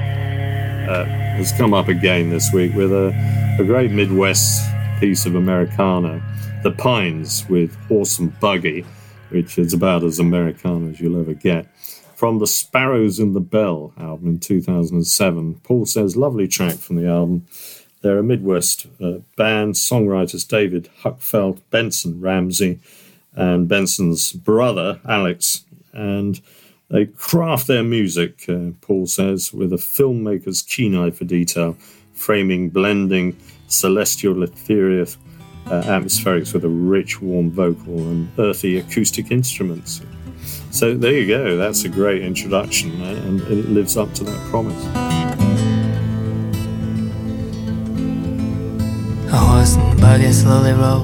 uh, 0.88 1.06
has 1.06 1.52
come 1.54 1.74
up 1.74 1.88
again 1.88 2.30
this 2.30 2.54
week 2.54 2.76
with 2.76 2.92
a, 2.92 3.08
a 3.60 3.64
great 3.64 3.90
Midwest 3.90 4.64
piece 5.00 5.26
of 5.26 5.34
Americana, 5.34 6.22
The 6.62 6.70
Pines 6.70 7.50
with 7.50 7.76
Horse 7.88 8.20
and 8.20 8.40
Buggy, 8.40 8.86
which 9.30 9.58
is 9.58 9.74
about 9.74 10.04
as 10.04 10.20
Americana 10.20 10.92
as 10.92 11.02
you'll 11.02 11.20
ever 11.20 11.34
get. 11.34 11.66
From 12.14 12.38
the 12.38 12.46
Sparrows 12.46 13.18
in 13.18 13.34
the 13.34 13.40
Bell 13.40 13.92
album 13.98 14.28
in 14.28 14.40
2007, 14.40 15.62
Paul 15.64 15.88
says, 15.88 16.16
lovely 16.16 16.48
track 16.48 16.76
from 16.76 16.98
the 16.98 17.08
album. 17.08 17.48
They're 18.04 18.20
a 18.20 18.24
Midwest 18.24 18.86
uh, 19.02 19.14
band, 19.36 19.74
songwriters 19.74 20.48
David 20.48 20.92
Huckfelt, 21.02 21.60
Benson 21.72 22.22
Ramsey, 22.22 22.82
and 23.34 23.68
Benson's 23.68 24.32
brother, 24.32 25.00
Alex. 25.10 25.64
And 25.92 26.40
they 26.90 27.06
craft 27.08 27.68
their 27.68 27.84
music, 27.84 28.46
uh, 28.48 28.72
Paul 28.82 29.08
says, 29.08 29.52
with 29.52 29.74
a 29.74 29.78
filmmaker's 29.78 30.62
keen 30.62 30.96
eye 30.96 31.12
for 31.12 31.26
detail, 31.26 31.78
framing, 32.14 32.70
blending 32.70 33.36
celestial 33.68 34.44
ethereal 34.44 35.08
uh, 35.68 35.82
atmospherics 35.84 36.54
with 36.54 36.64
a 36.64 36.70
rich, 36.70 37.22
warm 37.22 37.50
vocal 37.50 37.98
and 37.98 38.30
earthy 38.38 38.78
acoustic 38.78 39.32
instruments. 39.32 40.02
So 40.70 40.94
there 40.94 41.14
you 41.14 41.28
go. 41.28 41.58
That's 41.58 41.86
a 41.86 41.90
great 41.90 42.22
introduction, 42.22 43.02
uh, 43.02 43.06
and 43.26 43.42
it 43.42 43.70
lives 43.70 43.98
up 43.98 44.14
to 44.14 44.24
that 44.26 44.50
promise. 44.50 44.86
A 49.34 49.38
horse 49.38 49.76
and 49.76 50.00
buggy 50.00 50.32
slowly 50.32 50.74
roll 50.74 51.04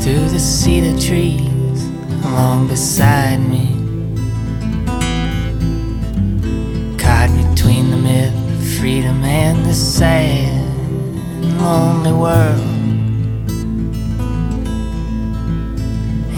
through 0.00 0.28
the 0.30 0.40
cedar 0.40 0.98
trees 1.00 1.84
along 2.24 2.66
beside 2.66 3.38
me. 3.38 3.73
Freedom 8.84 9.24
and 9.24 9.64
the 9.64 9.72
sad, 9.72 10.62
lonely 11.58 12.12
world. 12.12 12.60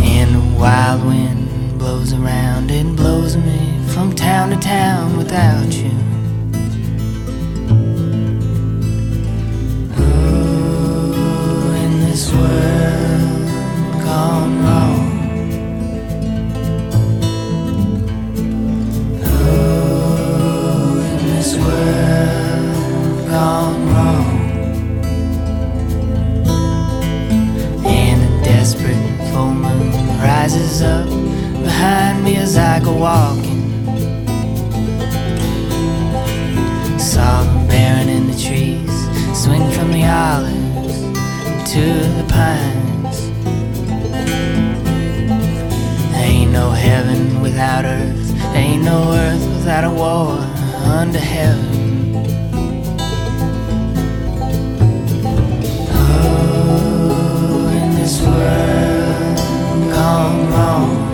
And 0.01 0.33
the 0.33 0.57
wild 0.57 1.05
wind 1.05 1.77
blows 1.77 2.13
around 2.13 2.71
and 2.71 2.97
blows 2.97 3.37
me 3.37 3.81
from 3.89 4.15
town 4.15 4.51
to 4.51 4.57
town 4.59 5.17
without 5.17 5.73
you. 5.75 5.91
Oh, 9.99 11.75
in 11.85 11.99
this 11.99 12.33
world 12.33 14.05
gone 14.05 14.63
wrong. 14.63 15.03
In 21.11 21.27
this 21.35 21.57
world 21.57 22.36
gone 23.29 23.87
wrong. 23.89 24.37
And 27.85 28.19
a 28.23 28.45
desperate 28.45 29.05
full 29.31 29.53
moon 29.53 30.07
rises 30.21 30.83
up 30.83 31.09
behind 31.63 32.25
me 32.25 32.37
as 32.37 32.57
I 32.57 32.81
go 32.81 32.93
walking. 32.93 33.65
Saw 36.99 37.45
baron 37.69 38.09
in 38.09 38.27
the 38.29 38.39
trees 38.39 38.95
swing 39.37 39.71
from 39.73 39.93
the 39.93 40.05
olives 40.07 41.01
to 41.73 41.85
the 42.19 42.27
pines. 42.29 43.19
Ain't 46.15 46.53
no 46.53 46.71
heaven 46.71 47.41
without 47.41 47.85
earth, 47.85 48.33
ain't 48.55 48.83
no 48.83 49.13
earth 49.13 49.47
without 49.57 49.85
a 49.85 49.91
war 49.91 50.39
under 51.01 51.19
heaven. 51.19 51.86
World 60.07 60.51
gone 60.51 61.06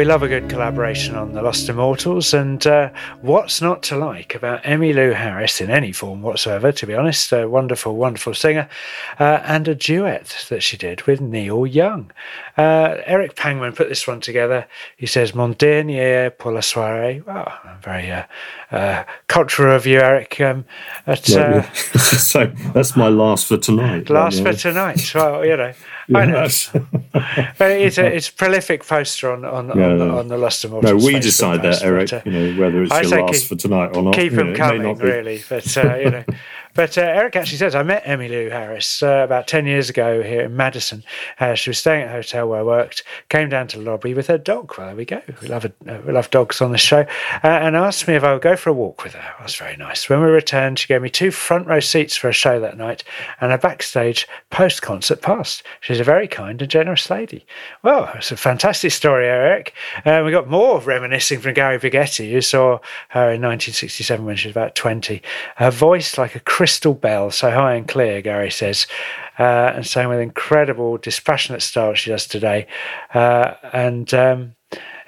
we 0.00 0.06
love 0.06 0.22
a 0.22 0.28
good 0.28 0.48
collaboration 0.48 1.14
on 1.14 1.34
The 1.34 1.42
Lost 1.42 1.68
Immortals, 1.68 2.32
and 2.32 2.66
uh, 2.66 2.88
what's 3.20 3.60
not 3.60 3.82
to 3.82 3.98
like 3.98 4.34
about 4.34 4.62
Emmylou 4.62 5.12
Harris 5.12 5.60
in 5.60 5.68
any 5.68 5.92
form 5.92 6.22
whatsoever, 6.22 6.72
to 6.72 6.86
be 6.86 6.94
honest? 6.94 7.30
A 7.32 7.46
wonderful, 7.46 7.96
wonderful 7.96 8.32
singer, 8.32 8.66
uh, 9.18 9.42
and 9.44 9.68
a 9.68 9.74
duet 9.74 10.46
that 10.48 10.62
she 10.62 10.78
did 10.78 11.02
with 11.02 11.20
Neil 11.20 11.66
Young. 11.66 12.12
Uh, 12.56 12.96
Eric 13.04 13.36
Pangman 13.36 13.74
put 13.76 13.90
this 13.90 14.06
one 14.06 14.22
together. 14.22 14.66
He 14.96 15.04
says, 15.04 15.34
Mon 15.34 15.52
dernier 15.52 16.30
pour 16.30 16.52
la 16.52 16.60
soirée. 16.60 17.22
Wow, 17.26 17.52
very 17.82 18.10
uh, 18.10 18.24
uh, 18.70 19.04
cultural 19.26 19.76
of 19.76 19.84
you, 19.84 20.00
Eric. 20.00 20.40
Um, 20.40 20.64
at, 21.06 21.28
uh, 21.30 21.70
so 21.74 22.46
that's 22.72 22.96
my 22.96 23.08
last 23.08 23.48
for 23.48 23.58
tonight. 23.58 24.08
Last 24.08 24.42
for 24.42 24.54
tonight. 24.54 25.14
Well, 25.14 25.44
you 25.44 25.58
know, 25.58 25.74
Know. 26.10 26.48
but 27.58 27.70
it's 27.70 27.98
a 27.98 28.06
it's 28.06 28.28
a 28.28 28.32
prolific 28.32 28.84
poster 28.86 29.30
on 29.32 29.44
on, 29.44 29.66
Yeah, 29.68 29.86
on, 29.90 29.98
the, 29.98 30.04
no. 30.06 30.18
on 30.18 30.28
the 30.28 30.36
Lost 30.38 30.64
No, 30.68 30.96
we 30.96 31.18
decide 31.20 31.62
that, 31.62 31.82
Eric. 31.82 32.10
but, 32.10 32.26
uh, 32.26 32.30
You 32.30 32.32
know 32.54 32.60
whether 32.60 32.82
it's 32.82 32.92
I 32.92 33.02
your 33.02 33.20
last 33.22 33.40
keep- 33.40 33.48
for 33.48 33.56
tonight 33.56 33.96
or 33.96 34.02
not. 34.02 34.14
Keep 34.14 34.32
you 34.32 34.36
them 34.38 34.46
know, 34.48 34.52
it 34.52 34.58
may 34.58 34.58
coming, 34.58 34.82
not 34.82 34.98
be. 34.98 35.04
really. 35.04 35.42
But 35.48 35.76
uh, 35.76 35.96
you 35.96 36.10
know, 36.10 36.24
But 36.74 36.96
uh, 36.96 37.02
Eric 37.02 37.36
actually 37.36 37.58
says, 37.58 37.74
I 37.74 37.82
met 37.82 38.04
Emmylou 38.04 38.50
Harris 38.50 39.02
uh, 39.02 39.22
about 39.24 39.46
10 39.46 39.66
years 39.66 39.90
ago 39.90 40.22
here 40.22 40.42
in 40.42 40.56
Madison. 40.56 41.04
Uh, 41.38 41.54
she 41.54 41.70
was 41.70 41.78
staying 41.78 42.02
at 42.02 42.08
a 42.08 42.12
hotel 42.12 42.48
where 42.48 42.60
I 42.60 42.62
worked, 42.62 43.02
came 43.28 43.48
down 43.48 43.66
to 43.68 43.78
the 43.78 43.84
lobby 43.84 44.14
with 44.14 44.28
her 44.28 44.38
dog. 44.38 44.74
Well, 44.76 44.86
there 44.86 44.96
we 44.96 45.04
go. 45.04 45.20
We 45.42 45.48
love, 45.48 45.64
a, 45.64 45.72
uh, 45.88 46.00
we 46.06 46.12
love 46.12 46.30
dogs 46.30 46.60
on 46.60 46.72
the 46.72 46.78
show. 46.78 47.00
Uh, 47.42 47.46
and 47.48 47.76
asked 47.76 48.06
me 48.06 48.14
if 48.14 48.24
I 48.24 48.32
would 48.32 48.42
go 48.42 48.56
for 48.56 48.70
a 48.70 48.74
walk 48.74 49.02
with 49.04 49.14
her. 49.14 49.20
That 49.20 49.42
was 49.42 49.54
very 49.56 49.76
nice. 49.76 50.08
When 50.08 50.20
we 50.20 50.28
returned, 50.28 50.78
she 50.78 50.86
gave 50.86 51.02
me 51.02 51.10
two 51.10 51.30
front 51.30 51.66
row 51.66 51.80
seats 51.80 52.16
for 52.16 52.28
a 52.28 52.32
show 52.32 52.60
that 52.60 52.76
night 52.76 53.04
and 53.40 53.52
a 53.52 53.58
backstage 53.58 54.28
post 54.50 54.82
concert 54.82 55.22
pass. 55.22 55.62
She's 55.80 56.00
a 56.00 56.04
very 56.04 56.28
kind 56.28 56.60
and 56.60 56.70
generous 56.70 57.10
lady. 57.10 57.44
Well, 57.82 58.10
it's 58.14 58.30
a 58.30 58.36
fantastic 58.36 58.92
story, 58.92 59.26
Eric. 59.26 59.74
Uh, 60.04 60.22
we 60.24 60.30
got 60.30 60.48
more 60.48 60.80
reminiscing 60.80 61.40
from 61.40 61.54
Gary 61.54 61.78
Bigetti, 61.78 62.30
who 62.30 62.40
saw 62.40 62.78
her 63.10 63.32
in 63.32 63.42
1967 63.42 64.24
when 64.24 64.36
she 64.36 64.48
was 64.48 64.56
about 64.56 64.74
20. 64.74 65.22
Her 65.56 65.70
voice 65.70 66.16
like 66.16 66.34
a 66.34 66.40
crystal 66.60 66.92
bell, 66.92 67.30
so 67.30 67.50
high 67.50 67.72
and 67.72 67.88
clear, 67.88 68.20
Gary 68.20 68.50
says, 68.50 68.86
uh, 69.38 69.72
and 69.74 69.86
sang 69.86 70.10
with 70.10 70.20
incredible, 70.20 70.98
dispassionate 70.98 71.62
style 71.62 71.94
she 71.94 72.10
does 72.10 72.26
today. 72.26 72.66
Uh, 73.14 73.54
and 73.72 74.12
um, 74.12 74.54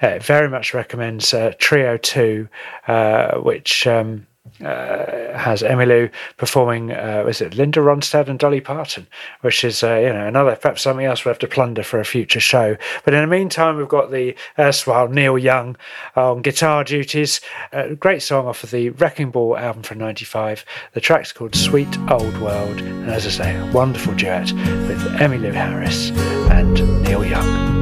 uh, 0.01 0.17
very 0.17 0.49
much 0.49 0.73
recommends 0.73 1.31
uh, 1.31 1.53
Trio 1.59 1.97
2, 1.97 2.49
uh, 2.87 3.37
which. 3.37 3.85
Um, 3.85 4.25
uh, 4.61 5.37
has 5.37 5.61
Emmylou 5.61 6.11
performing, 6.37 6.91
uh, 6.91 7.23
was 7.25 7.39
it 7.41 7.55
Linda 7.55 7.79
Ronstadt 7.79 8.27
and 8.27 8.37
Dolly 8.37 8.59
Parton, 8.59 9.07
which 9.41 9.63
is, 9.63 9.83
uh, 9.83 9.95
you 9.95 10.09
know, 10.09 10.27
another, 10.27 10.55
perhaps 10.57 10.81
something 10.81 11.05
else 11.05 11.23
we'll 11.23 11.33
have 11.33 11.39
to 11.39 11.47
plunder 11.47 11.81
for 11.81 11.99
a 11.99 12.05
future 12.05 12.39
show. 12.39 12.75
But 13.05 13.13
in 13.13 13.21
the 13.21 13.27
meantime, 13.27 13.77
we've 13.77 13.87
got 13.87 14.11
the 14.11 14.35
erstwhile 14.59 15.07
Neil 15.07 15.37
Young 15.37 15.77
on 16.15 16.41
guitar 16.41 16.83
duties. 16.83 17.39
A 17.71 17.95
great 17.95 18.21
song 18.21 18.45
off 18.45 18.63
of 18.63 18.71
the 18.71 18.89
Wrecking 18.91 19.31
Ball 19.31 19.57
album 19.57 19.83
from 19.83 19.99
95. 19.99 20.65
The 20.93 21.01
track's 21.01 21.31
called 21.31 21.55
Sweet 21.55 21.97
Old 22.09 22.37
World. 22.39 22.79
And 22.81 23.09
as 23.09 23.25
I 23.25 23.29
say, 23.29 23.55
a 23.55 23.71
wonderful 23.71 24.13
duet 24.13 24.51
with 24.51 25.01
Emmylou 25.19 25.53
Harris 25.53 26.11
and 26.51 27.03
Neil 27.03 27.25
Young. 27.25 27.73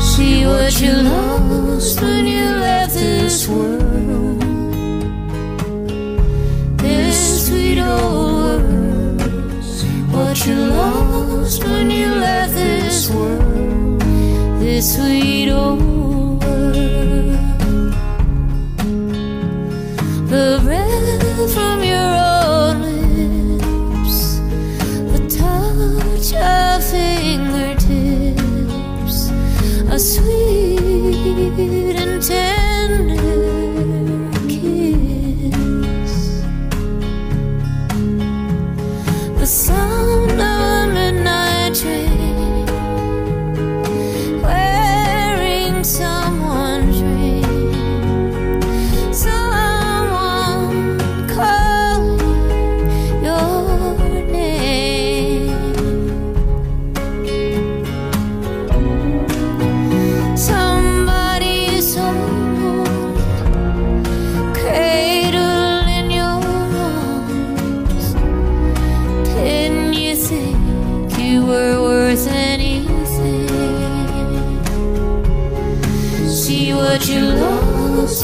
See 0.00 0.44
what 0.44 0.78
you 0.80 0.92
lost 0.92 2.00
when 2.02 2.26
you 2.26 2.44
left 2.44 2.94
this 2.94 3.48
world. 3.48 4.31
Sweet 7.52 7.80
old 7.80 8.62
world. 8.62 9.20
What 10.12 10.46
you 10.46 10.56
lost 10.56 11.64
when 11.64 11.90
you 11.90 12.08
left 12.14 12.54
this 12.54 13.10
world. 13.10 14.00
This 14.60 14.94
sweet 14.96 15.50
old 15.50 15.82
world. 16.42 17.32
The 20.32 20.60
breath 20.64 21.52
from 21.54 21.78
your 21.92 22.10
own 22.32 22.76
lips, 22.88 24.18
the 25.12 25.20
touch 25.40 26.28
of 26.32 26.78
fingertips 26.90 28.36
a 29.90 29.98
sweet 29.98 31.52
and 32.00 32.22
tender 32.22 33.31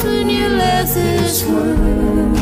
when 0.03 0.29
you 0.29 0.47
left 0.49 0.93
this 0.93 1.45
world. 1.45 2.35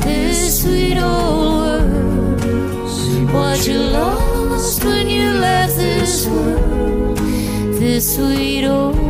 This 0.00 0.62
sweet 0.62 0.98
old 0.98 1.82
world. 1.82 3.32
What 3.32 3.66
you 3.66 3.78
lost 3.78 4.84
when 4.84 5.08
you 5.08 5.30
left 5.30 5.76
this 5.76 6.26
world 6.26 6.68
this 7.98 8.16
sweet 8.16 8.66
old 8.66 9.07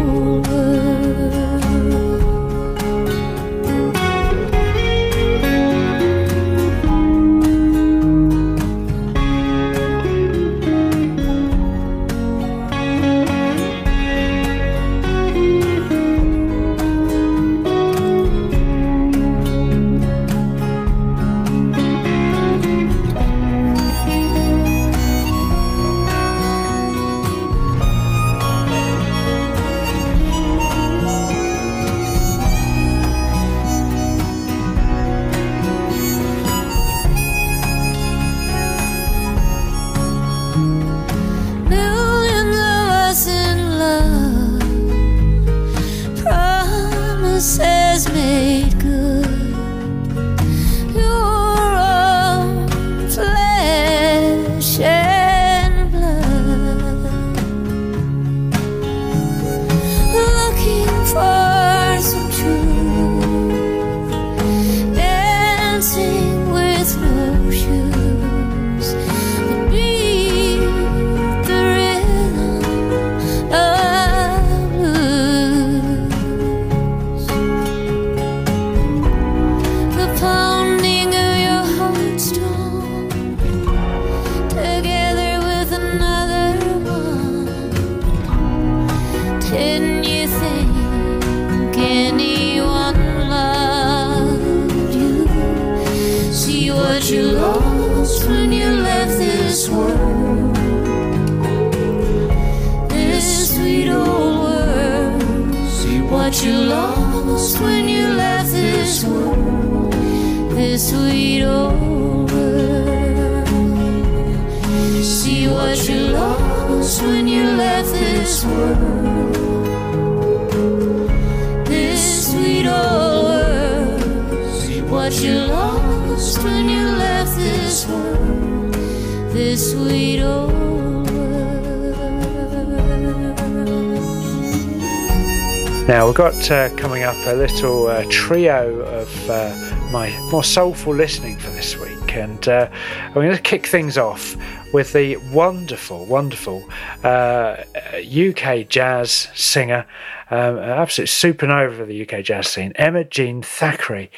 uh, 136.51 136.75
coming 136.77 137.03
up 137.03 137.17
a 137.27 137.35
little 137.35 137.89
uh, 137.89 138.05
trio 138.09 138.81
of 138.81 139.31
uh, 139.31 139.55
my 139.91 140.11
more 140.31 140.45
soulful 140.45 140.95
listening 140.95 141.37
for 141.37 141.51
this 141.51 141.77
week, 141.77 142.17
and 142.17 142.49
uh, 142.49 142.71
I'm 143.07 143.15
going 143.15 143.33
to 143.33 143.43
kick 143.43 143.67
things 143.67 143.99
off 143.99 144.37
with 144.73 144.93
the 144.93 145.17
wonderful, 145.33 146.07
wonderful 146.07 146.67
uh, 147.05 147.57
UK 147.95 148.69
jazz 148.69 149.29
singer, 149.35 149.87
um, 150.31 150.59
absolute 150.59 151.09
supernova 151.09 151.81
of 151.81 151.89
the 151.89 152.09
UK 152.09 152.25
jazz 152.25 152.49
scene, 152.49 152.73
Emma 152.77 153.05
Jean 153.05 153.43
Thackray. 153.43 154.09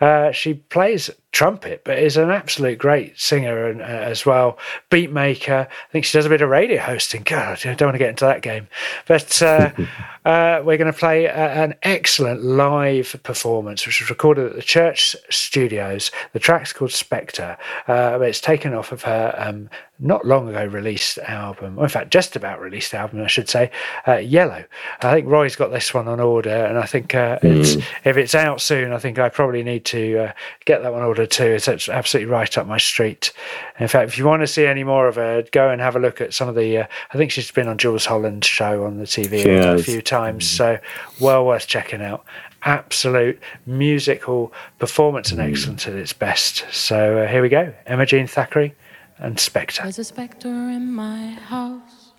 Uh, 0.00 0.30
she 0.32 0.54
plays 0.54 1.10
trumpet, 1.38 1.82
but 1.84 1.96
is 1.96 2.16
an 2.16 2.30
absolute 2.30 2.78
great 2.78 3.16
singer 3.16 3.68
and, 3.68 3.80
uh, 3.80 3.84
as 3.84 4.26
well. 4.26 4.58
Beat 4.90 5.12
maker. 5.12 5.68
I 5.70 5.92
think 5.92 6.04
she 6.04 6.18
does 6.18 6.26
a 6.26 6.28
bit 6.28 6.42
of 6.42 6.50
radio 6.50 6.80
hosting. 6.80 7.22
God, 7.22 7.64
I 7.64 7.74
don't 7.74 7.86
want 7.86 7.94
to 7.94 7.98
get 8.00 8.08
into 8.08 8.24
that 8.24 8.42
game. 8.42 8.66
But 9.06 9.40
uh, 9.40 9.70
uh, 10.24 10.62
we're 10.64 10.78
going 10.78 10.92
to 10.92 10.98
play 10.98 11.28
an 11.28 11.76
excellent 11.84 12.42
live 12.42 13.14
performance, 13.22 13.86
which 13.86 14.00
was 14.00 14.10
recorded 14.10 14.46
at 14.46 14.56
the 14.56 14.62
Church 14.62 15.14
Studios. 15.30 16.10
The 16.32 16.40
track's 16.40 16.72
called 16.72 16.90
Spectre. 16.90 17.56
Uh, 17.86 18.18
it's 18.20 18.40
taken 18.40 18.74
off 18.74 18.90
of 18.90 19.02
her 19.02 19.32
um, 19.38 19.70
not 19.98 20.24
long 20.24 20.48
ago 20.48 20.64
released 20.66 21.18
album, 21.18 21.78
or 21.78 21.84
in 21.84 21.88
fact, 21.88 22.10
just 22.10 22.36
about 22.36 22.60
released 22.60 22.94
album, 22.94 23.22
I 23.22 23.26
should 23.26 23.48
say, 23.48 23.70
uh, 24.06 24.16
Yellow. 24.16 24.64
I 25.02 25.12
think 25.12 25.26
Roy's 25.26 25.56
got 25.56 25.70
this 25.70 25.92
one 25.92 26.06
on 26.06 26.20
order, 26.20 26.50
and 26.50 26.78
I 26.78 26.86
think 26.86 27.14
uh, 27.14 27.38
it's, 27.42 27.76
if 28.04 28.16
it's 28.16 28.34
out 28.34 28.60
soon, 28.60 28.92
I 28.92 28.98
think 28.98 29.18
I 29.18 29.28
probably 29.28 29.62
need 29.64 29.84
to 29.86 30.18
uh, 30.18 30.32
get 30.64 30.82
that 30.82 30.92
one 30.92 31.02
ordered 31.02 31.27
too. 31.30 31.44
It's 31.44 31.68
it's 31.68 31.88
absolutely 31.88 32.30
right 32.30 32.58
up 32.58 32.66
my 32.66 32.78
street. 32.78 33.32
In 33.78 33.88
fact, 33.88 34.08
if 34.08 34.18
you 34.18 34.26
want 34.26 34.42
to 34.42 34.46
see 34.46 34.66
any 34.66 34.84
more 34.84 35.08
of 35.08 35.16
her, 35.16 35.44
go 35.52 35.70
and 35.70 35.80
have 35.80 35.96
a 35.96 35.98
look 35.98 36.20
at 36.20 36.34
some 36.34 36.48
of 36.48 36.54
the. 36.54 36.78
Uh, 36.78 36.86
I 37.12 37.16
think 37.16 37.30
she's 37.30 37.50
been 37.50 37.68
on 37.68 37.78
Jools 37.78 38.06
Holland's 38.06 38.46
show 38.46 38.84
on 38.84 38.98
the 38.98 39.04
TV 39.04 39.44
a 39.46 39.82
few 39.82 40.02
times, 40.02 40.48
so 40.48 40.78
well 41.20 41.46
worth 41.46 41.66
checking 41.66 42.02
out. 42.02 42.24
Absolute 42.62 43.40
musical 43.66 44.52
performance 44.78 45.30
and 45.30 45.40
excellence 45.40 45.86
at 45.86 45.94
its 45.94 46.12
best. 46.12 46.66
So 46.72 47.18
uh, 47.18 47.28
here 47.28 47.40
we 47.42 47.48
go 47.48 47.72
Emma 47.86 48.04
Jean 48.04 48.26
Thackray 48.26 48.72
and 49.18 49.38
Spectre. 49.38 49.82
There's 49.82 49.98
a 49.98 50.04
spectre 50.04 50.48
in 50.48 50.92
my 50.92 51.30
house. 51.30 52.12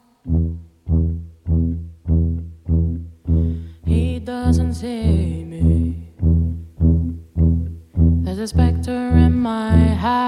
He 3.85 4.19
doesn't 4.19 4.75
see 4.75 5.43
me. 5.43 6.09
There's 8.23 8.39
a 8.39 8.47
spectre 8.47 8.91
in 8.91 9.33
my 9.33 9.75
house. 9.95 10.19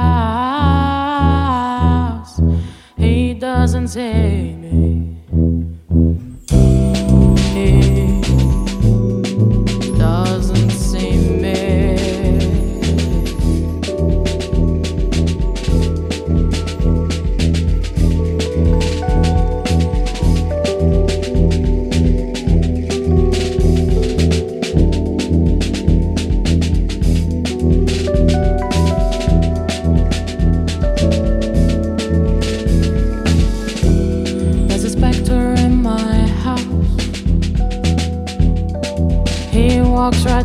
He 2.98 3.34
doesn't 3.34 3.88
see 3.88 4.56
me. 4.56 5.18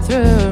Through 0.07 0.46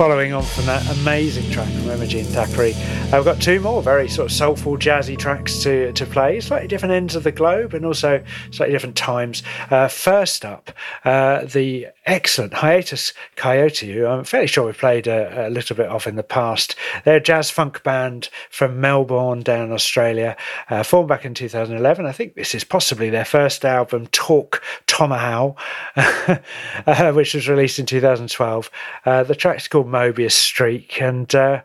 following 0.00 0.32
on 0.32 0.42
from 0.42 0.64
that 0.64 0.82
amazing 0.96 1.50
track 1.50 1.68
from 1.72 1.90
Emma 1.90 2.06
Jean 2.06 2.24
Thackray, 2.24 2.74
I've 3.12 3.26
got 3.26 3.38
two 3.38 3.60
more 3.60 3.82
very 3.82 4.08
sort 4.08 4.30
of 4.30 4.32
soulful, 4.32 4.78
jazzy 4.78 5.18
tracks 5.18 5.62
to, 5.62 5.92
to 5.92 6.06
play, 6.06 6.40
slightly 6.40 6.68
different 6.68 6.94
ends 6.94 7.14
of 7.16 7.22
the 7.22 7.30
globe 7.30 7.74
and 7.74 7.84
also 7.84 8.24
slightly 8.50 8.72
different 8.72 8.96
times. 8.96 9.42
Uh, 9.70 9.88
first 9.88 10.42
up, 10.42 10.72
uh, 11.04 11.44
the 11.44 11.88
excellent 12.06 12.54
Hiatus 12.54 13.12
Kaiyote, 13.36 13.92
who 13.92 14.06
I'm 14.06 14.24
fairly 14.24 14.46
sure 14.46 14.64
we've 14.64 14.78
played 14.78 15.06
a, 15.06 15.48
a, 15.48 15.50
little 15.50 15.76
bit 15.76 15.86
of 15.86 16.06
in 16.06 16.16
the 16.16 16.22
past. 16.22 16.76
They're 17.04 17.16
a 17.16 17.20
jazz 17.20 17.50
funk 17.50 17.82
band 17.82 18.30
from 18.48 18.80
Melbourne, 18.80 19.42
down 19.42 19.70
Australia, 19.70 20.34
uh, 20.70 20.82
formed 20.82 21.10
back 21.10 21.26
in 21.26 21.34
2011. 21.34 22.06
I 22.06 22.12
think 22.12 22.36
this 22.36 22.54
is 22.54 22.64
possibly 22.64 23.10
their 23.10 23.26
first 23.26 23.66
album, 23.66 24.06
Tawk 24.12 24.59
Tomahawk, 24.86 25.58
uh, 25.96 27.12
which 27.12 27.34
was 27.34 27.48
released 27.48 27.78
in 27.78 27.86
2012. 27.86 28.70
Uh, 29.04 29.22
the 29.22 29.34
track's 29.34 29.68
called 29.68 29.86
Mobius 29.86 30.32
Streak, 30.32 31.00
and 31.00 31.34
uh, 31.34 31.62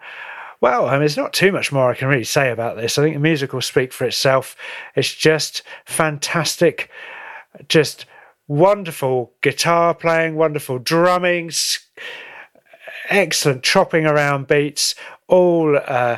well, 0.62 0.88
I 0.88 0.92
mean, 0.92 1.00
there's 1.00 1.18
not 1.18 1.34
too 1.34 1.52
much 1.52 1.72
more 1.72 1.92
I 1.92 1.96
can 1.96 2.08
really 2.08 2.24
say 2.24 2.52
about 2.52 2.78
this. 2.78 2.98
I 2.98 3.04
think 3.04 3.16
the 3.16 3.20
music 3.20 3.54
will 3.54 3.62
speak 3.62 3.94
for 3.94 4.06
itself. 4.06 4.56
It's 4.96 5.14
just 5.14 5.64
fantastic, 5.86 6.90
just 7.68 8.06
wonderful 8.48 9.34
guitar 9.42 9.94
playing, 9.94 10.36
wonderful 10.36 10.80
drumming, 10.80 11.52
excellent 13.10 13.64
chopping 13.64 14.06
around 14.06 14.48
beats, 14.48 14.96
all 15.28 15.78
uh, 15.78 16.18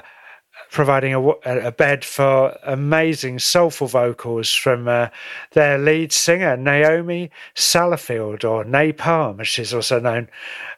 providing 0.71 1.13
a, 1.13 1.21
a, 1.45 1.71
bed 1.71 2.03
for 2.03 2.57
amazing 2.63 3.39
soulful 3.39 3.87
vocals 3.87 4.53
from 4.53 4.87
uh, 4.87 5.09
their 5.51 5.77
lead 5.77 6.11
singer, 6.11 6.57
Naomi 6.57 7.31
Saalfield, 7.55 8.43
or 8.43 8.63
Nai 8.63 8.91
Palm, 8.91 9.39
as 9.39 9.47
she's 9.47 9.73
also 9.73 9.99
known. 9.99 10.29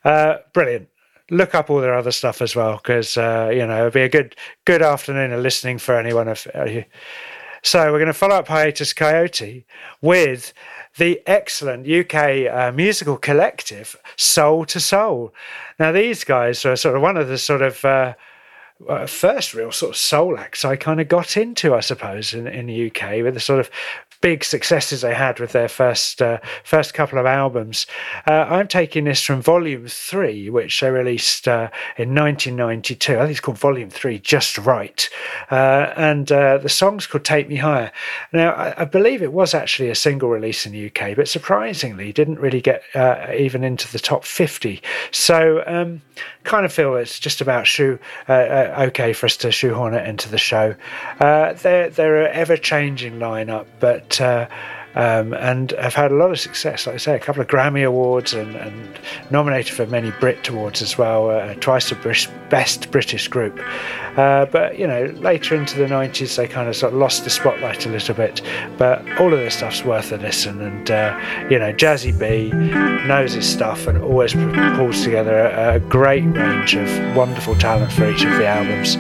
Uh, 0.04 0.38
brilliant 0.54 0.90
look 1.32 1.54
up 1.54 1.70
all 1.70 1.80
their 1.80 1.94
other 1.94 2.12
stuff 2.12 2.42
as 2.42 2.56
well 2.56 2.78
because 2.78 3.18
uh, 3.18 3.52
you 3.54 3.66
know 3.66 3.78
it'll 3.78 3.92
be 3.92 4.02
a 4.02 4.10
good 4.10 4.36
good 4.66 4.82
afternoon 4.82 5.32
of 5.32 5.42
listening 5.42 5.78
for 5.78 5.96
anyone 5.98 6.28
of 6.28 6.48
you. 6.66 6.84
So 7.62 7.92
we're 7.92 8.00
going 8.00 8.08
to 8.08 8.14
follow 8.14 8.38
up 8.38 8.48
Hiatus 8.48 8.94
Kaiyote 8.94 9.66
with 10.02 10.54
the 10.98 11.22
excellent 11.28 11.88
UK 11.90 12.48
uh, 12.50 12.72
musical 12.74 13.18
collective 13.18 13.96
Soul 14.16 14.62
II 14.62 14.80
Soul. 14.82 15.34
Now 15.78 15.92
these 15.92 16.24
guys 16.24 16.66
are 16.66 16.76
sort 16.76 16.96
of 16.96 17.02
one 17.02 17.18
of 17.18 17.28
the 17.28 17.38
sort 17.38 17.62
of 17.62 17.84
uh, 17.84 18.14
first 19.08 19.54
real 19.54 19.72
sort 19.72 19.92
of 19.92 19.98
soul 19.98 20.38
acts 20.38 20.64
I 20.64 20.76
kind 20.76 21.02
of 21.02 21.08
got 21.08 21.38
into, 21.38 21.76
I 21.76 21.82
suppose, 21.82 22.34
in, 22.34 22.48
in 22.48 22.68
the 22.68 22.88
UK 22.88 23.24
with 23.24 23.34
the 23.34 23.40
sort 23.40 23.60
of 23.60 23.70
big 24.22 24.44
successes 24.44 25.02
they 25.02 25.14
had 25.14 25.40
with 25.40 25.54
their 25.54 25.70
first 25.70 26.22
uh, 26.22 26.40
first 26.64 26.94
couple 26.94 27.18
of 27.18 27.26
albums. 27.26 27.88
Uh, 28.28 28.46
I'm 28.50 28.68
taking 28.68 29.06
this 29.06 29.22
from 29.22 29.42
Volume 29.42 29.88
Three, 29.88 30.50
which 30.50 30.80
they 30.80 30.90
released 30.90 31.48
uh, 31.48 31.70
in 31.98 32.14
1992. 32.14 33.16
I 33.16 33.20
think 33.20 33.32
it's 33.32 33.40
called 33.40 33.58
Volume 33.58 33.90
Three, 33.90 34.20
Just 34.20 34.58
Right, 34.58 35.10
uh, 35.52 35.94
and 35.96 36.32
uh, 36.32 36.58
the 36.58 36.70
song's 36.70 37.08
called 37.08 37.24
"Take 37.24 37.48
Me 37.50 37.58
Higher." 37.58 37.92
Now, 38.34 38.52
I, 38.52 38.82
I, 38.82 38.86
believe 38.86 39.22
it 39.22 39.34
was 39.34 39.54
actually 39.54 39.90
a 39.90 39.96
single 39.96 40.30
release 40.30 40.66
in 40.66 40.74
the 40.74 40.88
UK, 40.88 41.16
but 41.16 41.28
surprisingly, 41.28 42.12
didn't 42.12 42.40
really 42.40 42.62
get 42.62 42.84
uh, 42.96 43.28
even 43.36 43.64
into 43.64 43.92
the 43.92 44.00
top 44.00 44.26
50. 44.26 44.82
So, 45.12 45.64
um, 45.66 46.02
kind 46.50 46.66
of 46.66 46.74
feel 46.74 46.96
it's 46.96 47.20
just 47.20 47.42
about 47.42 47.68
shoe 47.68 48.00
uh, 48.28 48.34
uh, 48.34 48.86
okay 48.88 49.14
for 49.14 49.28
us 49.28 49.38
to 49.38 49.52
shoehorn 49.52 49.94
it 49.94 50.08
into 50.08 50.30
the 50.30 50.38
show. 50.38 50.76
Uh, 51.20 51.54
they're 51.54 51.90
they're 51.90 52.26
an 52.26 52.32
ever 52.34 52.58
changing 52.58 53.20
lineup, 53.20 53.68
but 53.80 54.00
but 54.00 54.22
uh, 54.22 54.48
um, 54.96 55.34
and 55.34 55.72
have 55.72 55.94
had 55.94 56.12
a 56.12 56.16
lot 56.16 56.32
of 56.32 56.40
success. 56.40 56.88
Like 56.88 56.96
I 56.96 56.98
say, 56.98 57.16
a 57.16 57.20
couple 57.20 57.42
of 57.42 57.48
Grammy 57.48 57.86
awards 57.86 58.34
and, 58.34 58.56
and 58.56 59.00
nominated 59.30 59.76
for 59.76 59.86
many 59.86 60.12
Brit 60.20 60.48
awards 60.50 60.82
as 60.82 60.98
well. 60.98 61.30
Uh, 61.30 61.54
twice 61.56 61.90
the 61.90 62.30
best 62.50 62.90
British 62.92 63.28
group. 63.28 63.60
Uh, 64.18 64.46
but 64.46 64.78
you 64.78 64.88
know, 64.88 65.06
later 65.18 65.56
into 65.56 65.78
the 65.78 65.86
'90s, 65.86 66.36
they 66.36 66.48
kind 66.48 66.68
of 66.68 66.76
sort 66.76 66.94
of 66.94 67.00
lost 67.00 67.24
the 67.24 67.30
spotlight 67.30 67.86
a 67.86 67.90
little 67.90 68.16
bit. 68.16 68.42
But 68.78 69.08
all 69.20 69.34
of 69.34 69.40
this 69.40 69.56
stuff's 69.56 69.84
worth 69.84 70.12
a 70.12 70.18
listen. 70.18 70.62
And 70.62 70.90
uh, 70.90 71.18
you 71.50 71.60
know, 71.60 71.72
Jazzy 71.74 72.18
B 72.18 72.52
knows 73.08 73.34
his 73.34 73.48
stuff 73.48 73.88
and 73.88 74.02
always 74.02 74.34
pulls 74.34 75.04
together 75.04 75.40
a, 75.40 75.76
a 75.76 75.80
great 75.80 76.26
range 76.26 76.76
of 76.76 77.16
wonderful 77.16 77.56
talent 77.56 77.92
for 77.92 78.10
each 78.10 78.24
of 78.24 78.32
the 78.38 78.48
albums. 78.48 78.96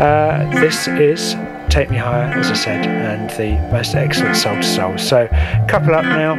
Uh, 0.00 0.48
this 0.60 0.86
is 0.88 1.34
Take 1.70 1.88
Me 1.88 1.96
Higher, 1.96 2.36
as 2.36 2.50
I 2.50 2.54
said, 2.54 2.84
and 2.84 3.30
the 3.30 3.56
most 3.70 3.94
excellent 3.94 4.34
Soul 4.34 4.56
II 4.56 4.62
Soul. 4.62 4.98
So, 4.98 5.28
couple 5.68 5.94
up 5.94 6.04
now. 6.04 6.32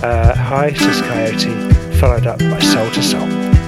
Uh, 0.00 0.34
Hiatus 0.34 1.00
Kaiyote, 1.00 1.98
followed 1.98 2.26
up 2.28 2.38
by 2.38 2.60
Soul 2.60 2.86
II 2.86 3.02
Soul. 3.02 3.59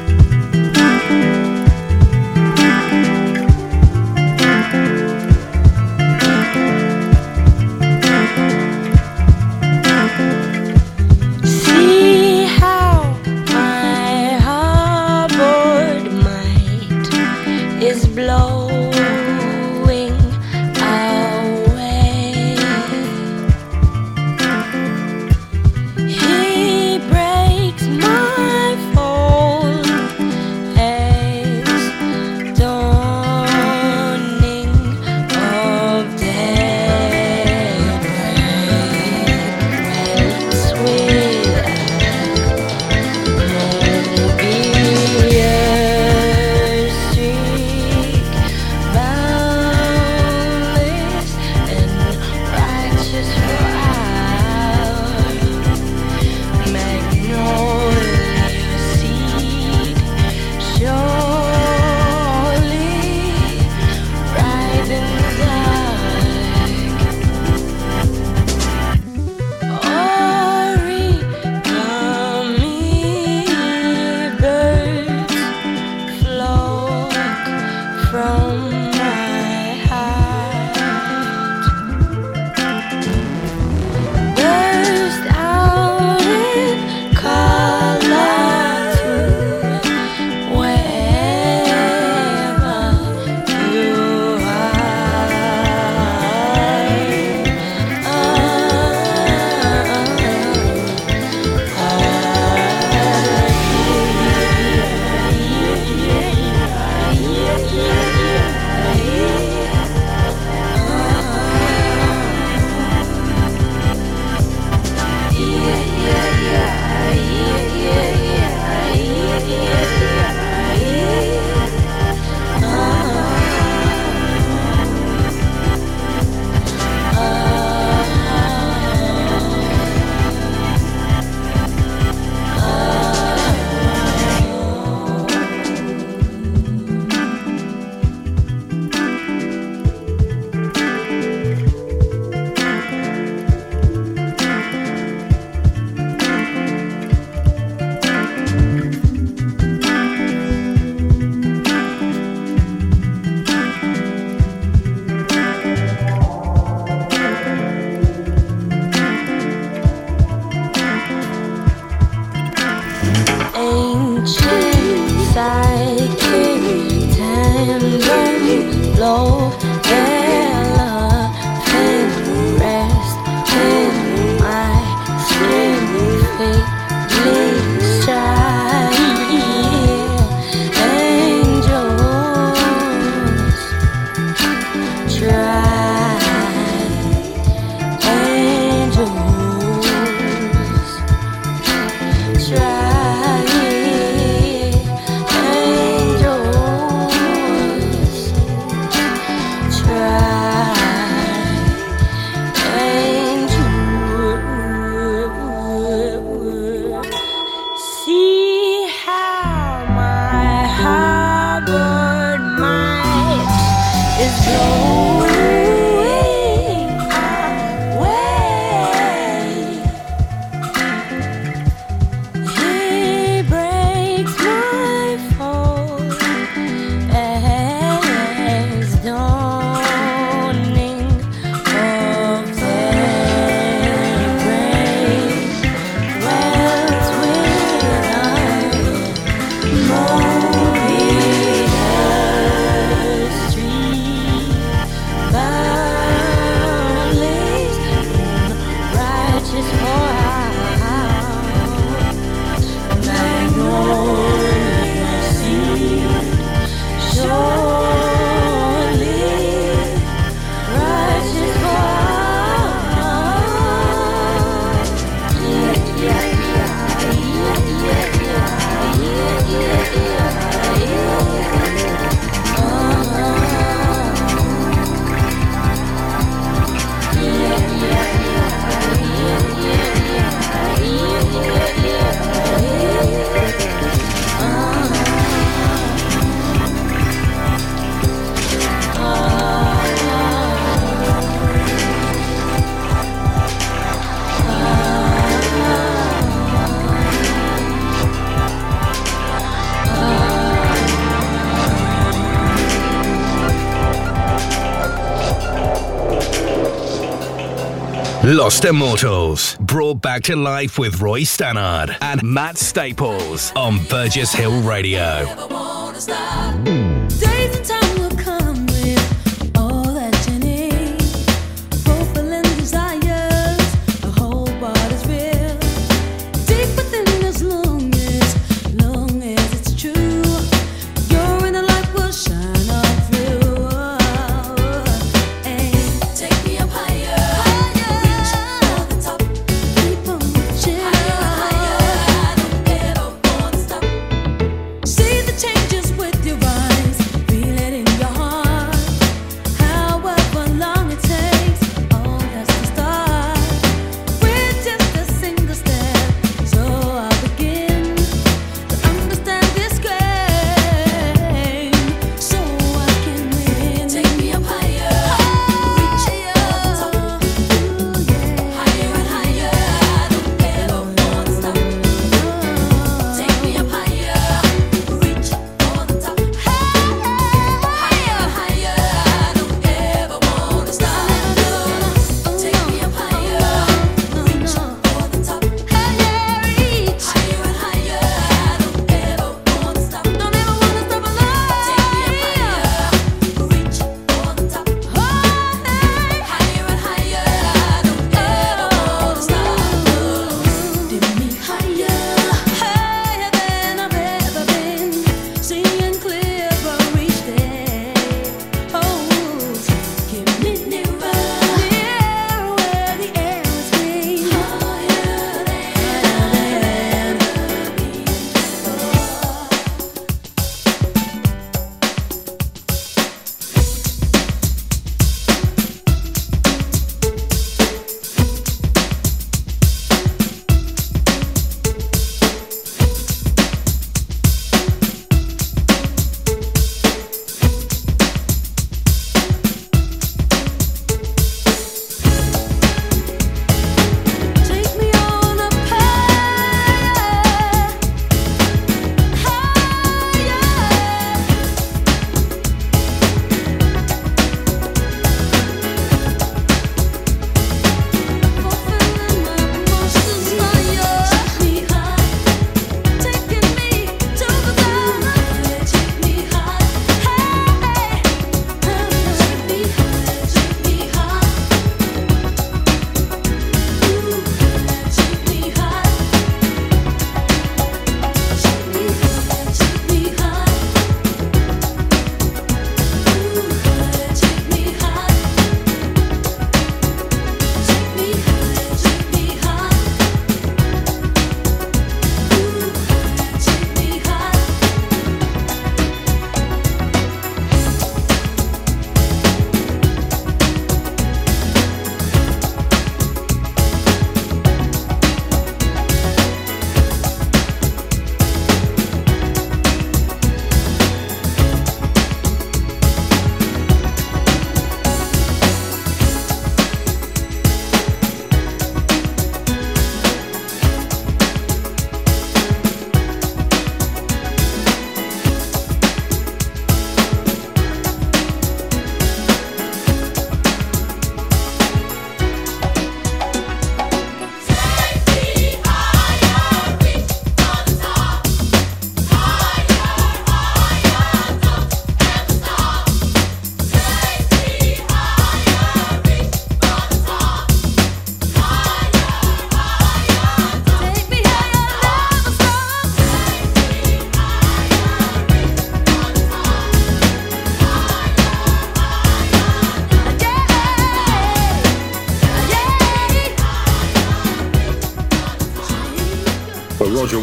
Lost 308.33 308.65
Immortals, 308.65 309.57
brought 309.61 310.01
back 310.01 310.23
to 310.23 310.37
life 310.37 310.79
with 310.79 311.03
Roy 311.03 311.21
Stannard 311.21 311.95
and 312.01 312.23
Matt 312.23 312.57
Staples 312.57 313.53
on 313.55 313.85
Burgess 313.91 314.33
Hill 314.33 314.63
Radio. 314.63 315.27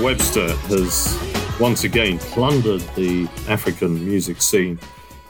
Webster 0.02 0.56
has 0.56 1.18
once 1.60 1.84
again 1.84 2.20
plundered 2.20 2.80
the 2.96 3.28
African 3.50 4.06
music 4.06 4.42
scene 4.42 4.80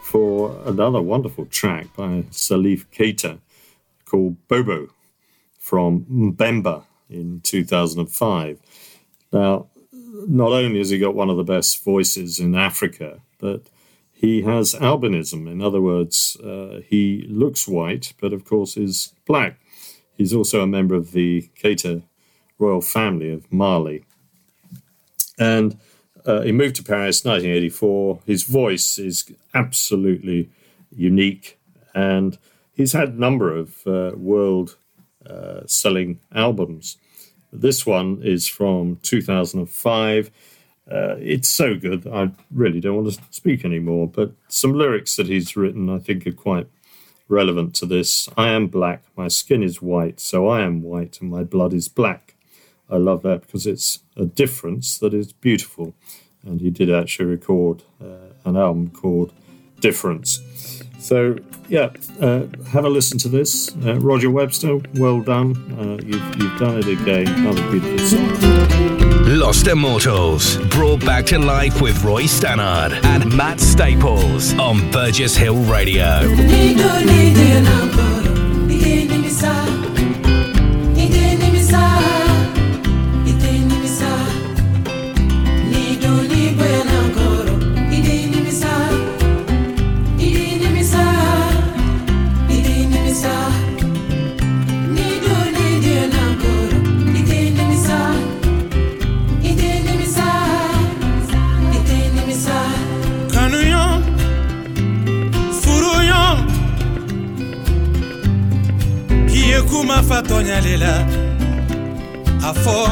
for 0.03 0.55
another 0.65 1.01
wonderful 1.01 1.45
track 1.47 1.87
by 1.95 2.23
Salif 2.29 2.85
Keita 2.93 3.39
called 4.05 4.35
Bobo 4.47 4.89
from 5.57 6.05
Mbemba 6.05 6.83
in 7.09 7.41
2005. 7.41 8.59
Now, 9.31 9.67
not 10.27 10.51
only 10.51 10.77
has 10.77 10.91
he 10.91 10.99
got 10.99 11.15
one 11.15 11.31
of 11.31 11.37
the 11.37 11.43
best 11.43 11.83
voices 11.83 12.39
in 12.39 12.53
Africa, 12.53 13.21
but 13.39 13.63
he 14.11 14.43
has 14.43 14.75
albinism. 14.75 15.51
In 15.51 15.63
other 15.63 15.81
words, 15.81 16.37
uh, 16.43 16.81
he 16.85 17.25
looks 17.27 17.67
white, 17.67 18.13
but 18.21 18.33
of 18.33 18.45
course 18.45 18.77
is 18.77 19.13
black. 19.25 19.59
He's 20.15 20.33
also 20.33 20.61
a 20.61 20.67
member 20.67 20.93
of 20.93 21.11
the 21.11 21.49
Keita 21.59 22.03
royal 22.59 22.81
family 22.81 23.31
of 23.31 23.51
Mali. 23.51 24.05
And 25.39 25.79
uh, 26.25 26.41
he 26.41 26.51
moved 26.51 26.75
to 26.75 26.83
Paris 26.83 27.23
1984. 27.23 28.21
His 28.25 28.43
voice 28.43 28.99
is 28.99 29.31
absolutely 29.53 30.49
unique, 30.91 31.57
and 31.95 32.37
he's 32.73 32.93
had 32.93 33.09
a 33.09 33.19
number 33.19 33.55
of 33.55 33.87
uh, 33.87 34.11
world 34.15 34.77
uh, 35.25 35.61
selling 35.65 36.19
albums. 36.33 36.97
This 37.51 37.85
one 37.85 38.21
is 38.23 38.47
from 38.47 38.99
2005. 39.01 40.31
Uh, 40.91 41.15
it's 41.19 41.47
so 41.47 41.75
good, 41.75 42.07
I 42.07 42.31
really 42.51 42.79
don't 42.79 42.95
want 43.03 43.13
to 43.13 43.21
speak 43.29 43.63
anymore. 43.63 44.07
But 44.07 44.31
some 44.47 44.73
lyrics 44.73 45.15
that 45.15 45.27
he's 45.27 45.55
written, 45.55 45.89
I 45.89 45.99
think, 45.99 46.25
are 46.25 46.31
quite 46.31 46.67
relevant 47.27 47.75
to 47.75 47.85
this. 47.85 48.27
I 48.35 48.49
am 48.49 48.67
black, 48.67 49.03
my 49.15 49.27
skin 49.27 49.61
is 49.61 49.81
white, 49.81 50.19
so 50.19 50.47
I 50.47 50.61
am 50.61 50.81
white, 50.81 51.21
and 51.21 51.29
my 51.29 51.43
blood 51.43 51.73
is 51.73 51.87
black. 51.87 52.28
I 52.89 52.97
love 52.97 53.21
that 53.23 53.41
because 53.41 53.67
it's 53.67 53.99
a 54.15 54.25
difference 54.25 54.97
that 54.97 55.13
is 55.13 55.31
beautiful. 55.33 55.93
And 56.43 56.61
he 56.61 56.69
did 56.69 56.91
actually 56.91 57.25
record 57.25 57.83
uh, 58.01 58.33
an 58.45 58.55
album 58.57 58.91
called 58.91 59.33
Difference. 59.79 60.41
So, 60.99 61.37
yeah, 61.69 61.91
uh, 62.19 62.47
have 62.71 62.83
a 62.83 62.89
listen 62.89 63.17
to 63.19 63.29
this. 63.29 63.73
Uh, 63.85 63.97
Roger 63.99 64.29
Webster, 64.29 64.79
well 64.95 65.21
done. 65.21 65.55
Uh, 65.79 66.05
you've, 66.05 66.35
you've 66.37 66.59
done 66.59 66.79
it 66.79 66.87
again. 66.87 67.27
Another 67.27 67.71
beautiful 67.71 67.99
song. 67.99 69.09
Lost 69.25 69.67
Immortals, 69.67 70.57
brought 70.69 71.05
back 71.05 71.25
to 71.27 71.39
life 71.39 71.81
with 71.81 72.03
Roy 72.03 72.23
Stannard 72.23 72.93
and 73.05 73.37
Matt 73.37 73.59
Staples 73.59 74.53
on 74.57 74.91
Burgess 74.91 75.35
Hill 75.35 75.63
Radio. 75.65 76.27
Kiye 110.09 110.21
kuma 110.21 110.21
fatonya 110.21 110.61
lela, 110.61 111.05
afo, 112.43 112.89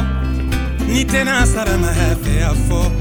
ni 0.86 1.04
tena 1.04 1.46
sarama 1.46 1.92
hefe 1.92 2.44
afo. 2.44 2.92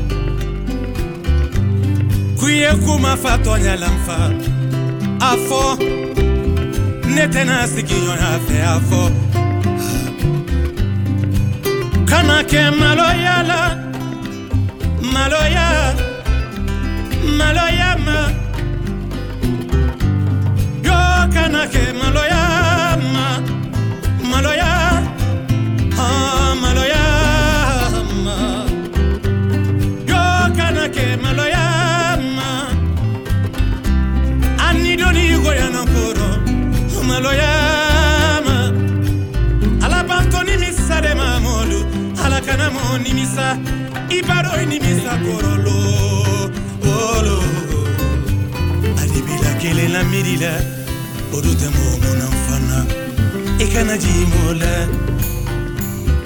Kuye 2.40 2.72
kuma 2.86 3.16
fatonya 3.18 3.76
lamfa, 3.76 4.32
afo, 5.22 5.78
ne 7.08 7.28
tena 7.28 7.68
sigiyon 7.68 8.18
hefe 8.18 8.64
afo. 8.64 9.12
Kana 12.06 12.44
ke 12.44 12.72
maloya 12.72 13.44
la, 13.48 13.78
maloya. 15.14 15.94
maloya 17.38 17.98
ma 18.06 18.20
yo 20.88 21.00
kana 21.34 21.68
ke 21.74 21.84
maloya 22.00 22.44
ma 23.14 23.28
maloya 24.32 24.72
ah 26.06 26.56
maloya 26.64 27.04
ma. 28.26 28.38
Yokana 30.12 30.86
ke 30.96 31.06
maloya 31.24 31.66
ma. 32.38 32.50
Ani 34.68 34.96
doni 35.02 35.26
goyana 35.44 35.82
koro 35.94 36.30
maloya 37.10 37.52
ma. 38.48 38.58
Ala 39.86 40.00
bantoni 40.10 40.56
misade 40.64 41.12
mamolu 41.20 41.80
ala 42.24 42.40
kana 42.48 42.68
mo 42.76 42.84
nimisa 43.04 43.48
ibaro 44.18 44.54
nimisa 44.72 45.14
korolo 45.26 45.78
olo. 46.96 47.38
Adibila 49.02 49.52
kelela 49.62 50.02
mirila 50.12 50.54
odutemo 51.36 51.84
mona 52.02 52.26
mfana. 52.34 53.07
e 53.60 53.68
cana 53.70 53.98
di 53.98 54.26
mola 54.34 54.88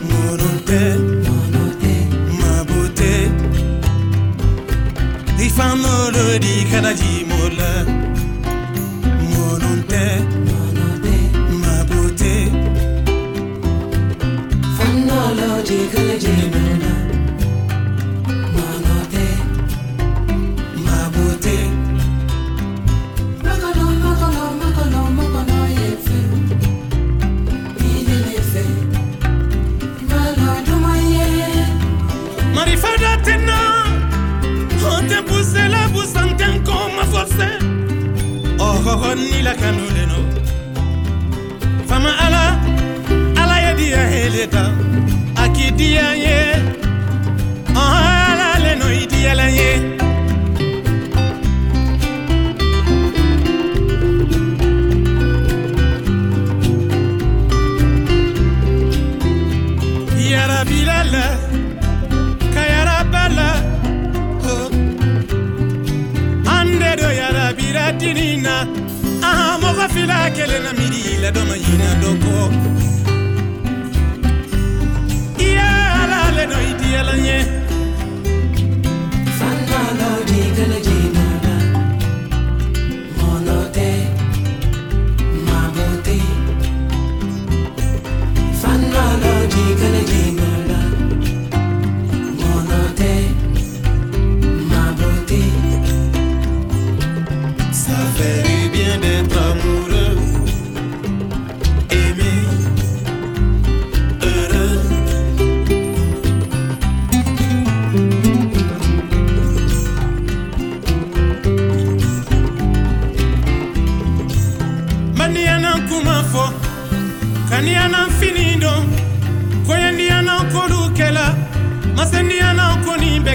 monote 0.10 0.98
monote 1.26 2.08
ma 2.40 2.64
bote 2.66 3.32
di 5.38 5.49
fanno 5.49 6.10
di 6.40 6.68
cana 6.70 6.91
di 6.91 7.26
mola 7.30 7.86
monote 9.34 10.28
monote 10.49 11.16
ma 11.62 11.84
bote 11.86 12.52
fanno 14.78 15.62
di 15.64 15.90
cana 15.94 16.16
di 16.24 16.49
mola 16.53 16.90
nzela 35.61 35.88
busante 35.93 36.45
nkoma 36.47 37.03
forse 37.11 37.47
ohohonnilakanoleno 38.59 40.19
oh, 40.19 41.85
fama 41.88 42.19
ala 42.19 42.43
ala 43.41 43.59
yediya 43.59 44.07
heleta 44.07 44.63
akidiya 45.35 46.09
ah, 46.09 46.15
ye 46.25 46.39
oho 47.75 47.97
ala 48.31 48.59
leno 48.63 48.93
idiyala 49.03 49.47
ye 49.49 50.01
fila 69.93 70.30
kele 70.35 70.59
na 70.59 70.73
mirila 70.73 71.31
doma 71.31 71.55
yina 71.55 71.89
doko. 72.01 72.35
Iyalale 75.39 76.45
no 76.51 76.57
idiyala 76.72 77.18
nye 77.18 77.38
fanalo 77.45 77.60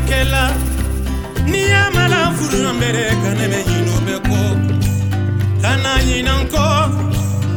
kɛla 0.09 0.45
ni 1.51 1.61
y'a 1.73 1.83
mala 1.97 2.21
furu 2.37 2.59
an 2.71 2.77
bɛrɛ 2.81 3.05
ka 3.23 3.31
ne 3.39 3.47
bɛ 4.07 4.17
kɔ 4.29 4.41
kana 5.63 5.93
ɲinan 6.07 6.43
kɔ 6.53 6.65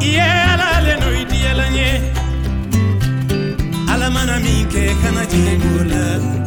i 0.08 0.10
ye 0.18 0.28
ala 0.52 0.68
le 0.86 0.94
no 1.02 1.08
i 1.22 1.24
diyala 1.32 1.66
n 1.76 1.78
ala 3.92 4.08
mana 4.16 4.36
min 4.44 4.62
kɛ 4.72 4.84
kana 5.02 5.24
o 5.78 5.82
la 5.92 6.39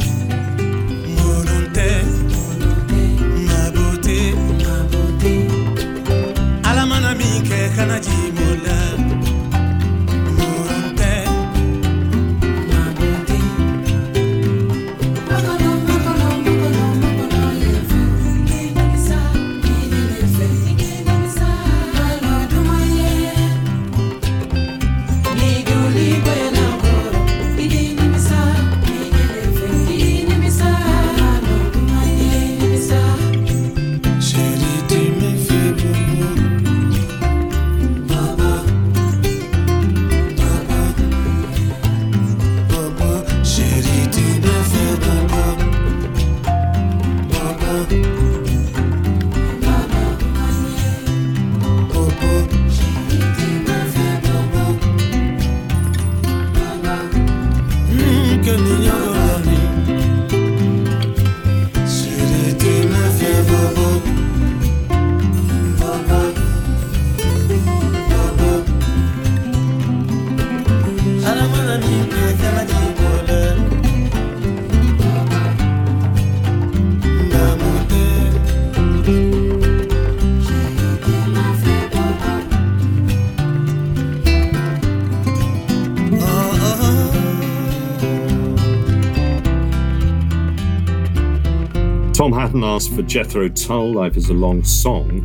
Tom 92.53 92.61
Hatton 92.61 92.75
asked 92.75 92.93
for 92.93 93.01
Jethro 93.01 93.49
Tull, 93.49 93.95
Life 93.95 94.15
is 94.15 94.29
a 94.29 94.35
Long 94.35 94.63
Song, 94.63 95.23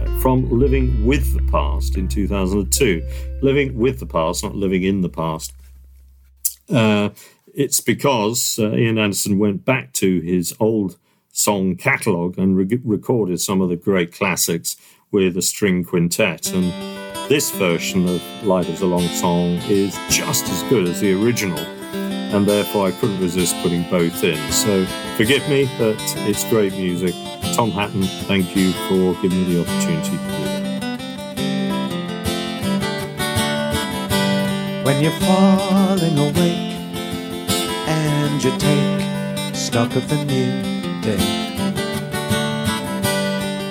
uh, 0.00 0.20
from 0.20 0.50
Living 0.50 1.06
with 1.06 1.32
the 1.36 1.52
Past 1.52 1.96
in 1.96 2.08
2002. 2.08 3.06
Living 3.40 3.78
with 3.78 4.00
the 4.00 4.06
Past, 4.06 4.42
not 4.42 4.56
living 4.56 4.82
in 4.82 5.00
the 5.00 5.08
past. 5.08 5.52
Uh, 6.68 7.10
it's 7.54 7.80
because 7.80 8.58
uh, 8.58 8.74
Ian 8.74 8.98
Anderson 8.98 9.38
went 9.38 9.64
back 9.64 9.92
to 9.92 10.20
his 10.22 10.52
old 10.58 10.98
song 11.30 11.76
catalogue 11.76 12.36
and 12.36 12.56
re- 12.56 12.80
recorded 12.82 13.40
some 13.40 13.60
of 13.60 13.68
the 13.68 13.76
great 13.76 14.12
classics 14.12 14.76
with 15.12 15.36
a 15.36 15.42
string 15.42 15.84
quintet. 15.84 16.52
And 16.52 16.72
this 17.28 17.52
version 17.52 18.08
of 18.08 18.44
Life 18.44 18.68
is 18.68 18.80
a 18.80 18.86
Long 18.86 19.06
Song 19.06 19.58
is 19.68 19.96
just 20.08 20.48
as 20.48 20.64
good 20.64 20.88
as 20.88 21.00
the 21.00 21.12
original 21.12 21.64
and 22.32 22.46
therefore 22.46 22.86
I 22.86 22.92
couldn't 22.92 23.20
resist 23.20 23.56
putting 23.62 23.82
both 23.90 24.22
in. 24.22 24.38
So 24.52 24.86
forgive 25.16 25.48
me, 25.48 25.68
but 25.78 25.96
it's 26.28 26.44
great 26.48 26.72
music. 26.72 27.14
Tom 27.54 27.70
Hatton, 27.70 28.02
thank 28.28 28.54
you 28.56 28.72
for 28.88 29.14
giving 29.20 29.46
me 29.46 29.54
the 29.54 29.60
opportunity 29.62 30.10
to 30.10 30.16
do 30.16 30.18
that. 30.18 30.60
When 34.84 35.02
you're 35.02 35.20
falling 35.20 36.18
awake 36.18 36.76
and 37.88 38.42
you 38.42 38.56
take 38.58 39.54
stock 39.54 39.94
of 39.96 40.08
the 40.08 40.24
new 40.24 40.62
day, 41.02 41.40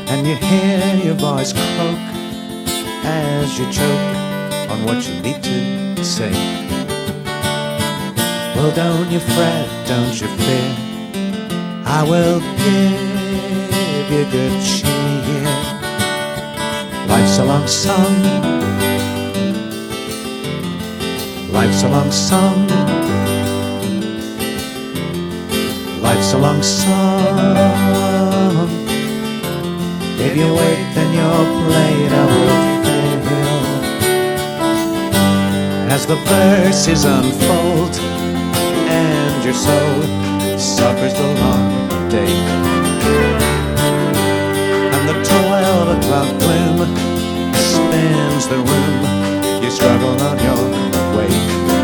and 0.09 0.27
you 0.27 0.35
hear 0.35 0.95
your 1.05 1.15
voice 1.15 1.53
croak 1.53 1.99
as 3.05 3.57
you 3.57 3.65
choke 3.71 4.15
on 4.69 4.83
what 4.83 5.07
you 5.07 5.21
need 5.21 5.41
to 5.43 6.03
say. 6.03 6.78
Well, 8.59 8.75
don't 8.75 9.09
you 9.09 9.21
fret, 9.21 9.69
don't 9.87 10.19
you 10.19 10.27
fear. 10.27 10.75
I 11.85 12.03
will 12.03 12.41
give 12.59 14.11
you 14.11 14.25
good 14.29 14.61
cheer. 14.61 15.47
Life's 17.07 17.37
a 17.39 17.45
long 17.45 17.65
song. 17.67 18.21
Life's 21.53 21.83
a 21.83 21.87
long 21.87 22.11
song. 22.11 22.67
Life's 26.01 26.33
a 26.33 26.37
long 26.37 26.61
song. 26.61 27.47
If 30.19 30.35
you 30.35 30.53
wait, 30.53 30.93
then 30.95 31.13
your 31.13 31.45
plate 31.63 32.11
I 32.11 32.25
will 32.25 32.49
fail. 33.23 33.69
As 35.93 36.05
the 36.05 36.17
verses 36.27 37.05
unfold 37.05 38.18
your 39.43 39.53
soul 39.53 40.03
suffers 40.57 41.13
the 41.13 41.27
long 41.39 42.09
day. 42.09 42.33
And 44.95 45.09
the 45.09 45.17
twelve 45.23 45.97
o'clock 45.97 46.29
gloom 46.39 46.77
spins 47.55 48.47
the 48.47 48.57
room. 48.57 49.63
You 49.63 49.71
struggle 49.71 50.19
on 50.21 50.37
your 50.39 51.17
way. 51.17 51.78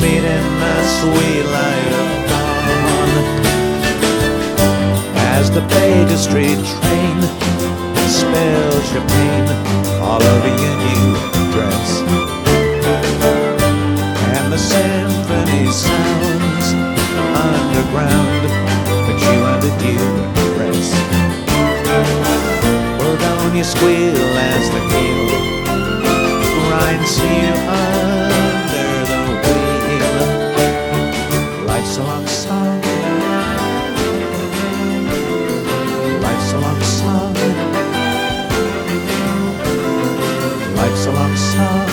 Meet 0.00 0.24
in 0.24 0.46
the 0.60 0.76
sweet 0.98 1.44
light 1.56 1.92
of 2.00 2.08
dawn 2.30 3.10
as 5.36 5.50
the 5.50 5.60
Baker 5.60 6.16
Street 6.16 6.56
train 6.56 7.18
spills 8.08 8.86
your 8.94 9.06
pain 9.06 9.44
all 10.00 10.22
over 10.22 10.50
your 10.62 10.76
new 10.88 11.06
dress. 11.52 11.90
And 14.36 14.46
the 14.52 14.58
symphony 14.58 15.70
sounds 15.70 16.66
underground, 17.44 18.42
but 19.04 19.18
you 19.26 19.36
under 19.52 19.72
duress. 19.82 20.90
Well, 22.98 23.16
don't 23.18 23.54
you 23.54 23.64
squeal 23.64 24.16
as 24.16 24.64
the 24.74 24.80
heel 24.92 25.50
grinds 26.66 27.18
you 27.18 27.52
under 27.68 28.29
a 32.00 32.04
long 32.04 32.26
song. 32.26 32.80
Life's 36.22 36.52
a 36.52 36.58
long 36.58 36.80
song. 36.80 37.34
Life's 40.76 41.06
a 41.06 41.12
long 41.12 41.36
song. 41.36 41.86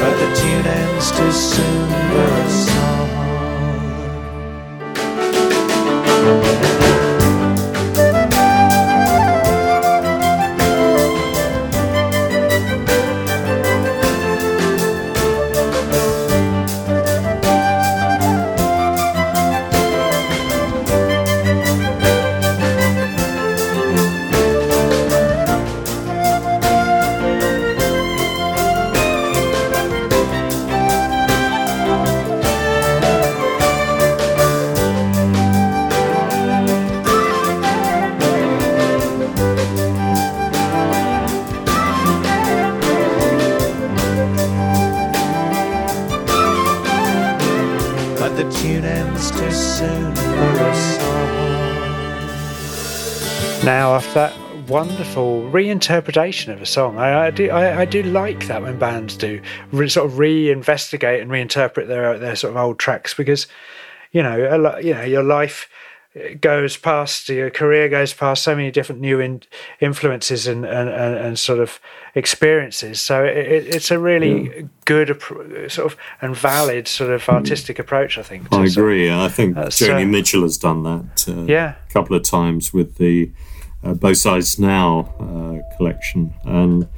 But 0.00 0.14
the 0.20 0.28
tune 0.40 0.66
ends 0.66 1.10
too 1.10 1.32
soon 1.32 2.39
reinterpretation 55.50 56.52
of 56.52 56.60
a 56.62 56.66
song, 56.66 56.98
I, 56.98 57.26
I 57.26 57.30
do 57.30 57.50
I, 57.50 57.80
I 57.80 57.84
do 57.84 58.02
like 58.02 58.46
that 58.46 58.62
when 58.62 58.78
bands 58.78 59.16
do 59.16 59.40
re, 59.72 59.88
sort 59.88 60.10
of 60.10 60.18
reinvestigate 60.18 61.20
and 61.22 61.30
reinterpret 61.30 61.86
their 61.88 62.18
their 62.18 62.36
sort 62.36 62.52
of 62.52 62.56
old 62.56 62.78
tracks 62.78 63.14
because 63.14 63.46
you 64.12 64.22
know 64.22 64.48
a 64.50 64.58
lot, 64.58 64.84
you 64.84 64.94
know 64.94 65.02
your 65.04 65.22
life 65.22 65.68
goes 66.40 66.76
past 66.76 67.28
your 67.28 67.50
career 67.50 67.88
goes 67.88 68.12
past 68.12 68.42
so 68.42 68.56
many 68.56 68.68
different 68.72 69.00
new 69.00 69.20
in, 69.20 69.40
influences 69.78 70.48
and, 70.48 70.64
and, 70.64 70.88
and, 70.88 71.14
and 71.16 71.38
sort 71.38 71.60
of 71.60 71.78
experiences 72.16 73.00
so 73.00 73.22
it, 73.24 73.36
it- 73.36 73.66
it's 73.76 73.92
a 73.92 73.98
really 73.98 74.68
good 74.86 75.22
sort 75.70 75.92
of 75.92 75.96
and 76.20 76.34
valid 76.34 76.88
sort 76.88 77.10
of 77.10 77.28
artistic 77.28 77.78
approach 77.78 78.18
i 78.18 78.22
think 78.24 78.42
I 78.52 78.56
sort 78.56 78.66
of- 78.66 78.72
agree. 78.72 79.08
I 79.08 79.28
think 79.28 79.54
That's, 79.54 79.80
Joni 79.80 80.02
uh, 80.02 80.06
Mitchell 80.06 80.42
has 80.42 80.58
done 80.58 80.82
that 80.82 81.28
uh, 81.28 81.42
Yeah. 81.44 81.74
a 81.88 81.92
couple 81.92 82.16
of 82.16 82.24
times 82.24 82.72
with 82.74 82.96
the 82.96 83.30
uh, 83.82 83.94
Both 83.94 84.18
Sides 84.18 84.58
Now 84.58 85.14
uh, 85.18 85.76
collection. 85.76 86.34
And 86.44 86.88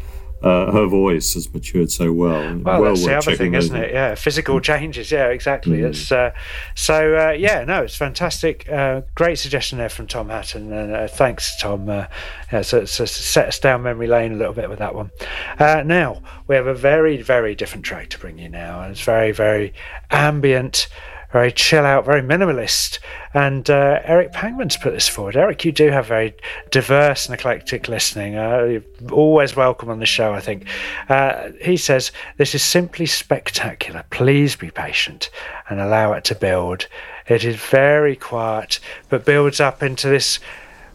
uh, 0.42 0.72
her 0.72 0.86
voice 0.86 1.34
has 1.34 1.52
matured 1.52 1.90
so 1.90 2.12
well. 2.12 2.58
Well, 2.58 2.82
that's 2.82 3.04
the 3.04 3.16
other 3.16 3.36
thing, 3.36 3.54
isn't 3.54 3.76
it? 3.76 3.92
Yeah, 3.92 4.16
physical 4.16 4.60
changes. 4.60 5.12
Yeah, 5.12 5.28
exactly. 5.28 5.78
Mm. 5.78 5.90
It's 5.90 6.10
uh, 6.10 6.32
so 6.74 7.28
uh, 7.28 7.30
yeah. 7.30 7.64
No, 7.64 7.84
it's 7.84 7.94
fantastic. 7.94 8.68
Uh, 8.68 9.02
great 9.14 9.38
suggestion 9.38 9.78
there 9.78 9.88
from 9.88 10.08
Tom 10.08 10.30
Hatton, 10.30 10.72
and 10.72 10.92
uh, 10.92 11.06
thanks, 11.06 11.56
Tom. 11.60 11.88
Uh, 11.88 12.06
yeah, 12.52 12.62
so, 12.62 12.84
so 12.84 13.04
set 13.04 13.46
us 13.48 13.60
down 13.60 13.82
memory 13.84 14.08
lane 14.08 14.32
a 14.32 14.36
little 14.36 14.54
bit 14.54 14.68
with 14.68 14.80
that 14.80 14.96
one. 14.96 15.12
Uh, 15.60 15.84
now 15.86 16.20
we 16.48 16.56
have 16.56 16.66
a 16.66 16.74
very, 16.74 17.22
very 17.22 17.54
different 17.54 17.84
track 17.84 18.08
to 18.10 18.18
bring 18.18 18.38
you 18.38 18.48
now, 18.48 18.82
and 18.82 18.90
it's 18.90 19.02
very, 19.02 19.30
very 19.30 19.72
ambient. 20.10 20.88
Very 21.32 21.50
chill 21.50 21.86
out, 21.86 22.04
very 22.04 22.20
minimalist, 22.20 22.98
and 23.32 23.68
uh, 23.70 24.00
Eric 24.04 24.32
Pangman's 24.32 24.76
put 24.76 24.92
this 24.92 25.08
forward. 25.08 25.34
Eric, 25.34 25.64
you 25.64 25.72
do 25.72 25.88
have 25.88 26.06
very 26.06 26.34
diverse 26.70 27.24
and 27.24 27.34
eclectic 27.34 27.88
listening. 27.88 28.36
Uh, 28.36 28.80
always 29.10 29.56
welcome 29.56 29.88
on 29.88 29.98
the 29.98 30.06
show, 30.06 30.34
I 30.34 30.40
think. 30.40 30.66
Uh, 31.08 31.52
he 31.62 31.78
says, 31.78 32.12
This 32.36 32.54
is 32.54 32.62
simply 32.62 33.06
spectacular. 33.06 34.04
Please 34.10 34.56
be 34.56 34.70
patient 34.70 35.30
and 35.70 35.80
allow 35.80 36.12
it 36.12 36.24
to 36.24 36.34
build. 36.34 36.86
It 37.26 37.44
is 37.44 37.56
very 37.56 38.14
quiet, 38.14 38.78
but 39.08 39.24
builds 39.24 39.58
up 39.58 39.82
into 39.82 40.10
this 40.10 40.38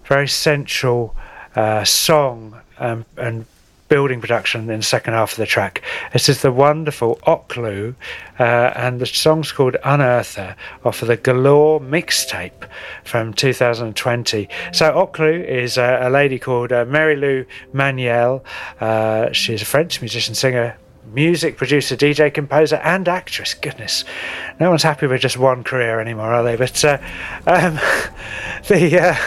very 0.06 0.28
sensual 0.28 1.16
uh, 1.56 1.84
song 1.84 2.62
um, 2.78 3.06
and 3.18 3.46
building 3.88 4.20
production 4.20 4.70
in 4.70 4.78
the 4.78 4.84
second 4.84 5.14
half 5.14 5.34
of 5.34 5.38
the 5.38 5.46
track. 5.46 5.82
This 6.14 6.30
is 6.30 6.42
the 6.42 6.52
wonderful 6.52 7.18
Oklou, 7.28 7.96
uh, 8.40 8.44
and 8.44 9.00
the 9.00 9.06
song's 9.06 9.52
called 9.52 9.78
Unearther 9.84 10.56
off 10.84 11.02
of 11.02 11.08
the 11.08 11.18
Galore 11.18 11.80
mixtape 11.80 12.68
from 13.04 13.34
2020. 13.34 14.50
So 14.72 14.92
Oklou 14.92 15.46
is 15.46 15.78
uh, 15.78 16.00
a 16.02 16.10
lady 16.10 16.40
called 16.40 16.72
uh, 16.72 16.86
Mary 16.86 17.16
Lou 17.16 17.46
Mayniel. 17.74 18.44
Uh, 18.80 19.32
she's 19.32 19.62
a 19.62 19.66
French 19.66 20.02
musician, 20.02 20.36
singer, 20.36 20.78
music 21.14 21.58
producer, 21.58 21.96
DJ, 21.96 22.34
composer, 22.34 22.78
and 22.78 23.08
actress. 23.08 23.54
Goodness, 23.54 24.04
no 24.60 24.70
one's 24.70 24.84
happy 24.84 25.08
with 25.08 25.22
just 25.22 25.38
one 25.38 25.64
career 25.64 26.00
anymore, 26.00 26.34
are 26.34 26.44
they? 26.44 26.56
But 26.56 26.84
uh, 26.84 26.98
um, 27.46 27.76
the 28.68 29.18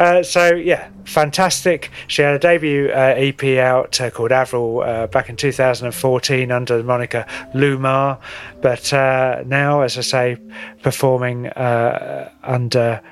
uh, 0.00 0.22
so 0.22 0.54
yeah, 0.54 0.88
fantastic. 1.04 1.90
She 2.06 2.22
had 2.22 2.34
a 2.34 2.38
debut 2.38 2.88
uh, 2.88 3.14
EP 3.16 3.44
out 3.58 4.00
uh, 4.00 4.08
called 4.10 4.32
Avril 4.32 4.80
uh, 4.80 5.06
back 5.08 5.28
in 5.28 5.36
2014 5.36 6.50
under 6.50 6.78
the 6.78 6.82
moniker 6.82 7.26
Lumar, 7.54 8.18
but 8.62 8.90
uh, 8.94 9.42
now, 9.44 9.82
as 9.82 9.98
I 9.98 10.00
say, 10.00 10.36
performing 10.82 11.48
under. 11.54 13.02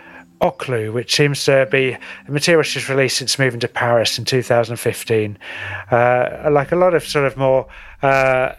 Oklou, 0.41 0.93
which 0.93 1.15
seems 1.15 1.45
to 1.45 1.67
be 1.71 1.97
the 2.27 2.33
material 2.33 2.63
she's 2.63 2.89
released 2.89 3.19
since 3.19 3.39
moving 3.39 3.61
to 3.61 3.69
Paris 3.69 4.19
in 4.19 4.25
2015. 4.25 5.39
Uh, 5.91 6.49
like 6.51 6.73
a 6.73 6.77
lot 6.77 6.95
of 6.95 7.07
sort 7.07 7.27
of 7.27 7.37
more 7.37 7.67
uh, 8.03 8.53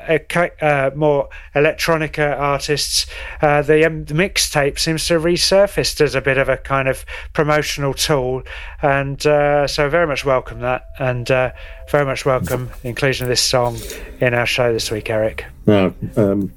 uh, 0.61 0.91
more 0.95 1.30
electronica 1.56 2.38
artists, 2.38 3.06
uh, 3.41 3.61
the, 3.61 3.85
um, 3.85 4.03
the 4.06 4.14
mixtape 4.14 4.77
seems 4.77 5.07
to 5.07 5.14
have 5.14 5.23
resurfaced 5.23 6.01
as 6.01 6.15
a 6.15 6.22
bit 6.22 6.38
of 6.38 6.49
a 6.49 6.57
kind 6.57 6.88
of 6.88 7.06
promotional 7.34 7.93
tool, 7.93 8.43
and 8.81 9.26
uh, 9.26 9.65
so 9.65 9.89
very 9.89 10.07
much 10.07 10.26
welcome 10.26 10.60
that, 10.60 10.88
and 10.99 11.31
uh, 11.31 11.51
very 11.89 12.06
much 12.06 12.26
welcome 12.26 12.69
the 12.81 12.89
inclusion 12.89 13.23
of 13.26 13.30
this 13.30 13.41
song 13.41 13.77
in 14.19 14.34
our 14.34 14.45
show 14.45 14.73
this 14.73 14.91
week, 14.91 15.10
Eric. 15.10 15.45
Now, 15.65 15.93
um, 16.18 16.51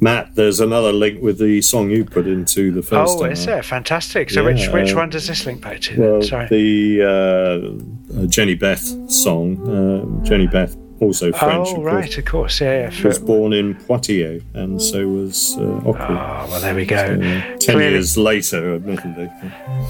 Matt, 0.00 0.34
there's 0.34 0.60
another 0.60 0.92
link 0.92 1.22
with 1.22 1.38
the 1.38 1.62
song 1.62 1.90
you 1.90 2.04
put 2.04 2.26
into 2.26 2.72
the 2.72 2.82
first 2.82 3.18
oh, 3.18 3.24
is 3.24 3.46
there? 3.46 3.62
Fantastic. 3.62 4.30
So, 4.30 4.40
Yeah, 4.40 4.46
which 4.46 4.68
which 4.68 4.92
uh, 4.92 4.96
one 4.96 5.10
does 5.10 5.26
this 5.26 5.46
link 5.46 5.60
back 5.60 5.80
to? 5.82 6.00
Well, 6.00 6.22
Sorry. 6.22 6.48
the 6.48 7.02
uh, 7.02 7.06
uh, 7.06 8.26
Jehnny 8.26 8.58
Beth 8.58 8.84
song, 9.10 9.60
uh, 9.62 10.04
Jehnny 10.28 10.50
Beth, 10.50 10.76
also 11.02 11.32
French, 11.32 11.68
oh, 11.70 11.78
of 11.78 11.82
right, 11.84 12.04
course, 12.04 12.18
of 12.18 12.24
course, 12.24 12.60
yeah, 12.60 12.90
yeah. 12.90 13.06
was 13.06 13.18
born 13.18 13.52
in 13.52 13.74
Poitiers, 13.74 14.42
and 14.54 14.80
so 14.80 15.06
was 15.08 15.56
uh, 15.58 15.60
Oklou. 15.84 16.10
Oh, 16.10 16.46
well, 16.50 16.60
there 16.60 16.74
we 16.74 16.86
go. 16.86 16.96
So, 16.96 17.16
ten 17.18 17.58
Clearly- 17.58 17.90
years 17.92 18.16
later, 18.16 18.74
admittedly. 18.76 19.30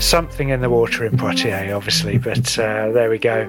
something 0.00 0.48
in 0.48 0.60
the 0.60 0.70
water 0.70 1.04
in 1.04 1.16
Poitiers, 1.16 1.72
obviously, 1.72 2.18
but 2.18 2.58
uh, 2.58 2.90
there 2.92 3.10
we 3.10 3.18
go. 3.18 3.46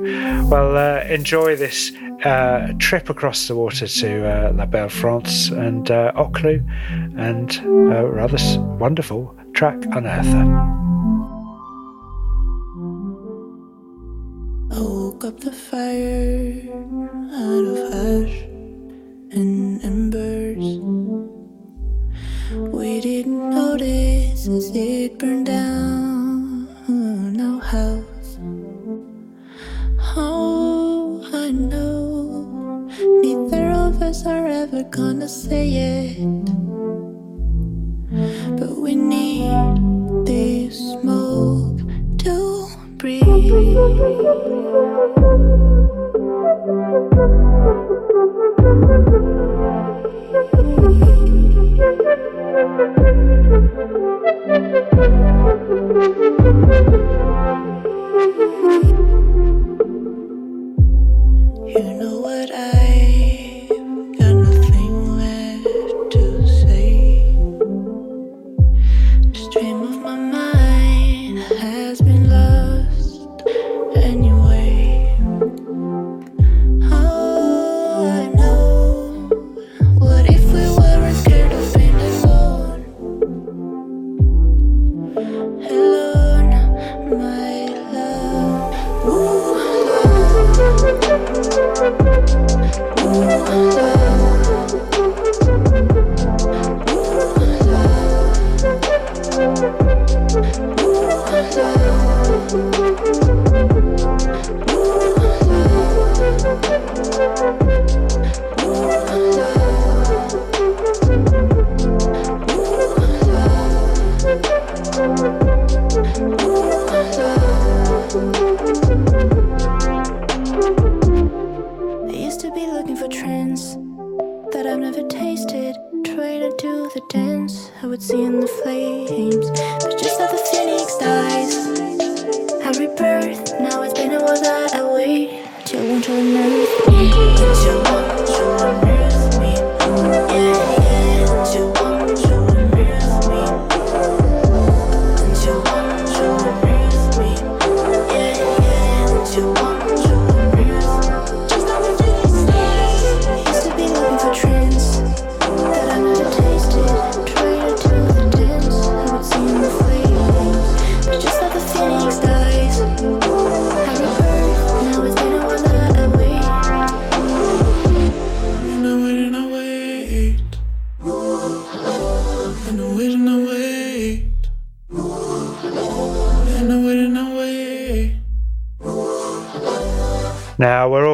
Well, 0.50 0.78
uh, 0.78 1.04
enjoy 1.06 1.56
this 1.56 1.92
uh, 2.26 2.74
trip 2.80 3.10
across 3.10 3.48
the 3.48 3.56
water 3.56 3.88
to 3.88 4.28
uh, 4.28 4.54
La 4.54 4.66
Belle 4.66 4.90
France 4.90 5.50
and 5.50 5.90
uh, 5.90 6.12
and 7.18 7.56
a 7.66 8.06
rather 8.06 8.38
wonderful 8.78 9.36
track, 9.54 9.78
Unearther. 9.92 10.93
Woke 15.24 15.36
up 15.36 15.40
the 15.40 15.52
fire 15.52 16.62
out 17.32 17.66
of 17.72 17.78
ash 17.94 18.42
and 19.32 19.82
embers. 19.84 20.66
We 22.52 23.00
didn't 23.00 23.50
notice 23.50 24.48
as 24.48 24.72
it 24.76 25.18
burned 25.20 25.46
down 25.46 27.40
our 27.40 27.62
house. 27.62 28.38
Oh, 30.18 31.24
I 31.34 31.52
know 31.52 32.90
neither 33.22 33.70
of 33.70 34.02
us 34.02 34.26
are 34.26 34.48
ever 34.48 34.84
gonna 34.84 35.30
say 35.30 35.70
it, 35.70 36.46
but 38.60 38.76
we 38.76 38.96
need 38.96 40.26
this 40.26 40.80
smoke 41.00 41.80
to 42.20 42.53
breathe. 43.04 43.44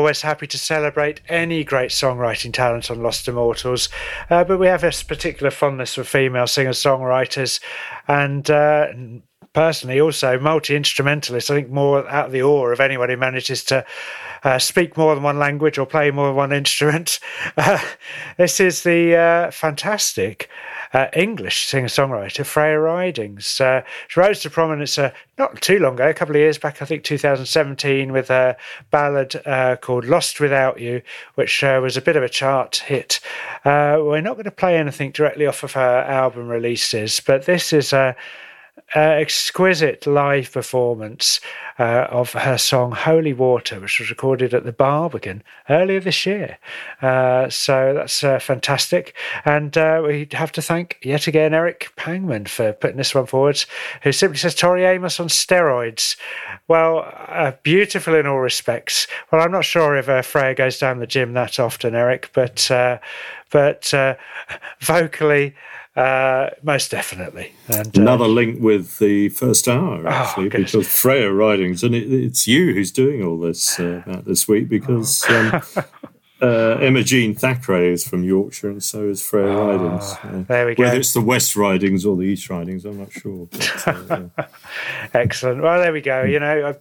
Always 0.09 0.21
happy 0.23 0.47
to 0.47 0.57
celebrate 0.57 1.21
any 1.29 1.63
great 1.63 1.91
songwriting 1.91 2.51
talent 2.51 2.89
on 2.89 3.03
Lost 3.03 3.27
Immortals, 3.27 3.89
uh, 4.31 4.43
but 4.43 4.57
we 4.57 4.65
have 4.65 4.81
this 4.81 5.03
particular 5.03 5.51
fondness 5.51 5.93
for 5.93 6.03
female 6.03 6.47
singer 6.47 6.71
songwriters 6.71 7.59
and 8.07 8.49
uh, 8.49 8.87
personally 9.53 10.01
also 10.01 10.39
multi 10.39 10.75
instrumentalists. 10.75 11.51
I 11.51 11.53
think 11.57 11.69
more 11.69 12.09
out 12.09 12.25
of 12.25 12.31
the 12.31 12.41
awe 12.41 12.71
of 12.71 12.79
anyone 12.79 13.09
who 13.09 13.17
manages 13.17 13.63
to 13.65 13.85
uh, 14.43 14.57
speak 14.57 14.97
more 14.97 15.13
than 15.13 15.23
one 15.23 15.37
language 15.37 15.77
or 15.77 15.85
play 15.85 16.09
more 16.09 16.29
than 16.29 16.35
one 16.35 16.53
instrument. 16.53 17.19
Uh, 17.55 17.79
this 18.37 18.59
is 18.59 18.81
the 18.83 19.15
uh, 19.15 19.51
fantastic 19.51 20.48
uh, 20.93 21.07
English 21.13 21.65
singer 21.67 21.87
songwriter 21.87 22.45
Freya 22.45 22.79
Ridings. 22.79 23.61
Uh, 23.61 23.83
she 24.07 24.19
rose 24.19 24.39
to 24.41 24.49
prominence 24.49 24.97
uh, 24.97 25.11
not 25.37 25.61
too 25.61 25.79
long 25.79 25.93
ago, 25.95 26.09
a 26.09 26.13
couple 26.13 26.35
of 26.35 26.39
years 26.39 26.57
back, 26.57 26.81
I 26.81 26.85
think 26.85 27.03
2017, 27.03 28.11
with 28.11 28.29
a 28.29 28.57
ballad 28.91 29.41
uh, 29.45 29.75
called 29.77 30.05
Lost 30.05 30.39
Without 30.39 30.79
You, 30.79 31.01
which 31.35 31.63
uh, 31.63 31.79
was 31.81 31.97
a 31.97 32.01
bit 32.01 32.15
of 32.15 32.23
a 32.23 32.29
chart 32.29 32.77
hit. 32.77 33.19
Uh, 33.65 33.97
we're 33.99 34.21
not 34.21 34.33
going 34.33 34.45
to 34.45 34.51
play 34.51 34.77
anything 34.77 35.11
directly 35.11 35.45
off 35.45 35.63
of 35.63 35.73
her 35.73 36.03
album 36.03 36.47
releases, 36.47 37.19
but 37.19 37.45
this 37.45 37.71
is 37.73 37.93
a 37.93 38.15
uh, 38.95 38.99
exquisite 38.99 40.07
live 40.07 40.51
performance 40.51 41.39
uh, 41.79 42.07
of 42.09 42.33
her 42.33 42.57
song 42.57 42.91
Holy 42.91 43.33
Water, 43.33 43.79
which 43.79 43.99
was 43.99 44.09
recorded 44.09 44.53
at 44.53 44.65
the 44.65 44.71
Barbican 44.71 45.43
earlier 45.69 45.99
this 45.99 46.25
year. 46.25 46.57
Uh, 47.01 47.49
so 47.49 47.93
that's 47.93 48.23
uh, 48.23 48.39
fantastic. 48.39 49.15
And 49.45 49.77
uh, 49.77 50.03
we 50.05 50.27
have 50.33 50.51
to 50.53 50.61
thank 50.61 50.97
yet 51.01 51.27
again 51.27 51.53
Eric 51.53 51.91
Pangman 51.95 52.47
for 52.47 52.73
putting 52.73 52.97
this 52.97 53.15
one 53.15 53.25
forward, 53.27 53.63
who 54.03 54.11
simply 54.11 54.37
says 54.37 54.55
Tori 54.55 54.83
Amos 54.83 55.19
on 55.19 55.27
steroids. 55.27 56.17
Well, 56.67 57.11
uh, 57.27 57.53
beautiful 57.63 58.15
in 58.15 58.27
all 58.27 58.39
respects. 58.39 59.07
Well, 59.31 59.41
I'm 59.41 59.51
not 59.51 59.65
sure 59.65 59.95
if 59.95 60.25
Freya 60.25 60.55
goes 60.55 60.79
down 60.79 60.99
the 60.99 61.07
gym 61.07 61.33
that 61.33 61.59
often, 61.59 61.95
Eric, 61.95 62.31
but 62.33 62.69
but 63.51 63.93
vocally, 64.79 65.55
uh, 65.99 66.49
most 66.63 66.91
definitely. 66.91 67.51
And 67.67 67.97
uh, 67.97 68.01
Another 68.01 68.27
link 68.27 68.61
with 68.61 68.99
the 68.99 69.29
first 69.29 69.67
hour, 69.67 70.03
Oh, 70.05 70.09
actually, 70.09 70.49
goodness. 70.49 70.71
because 70.71 70.87
Freya 70.87 71.31
Ridings, 71.31 71.83
and 71.83 71.93
it, 71.95 72.11
it's 72.11 72.47
you 72.47 72.73
who's 72.73 72.91
doing 72.91 73.23
all 73.23 73.39
this 73.39 73.79
uh, 73.79 74.21
this 74.25 74.47
week, 74.47 74.69
because 74.69 75.23
um, 75.29 75.61
uh, 76.41 76.77
Emma 76.79 77.03
Jean 77.03 77.35
Thackray 77.35 77.91
is 77.91 78.07
from 78.07 78.23
Yorkshire, 78.23 78.69
and 78.69 78.81
so 78.83 79.09
is 79.09 79.21
Freya 79.21 79.47
Ridings. 79.55 80.03
Uh, 80.13 80.17
Ah, 80.23 80.43
there 80.47 80.65
we 80.65 80.75
go. 80.75 80.83
Whether 80.83 80.97
it's 80.97 81.13
the 81.13 81.21
West 81.21 81.55
Ridings 81.55 82.05
or 82.05 82.15
the 82.15 82.23
East 82.23 82.49
Ridings, 82.49 82.85
I'm 82.85 82.97
not 82.99 83.11
sure. 83.11 83.47
But, 83.51 83.87
uh, 83.87 84.21
yeah. 84.37 84.45
Excellent. 85.13 85.61
Well, 85.61 85.79
there 85.81 85.91
we 85.91 86.01
go. 86.01 86.23
You 86.23 86.39
know, 86.39 86.69
I 86.69 86.75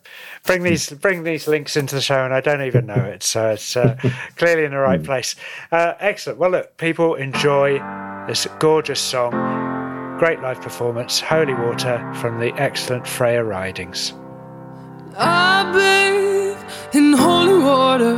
bring 0.47 0.63
these 0.63 0.91
bring 0.91 1.25
these 1.25 1.49
links 1.49 1.77
into 1.77 1.95
the 1.95 2.01
show, 2.01 2.25
and 2.25 2.33
I 2.33 2.41
don't 2.41 2.63
even 2.63 2.87
know 2.87 2.95
it, 2.95 3.23
so 3.23 3.51
it's 3.51 3.77
uh, 3.77 3.97
clearly 4.37 4.65
in 4.65 4.71
the 4.71 4.79
right 4.79 5.03
place. 5.03 5.35
Uh, 5.73 5.95
excellent. 5.99 6.39
Well, 6.39 6.51
look, 6.51 6.77
people 6.77 7.15
enjoy 7.17 7.79
this 8.29 8.47
gorgeous 8.61 9.01
song, 9.01 9.33
great 10.19 10.41
live 10.41 10.61
performance, 10.61 11.21
"Holy 11.21 11.55
Water" 11.55 11.99
from 12.21 12.39
the 12.39 12.53
excellent 12.55 13.07
Freya 13.07 13.43
Ridings. 13.43 14.13
I 15.17 15.65
bathe 15.73 16.95
in 16.95 17.13
holy 17.13 17.59
water, 17.59 18.17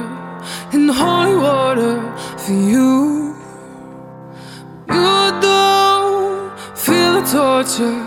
in 0.72 0.88
holy 0.88 1.36
water 1.36 1.94
for 2.38 2.52
you. 2.52 3.34
You 4.88 5.40
don't 5.40 6.58
feel 6.76 7.12
the 7.18 7.24
torture, 7.30 8.00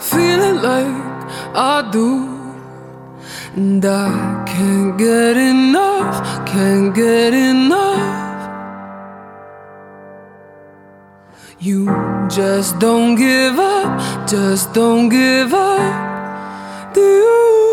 feel 0.00 0.40
it 0.50 0.62
like 0.62 1.28
I 1.54 1.88
do. 1.92 2.10
And 3.56 3.84
I 3.84 4.44
can't 4.46 4.96
get 4.96 5.36
enough, 5.36 6.46
can't 6.46 6.94
get 6.94 7.34
enough. 7.34 8.18
You 11.60 11.86
just 12.28 12.78
don't 12.78 13.16
give 13.16 13.58
up, 13.58 14.28
just 14.28 14.72
don't 14.72 15.08
give 15.08 15.52
up. 15.52 16.94
Do 16.94 17.00
you? 17.00 17.67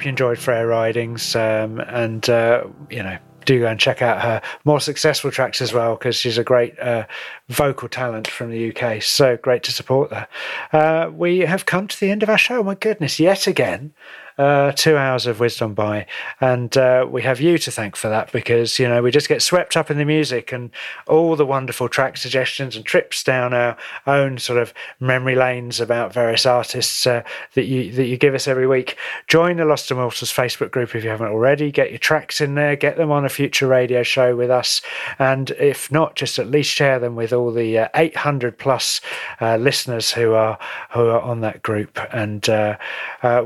Hope 0.00 0.06
you 0.06 0.08
enjoyed 0.08 0.38
Freya 0.38 0.66
Ridings, 0.66 1.36
um, 1.36 1.78
and 1.80 2.28
uh, 2.30 2.64
you 2.88 3.02
know. 3.02 3.18
Do 3.46 3.58
go 3.58 3.66
and 3.66 3.80
check 3.80 4.02
out 4.02 4.20
her 4.20 4.42
more 4.64 4.80
successful 4.80 5.30
tracks 5.30 5.62
as 5.62 5.72
well 5.72 5.96
because 5.96 6.14
she's 6.14 6.36
a 6.36 6.44
great 6.44 6.78
uh, 6.78 7.06
vocal 7.48 7.88
talent 7.88 8.28
from 8.28 8.50
the 8.50 8.70
UK. 8.70 9.02
So 9.02 9.38
great 9.38 9.62
to 9.62 9.72
support 9.72 10.12
her. 10.12 10.28
Uh, 10.72 11.10
we 11.10 11.38
have 11.38 11.64
come 11.64 11.88
to 11.88 11.98
the 11.98 12.10
end 12.10 12.22
of 12.22 12.28
our 12.28 12.36
show. 12.36 12.62
My 12.62 12.74
goodness, 12.74 13.18
yet 13.18 13.46
again. 13.46 13.94
Uh, 14.40 14.72
two 14.72 14.96
hours 14.96 15.26
of 15.26 15.38
wisdom 15.38 15.74
by, 15.74 16.06
and 16.40 16.74
uh, 16.78 17.06
we 17.06 17.20
have 17.20 17.42
you 17.42 17.58
to 17.58 17.70
thank 17.70 17.94
for 17.94 18.08
that 18.08 18.32
because 18.32 18.78
you 18.78 18.88
know 18.88 19.02
we 19.02 19.10
just 19.10 19.28
get 19.28 19.42
swept 19.42 19.76
up 19.76 19.90
in 19.90 19.98
the 19.98 20.04
music 20.06 20.50
and 20.50 20.70
all 21.06 21.36
the 21.36 21.44
wonderful 21.44 21.90
track 21.90 22.16
suggestions 22.16 22.74
and 22.74 22.86
trips 22.86 23.22
down 23.22 23.52
our 23.52 23.76
own 24.06 24.38
sort 24.38 24.58
of 24.58 24.72
memory 24.98 25.34
lanes 25.34 25.78
about 25.78 26.14
various 26.14 26.46
artists 26.46 27.06
uh, 27.06 27.22
that 27.52 27.66
you 27.66 27.92
that 27.92 28.06
you 28.06 28.16
give 28.16 28.34
us 28.34 28.48
every 28.48 28.66
week. 28.66 28.96
Join 29.28 29.58
the 29.58 29.66
Lost 29.66 29.90
and 29.90 29.98
Immortals 29.98 30.32
Facebook 30.32 30.70
group 30.70 30.94
if 30.94 31.04
you 31.04 31.10
haven't 31.10 31.32
already. 31.32 31.70
Get 31.70 31.90
your 31.90 31.98
tracks 31.98 32.40
in 32.40 32.54
there. 32.54 32.76
Get 32.76 32.96
them 32.96 33.10
on 33.10 33.26
a 33.26 33.28
future 33.28 33.66
radio 33.66 34.02
show 34.02 34.34
with 34.34 34.50
us, 34.50 34.80
and 35.18 35.50
if 35.50 35.92
not, 35.92 36.16
just 36.16 36.38
at 36.38 36.50
least 36.50 36.70
share 36.70 36.98
them 36.98 37.14
with 37.14 37.34
all 37.34 37.52
the 37.52 37.76
uh, 37.76 37.88
800 37.94 38.56
plus 38.56 39.02
uh, 39.42 39.56
listeners 39.56 40.10
who 40.10 40.32
are 40.32 40.58
who 40.92 41.08
are 41.08 41.20
on 41.20 41.42
that 41.42 41.60
group. 41.60 41.98
And 42.10 42.48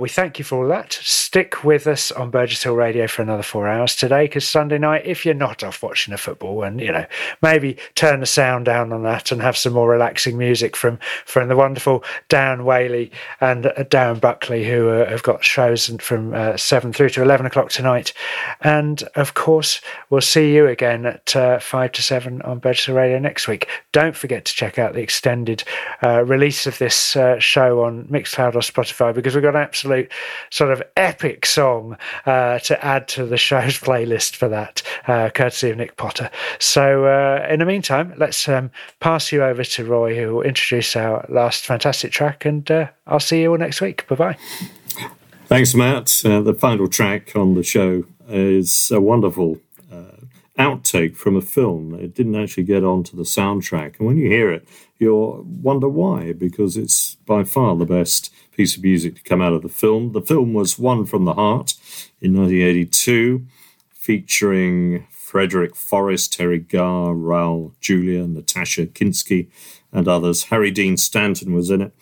we 0.01 0.09
thank 0.09 0.39
you 0.39 0.45
for 0.45 0.63
all 0.63 0.69
that. 0.69 0.84
Stick 0.93 1.65
with 1.65 1.87
us 1.87 2.13
on 2.13 2.31
Burgess 2.31 2.63
Hill 2.63 2.75
Radio 2.75 3.07
for 3.07 3.23
another 3.23 3.43
four 3.43 3.69
hours 3.69 3.97
today, 3.97 4.25
because 4.25 4.47
Sunday 4.47 4.79
night, 4.79 5.03
if 5.05 5.25
you're 5.25 5.35
not 5.35 5.65
off 5.65 5.83
watching 5.83 6.13
the 6.13 6.19
football, 6.19 6.63
and 6.63 6.81
you 6.81 6.93
know 6.93 7.07
maybe 7.43 7.77
turn 7.95 8.21
the 8.21 8.27
sound 8.27 8.65
down 8.65 8.93
on 8.93 9.03
that 9.03 9.33
and 9.33 9.41
have 9.43 9.57
some 9.57 9.73
more 9.73 9.89
relaxing 9.89 10.37
music 10.37 10.77
from 10.77 10.99
from 11.25 11.49
the 11.49 11.57
wonderful 11.57 12.05
Dan 12.29 12.65
Whaley 12.65 13.11
and 13.41 13.67
uh, 13.67 13.73
Darren 13.85 14.21
Buckley, 14.21 14.65
who 14.65 14.89
uh, 14.89 15.09
have 15.09 15.23
got 15.23 15.45
shows 15.45 15.87
from 16.01 16.35
uh, 16.35 16.57
seven 16.57 16.93
through 16.93 17.11
to 17.11 17.23
eleven 17.23 17.47
o'clock 17.47 17.71
tonight. 17.71 18.13
And 18.61 19.03
of 19.15 19.35
course, 19.35 19.81
we'll 20.11 20.21
see 20.21 20.55
you 20.55 20.67
again 20.67 21.07
at 21.07 21.35
uh, 21.35 21.59
five 21.59 21.93
to 21.93 22.03
seven 22.03 22.43
on 22.43 22.59
Burgess 22.59 22.87
Hill 22.87 22.97
Radio 22.97 23.19
next 23.19 23.49
week. 23.49 23.69
Don't 23.93 24.17
forget 24.17 24.45
to 24.45 24.55
check 24.55 24.79
out 24.79 24.95
the 24.95 25.01
extended 25.01 25.65
uh, 26.03 26.25
release 26.25 26.67
of 26.67 26.79
this 26.79 27.17
uh, 27.17 27.39
show 27.39 27.83
on 27.85 28.05
Mixcloud 28.05 28.55
or 28.55 28.61
Spotify 28.61 29.15
because 29.15 29.35
we've 29.35 29.43
got 29.43 29.57
an 29.57 29.63
absolute 29.63 30.11
sort 30.65 30.73
of 30.73 30.83
epic 30.97 31.45
song 31.45 31.95
uh, 32.25 32.59
to 32.59 32.83
add 32.83 33.07
to 33.07 33.27
the 33.27 33.37
show's 33.37 33.79
playlist 33.87 34.35
for 34.35 34.49
that, 34.49 34.83
uh, 35.07 35.29
courtesy 35.29 35.69
of 35.69 35.77
Nick 35.77 35.99
Potter. 35.99 36.31
So, 36.59 37.05
uh, 37.05 37.47
in 37.51 37.59
the 37.59 37.67
meantime, 37.67 38.15
let's 38.17 38.49
um, 38.49 38.71
pass 38.99 39.31
you 39.31 39.45
over 39.45 39.63
to 39.63 39.85
Roy, 39.85 40.17
who 40.17 40.37
will 40.37 40.43
introduce 40.43 40.97
our 40.97 41.27
last 41.29 41.67
fantastic 41.67 42.13
track, 42.13 42.47
and 42.47 42.69
uh, 42.71 42.89
I'll 43.07 43.21
see 43.21 43.43
you 43.43 43.51
all 43.51 43.59
next 43.59 43.83
week. 43.83 44.07
Bye 44.09 44.17
bye. 44.17 44.39
Thanks, 45.49 45.75
Matt. 45.75 46.23
Uh, 46.25 46.41
the 46.41 46.55
final 46.55 46.89
track 46.89 47.37
on 47.37 47.55
the 47.55 47.63
show 47.63 48.05
is 48.27 48.91
a 48.91 49.03
wonderful 49.03 49.59
uh, 49.93 50.17
outtake 50.59 51.15
from 51.15 51.37
a 51.37 51.43
film. 51.43 51.95
It 51.95 52.15
didn't 52.15 52.37
actually 52.37 52.63
get 52.63 52.85
onto 52.85 53.19
the 53.19 53.25
soundtrack. 53.25 53.99
And 53.99 54.07
when 54.07 54.17
you 54.17 54.31
hear 54.31 54.51
it, 54.51 54.67
you'll 55.05 55.43
wonder 55.43 55.89
why, 55.89 56.33
because 56.33 56.77
it's 56.77 57.15
by 57.27 57.45
far 57.45 57.77
the 57.77 57.85
best 57.85 58.33
piece 58.53 58.77
of 58.77 58.83
music 58.83 59.17
to 59.17 59.23
come 59.23 59.43
out 59.43 59.53
of 59.53 59.63
the 59.63 59.69
film. 59.69 60.13
The 60.13 60.23
film 60.23 60.53
was 60.53 60.79
One 60.79 61.05
from 61.05 61.25
the 61.25 61.35
Heart 61.35 61.75
in 62.21 62.35
1982, 62.35 63.47
featuring 63.93 65.07
Frederick 65.11 65.75
Forrest, 65.75 66.39
Teri 66.39 66.67
Garr, 66.67 67.15
Raul 67.15 67.73
Julia, 67.81 68.27
Natasha 68.27 68.87
Kinski, 68.87 69.49
and 69.93 70.09
others. 70.09 70.45
Harry 70.45 70.71
Dean 70.71 70.97
Stanton 70.97 71.55
was 71.55 71.71
in 71.71 71.83
it. 71.83 71.93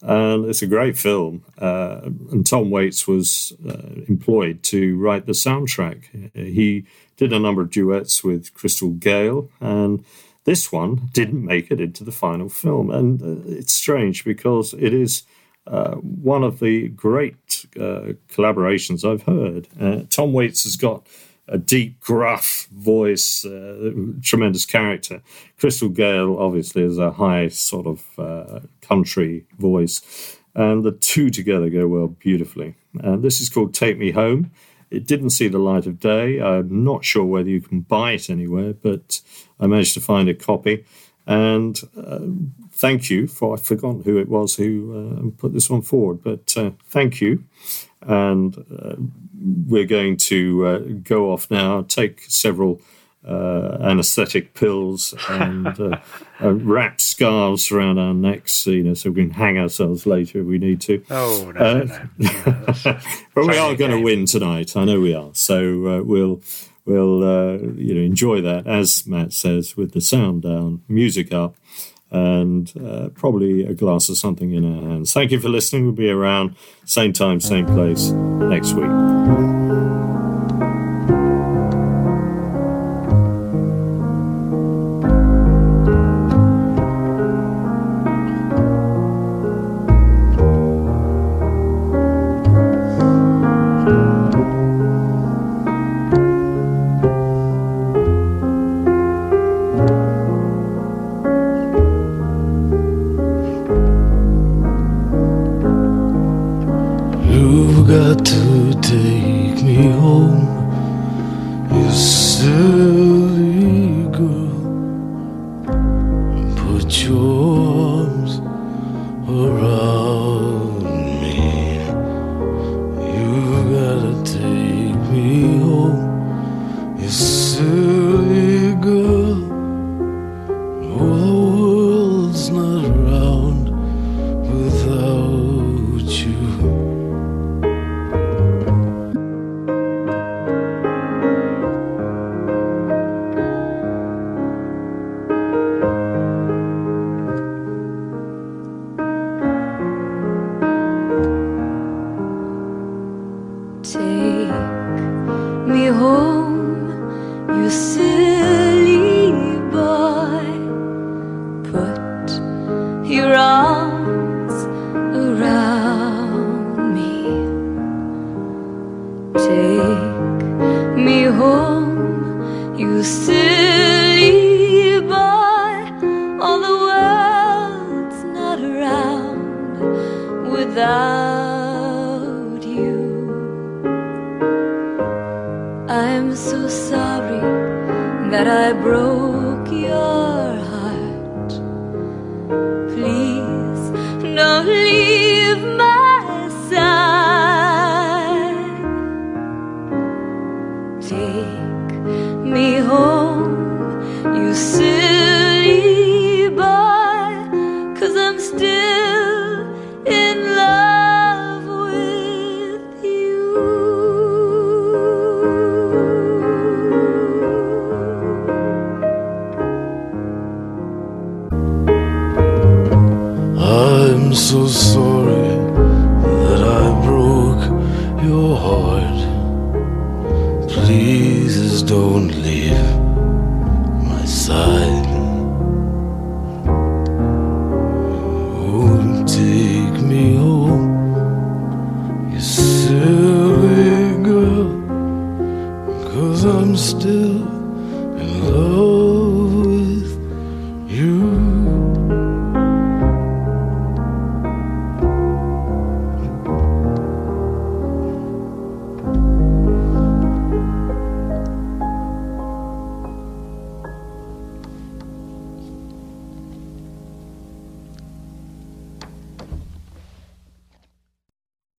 And 0.00 0.44
it's 0.44 0.62
a 0.62 0.66
great 0.66 0.96
film. 0.96 1.44
Uh, 1.58 2.00
and 2.30 2.46
Tom 2.46 2.70
Waits 2.70 3.08
was 3.08 3.52
uh, 3.68 4.02
employed 4.08 4.62
to 4.64 4.96
write 4.96 5.26
the 5.26 5.32
soundtrack. 5.32 6.32
He 6.34 6.86
did 7.16 7.32
a 7.32 7.38
number 7.38 7.62
of 7.62 7.70
duets 7.70 8.22
with 8.22 8.54
Crystal 8.54 8.90
Gayle, 8.90 9.50
and 9.60 10.04
this 10.48 10.72
one 10.72 11.10
didn't 11.12 11.44
make 11.44 11.70
it 11.70 11.78
into 11.78 12.02
the 12.02 12.10
final 12.10 12.48
film. 12.48 12.90
And 12.90 13.20
uh, 13.22 13.58
it's 13.58 13.74
strange 13.74 14.24
because 14.24 14.72
it 14.78 14.94
is 14.94 15.24
uh, 15.66 15.96
one 15.96 16.42
of 16.42 16.58
the 16.58 16.88
great 16.88 17.66
uh, 17.76 18.14
collaborations 18.30 19.04
I've 19.04 19.24
heard. 19.24 19.68
Uh, 19.78 20.04
Tom 20.08 20.32
Waits 20.32 20.64
has 20.64 20.76
got 20.76 21.06
a 21.48 21.58
deep, 21.58 22.00
gruff 22.00 22.66
voice, 22.72 23.44
uh, 23.44 23.92
tremendous 24.22 24.64
character. 24.64 25.20
Crystal 25.58 25.90
Gayle 25.90 26.38
obviously 26.38 26.82
is 26.82 26.96
a 26.96 27.10
high 27.10 27.48
sort 27.48 27.86
of 27.86 28.18
uh, 28.18 28.60
country 28.80 29.44
voice, 29.58 30.00
and 30.54 30.82
the 30.82 30.92
two 30.92 31.28
together 31.28 31.68
go 31.68 31.86
well 31.86 32.08
beautifully. 32.08 32.74
And 33.00 33.22
this 33.22 33.42
is 33.42 33.50
called 33.50 33.74
Take 33.74 33.98
Me 33.98 34.12
Home. 34.12 34.50
It 34.90 35.06
didn't 35.06 35.30
see 35.30 35.48
the 35.48 35.58
light 35.58 35.86
of 35.86 36.00
day. 36.00 36.40
I'm 36.40 36.84
not 36.84 37.04
sure 37.04 37.24
whether 37.24 37.50
you 37.50 37.60
can 37.60 37.80
buy 37.80 38.12
it 38.12 38.30
anywhere, 38.30 38.72
but 38.72 39.20
I 39.60 39.66
managed 39.66 39.94
to 39.94 40.00
find 40.00 40.28
a 40.28 40.34
copy. 40.34 40.84
And 41.26 41.78
uh, 41.94 42.20
thank 42.72 43.10
you 43.10 43.26
for, 43.26 43.54
I've 43.54 43.62
forgotten 43.62 44.02
who 44.02 44.16
it 44.16 44.28
was 44.28 44.56
who 44.56 44.70
uh, 44.96 45.40
put 45.40 45.52
this 45.52 45.68
one 45.68 45.82
forward, 45.82 46.22
but 46.22 46.56
uh, 46.56 46.70
thank 46.86 47.20
you. 47.20 47.44
And 48.00 48.56
uh, 48.56 48.96
we're 49.66 49.84
going 49.84 50.16
to 50.16 50.66
uh, 50.66 50.78
go 51.02 51.30
off 51.30 51.50
now, 51.50 51.82
take 51.82 52.22
several 52.22 52.80
uh, 53.26 53.78
anesthetic 53.82 54.54
pills 54.54 55.14
and 55.28 55.66
uh, 55.80 55.98
uh, 56.42 56.52
wrap 56.54 57.00
scarves 57.00 57.70
around 57.70 57.98
our 57.98 58.14
necks, 58.14 58.66
you 58.66 58.82
know, 58.82 58.94
so 58.94 59.10
we 59.10 59.22
can 59.22 59.30
hang 59.32 59.58
ourselves 59.58 60.06
later 60.06 60.40
if 60.40 60.46
we 60.46 60.58
need 60.58 60.80
to. 60.82 61.02
Oh, 61.10 61.52
no, 61.54 61.60
Uh, 61.60 61.84
no, 62.16 62.28
no. 62.84 62.98
but 63.34 63.46
we 63.46 63.58
are 63.58 63.74
going 63.74 63.90
to 63.90 64.00
win 64.00 64.24
tonight. 64.26 64.76
I 64.76 64.84
know 64.84 65.00
we 65.00 65.14
are. 65.14 65.30
So 65.34 65.86
uh, 65.98 66.02
we'll 66.02 66.40
we'll 66.86 67.22
uh, 67.22 67.58
you 67.76 67.94
know 67.94 68.00
enjoy 68.00 68.40
that 68.42 68.66
as 68.66 69.06
Matt 69.06 69.32
says 69.32 69.76
with 69.76 69.92
the 69.92 70.00
sound 70.00 70.42
down, 70.42 70.82
music 70.88 71.32
up, 71.34 71.56
and 72.10 72.72
uh, 72.82 73.08
probably 73.10 73.64
a 73.64 73.74
glass 73.74 74.08
of 74.08 74.16
something 74.16 74.52
in 74.52 74.64
our 74.64 74.88
hands. 74.90 75.12
Thank 75.12 75.32
you 75.32 75.40
for 75.40 75.48
listening. 75.50 75.84
We'll 75.84 75.92
be 75.92 76.08
around 76.08 76.56
same 76.86 77.12
time, 77.12 77.40
same 77.40 77.66
place 77.66 78.08
next 78.10 78.72
week. 78.72 79.47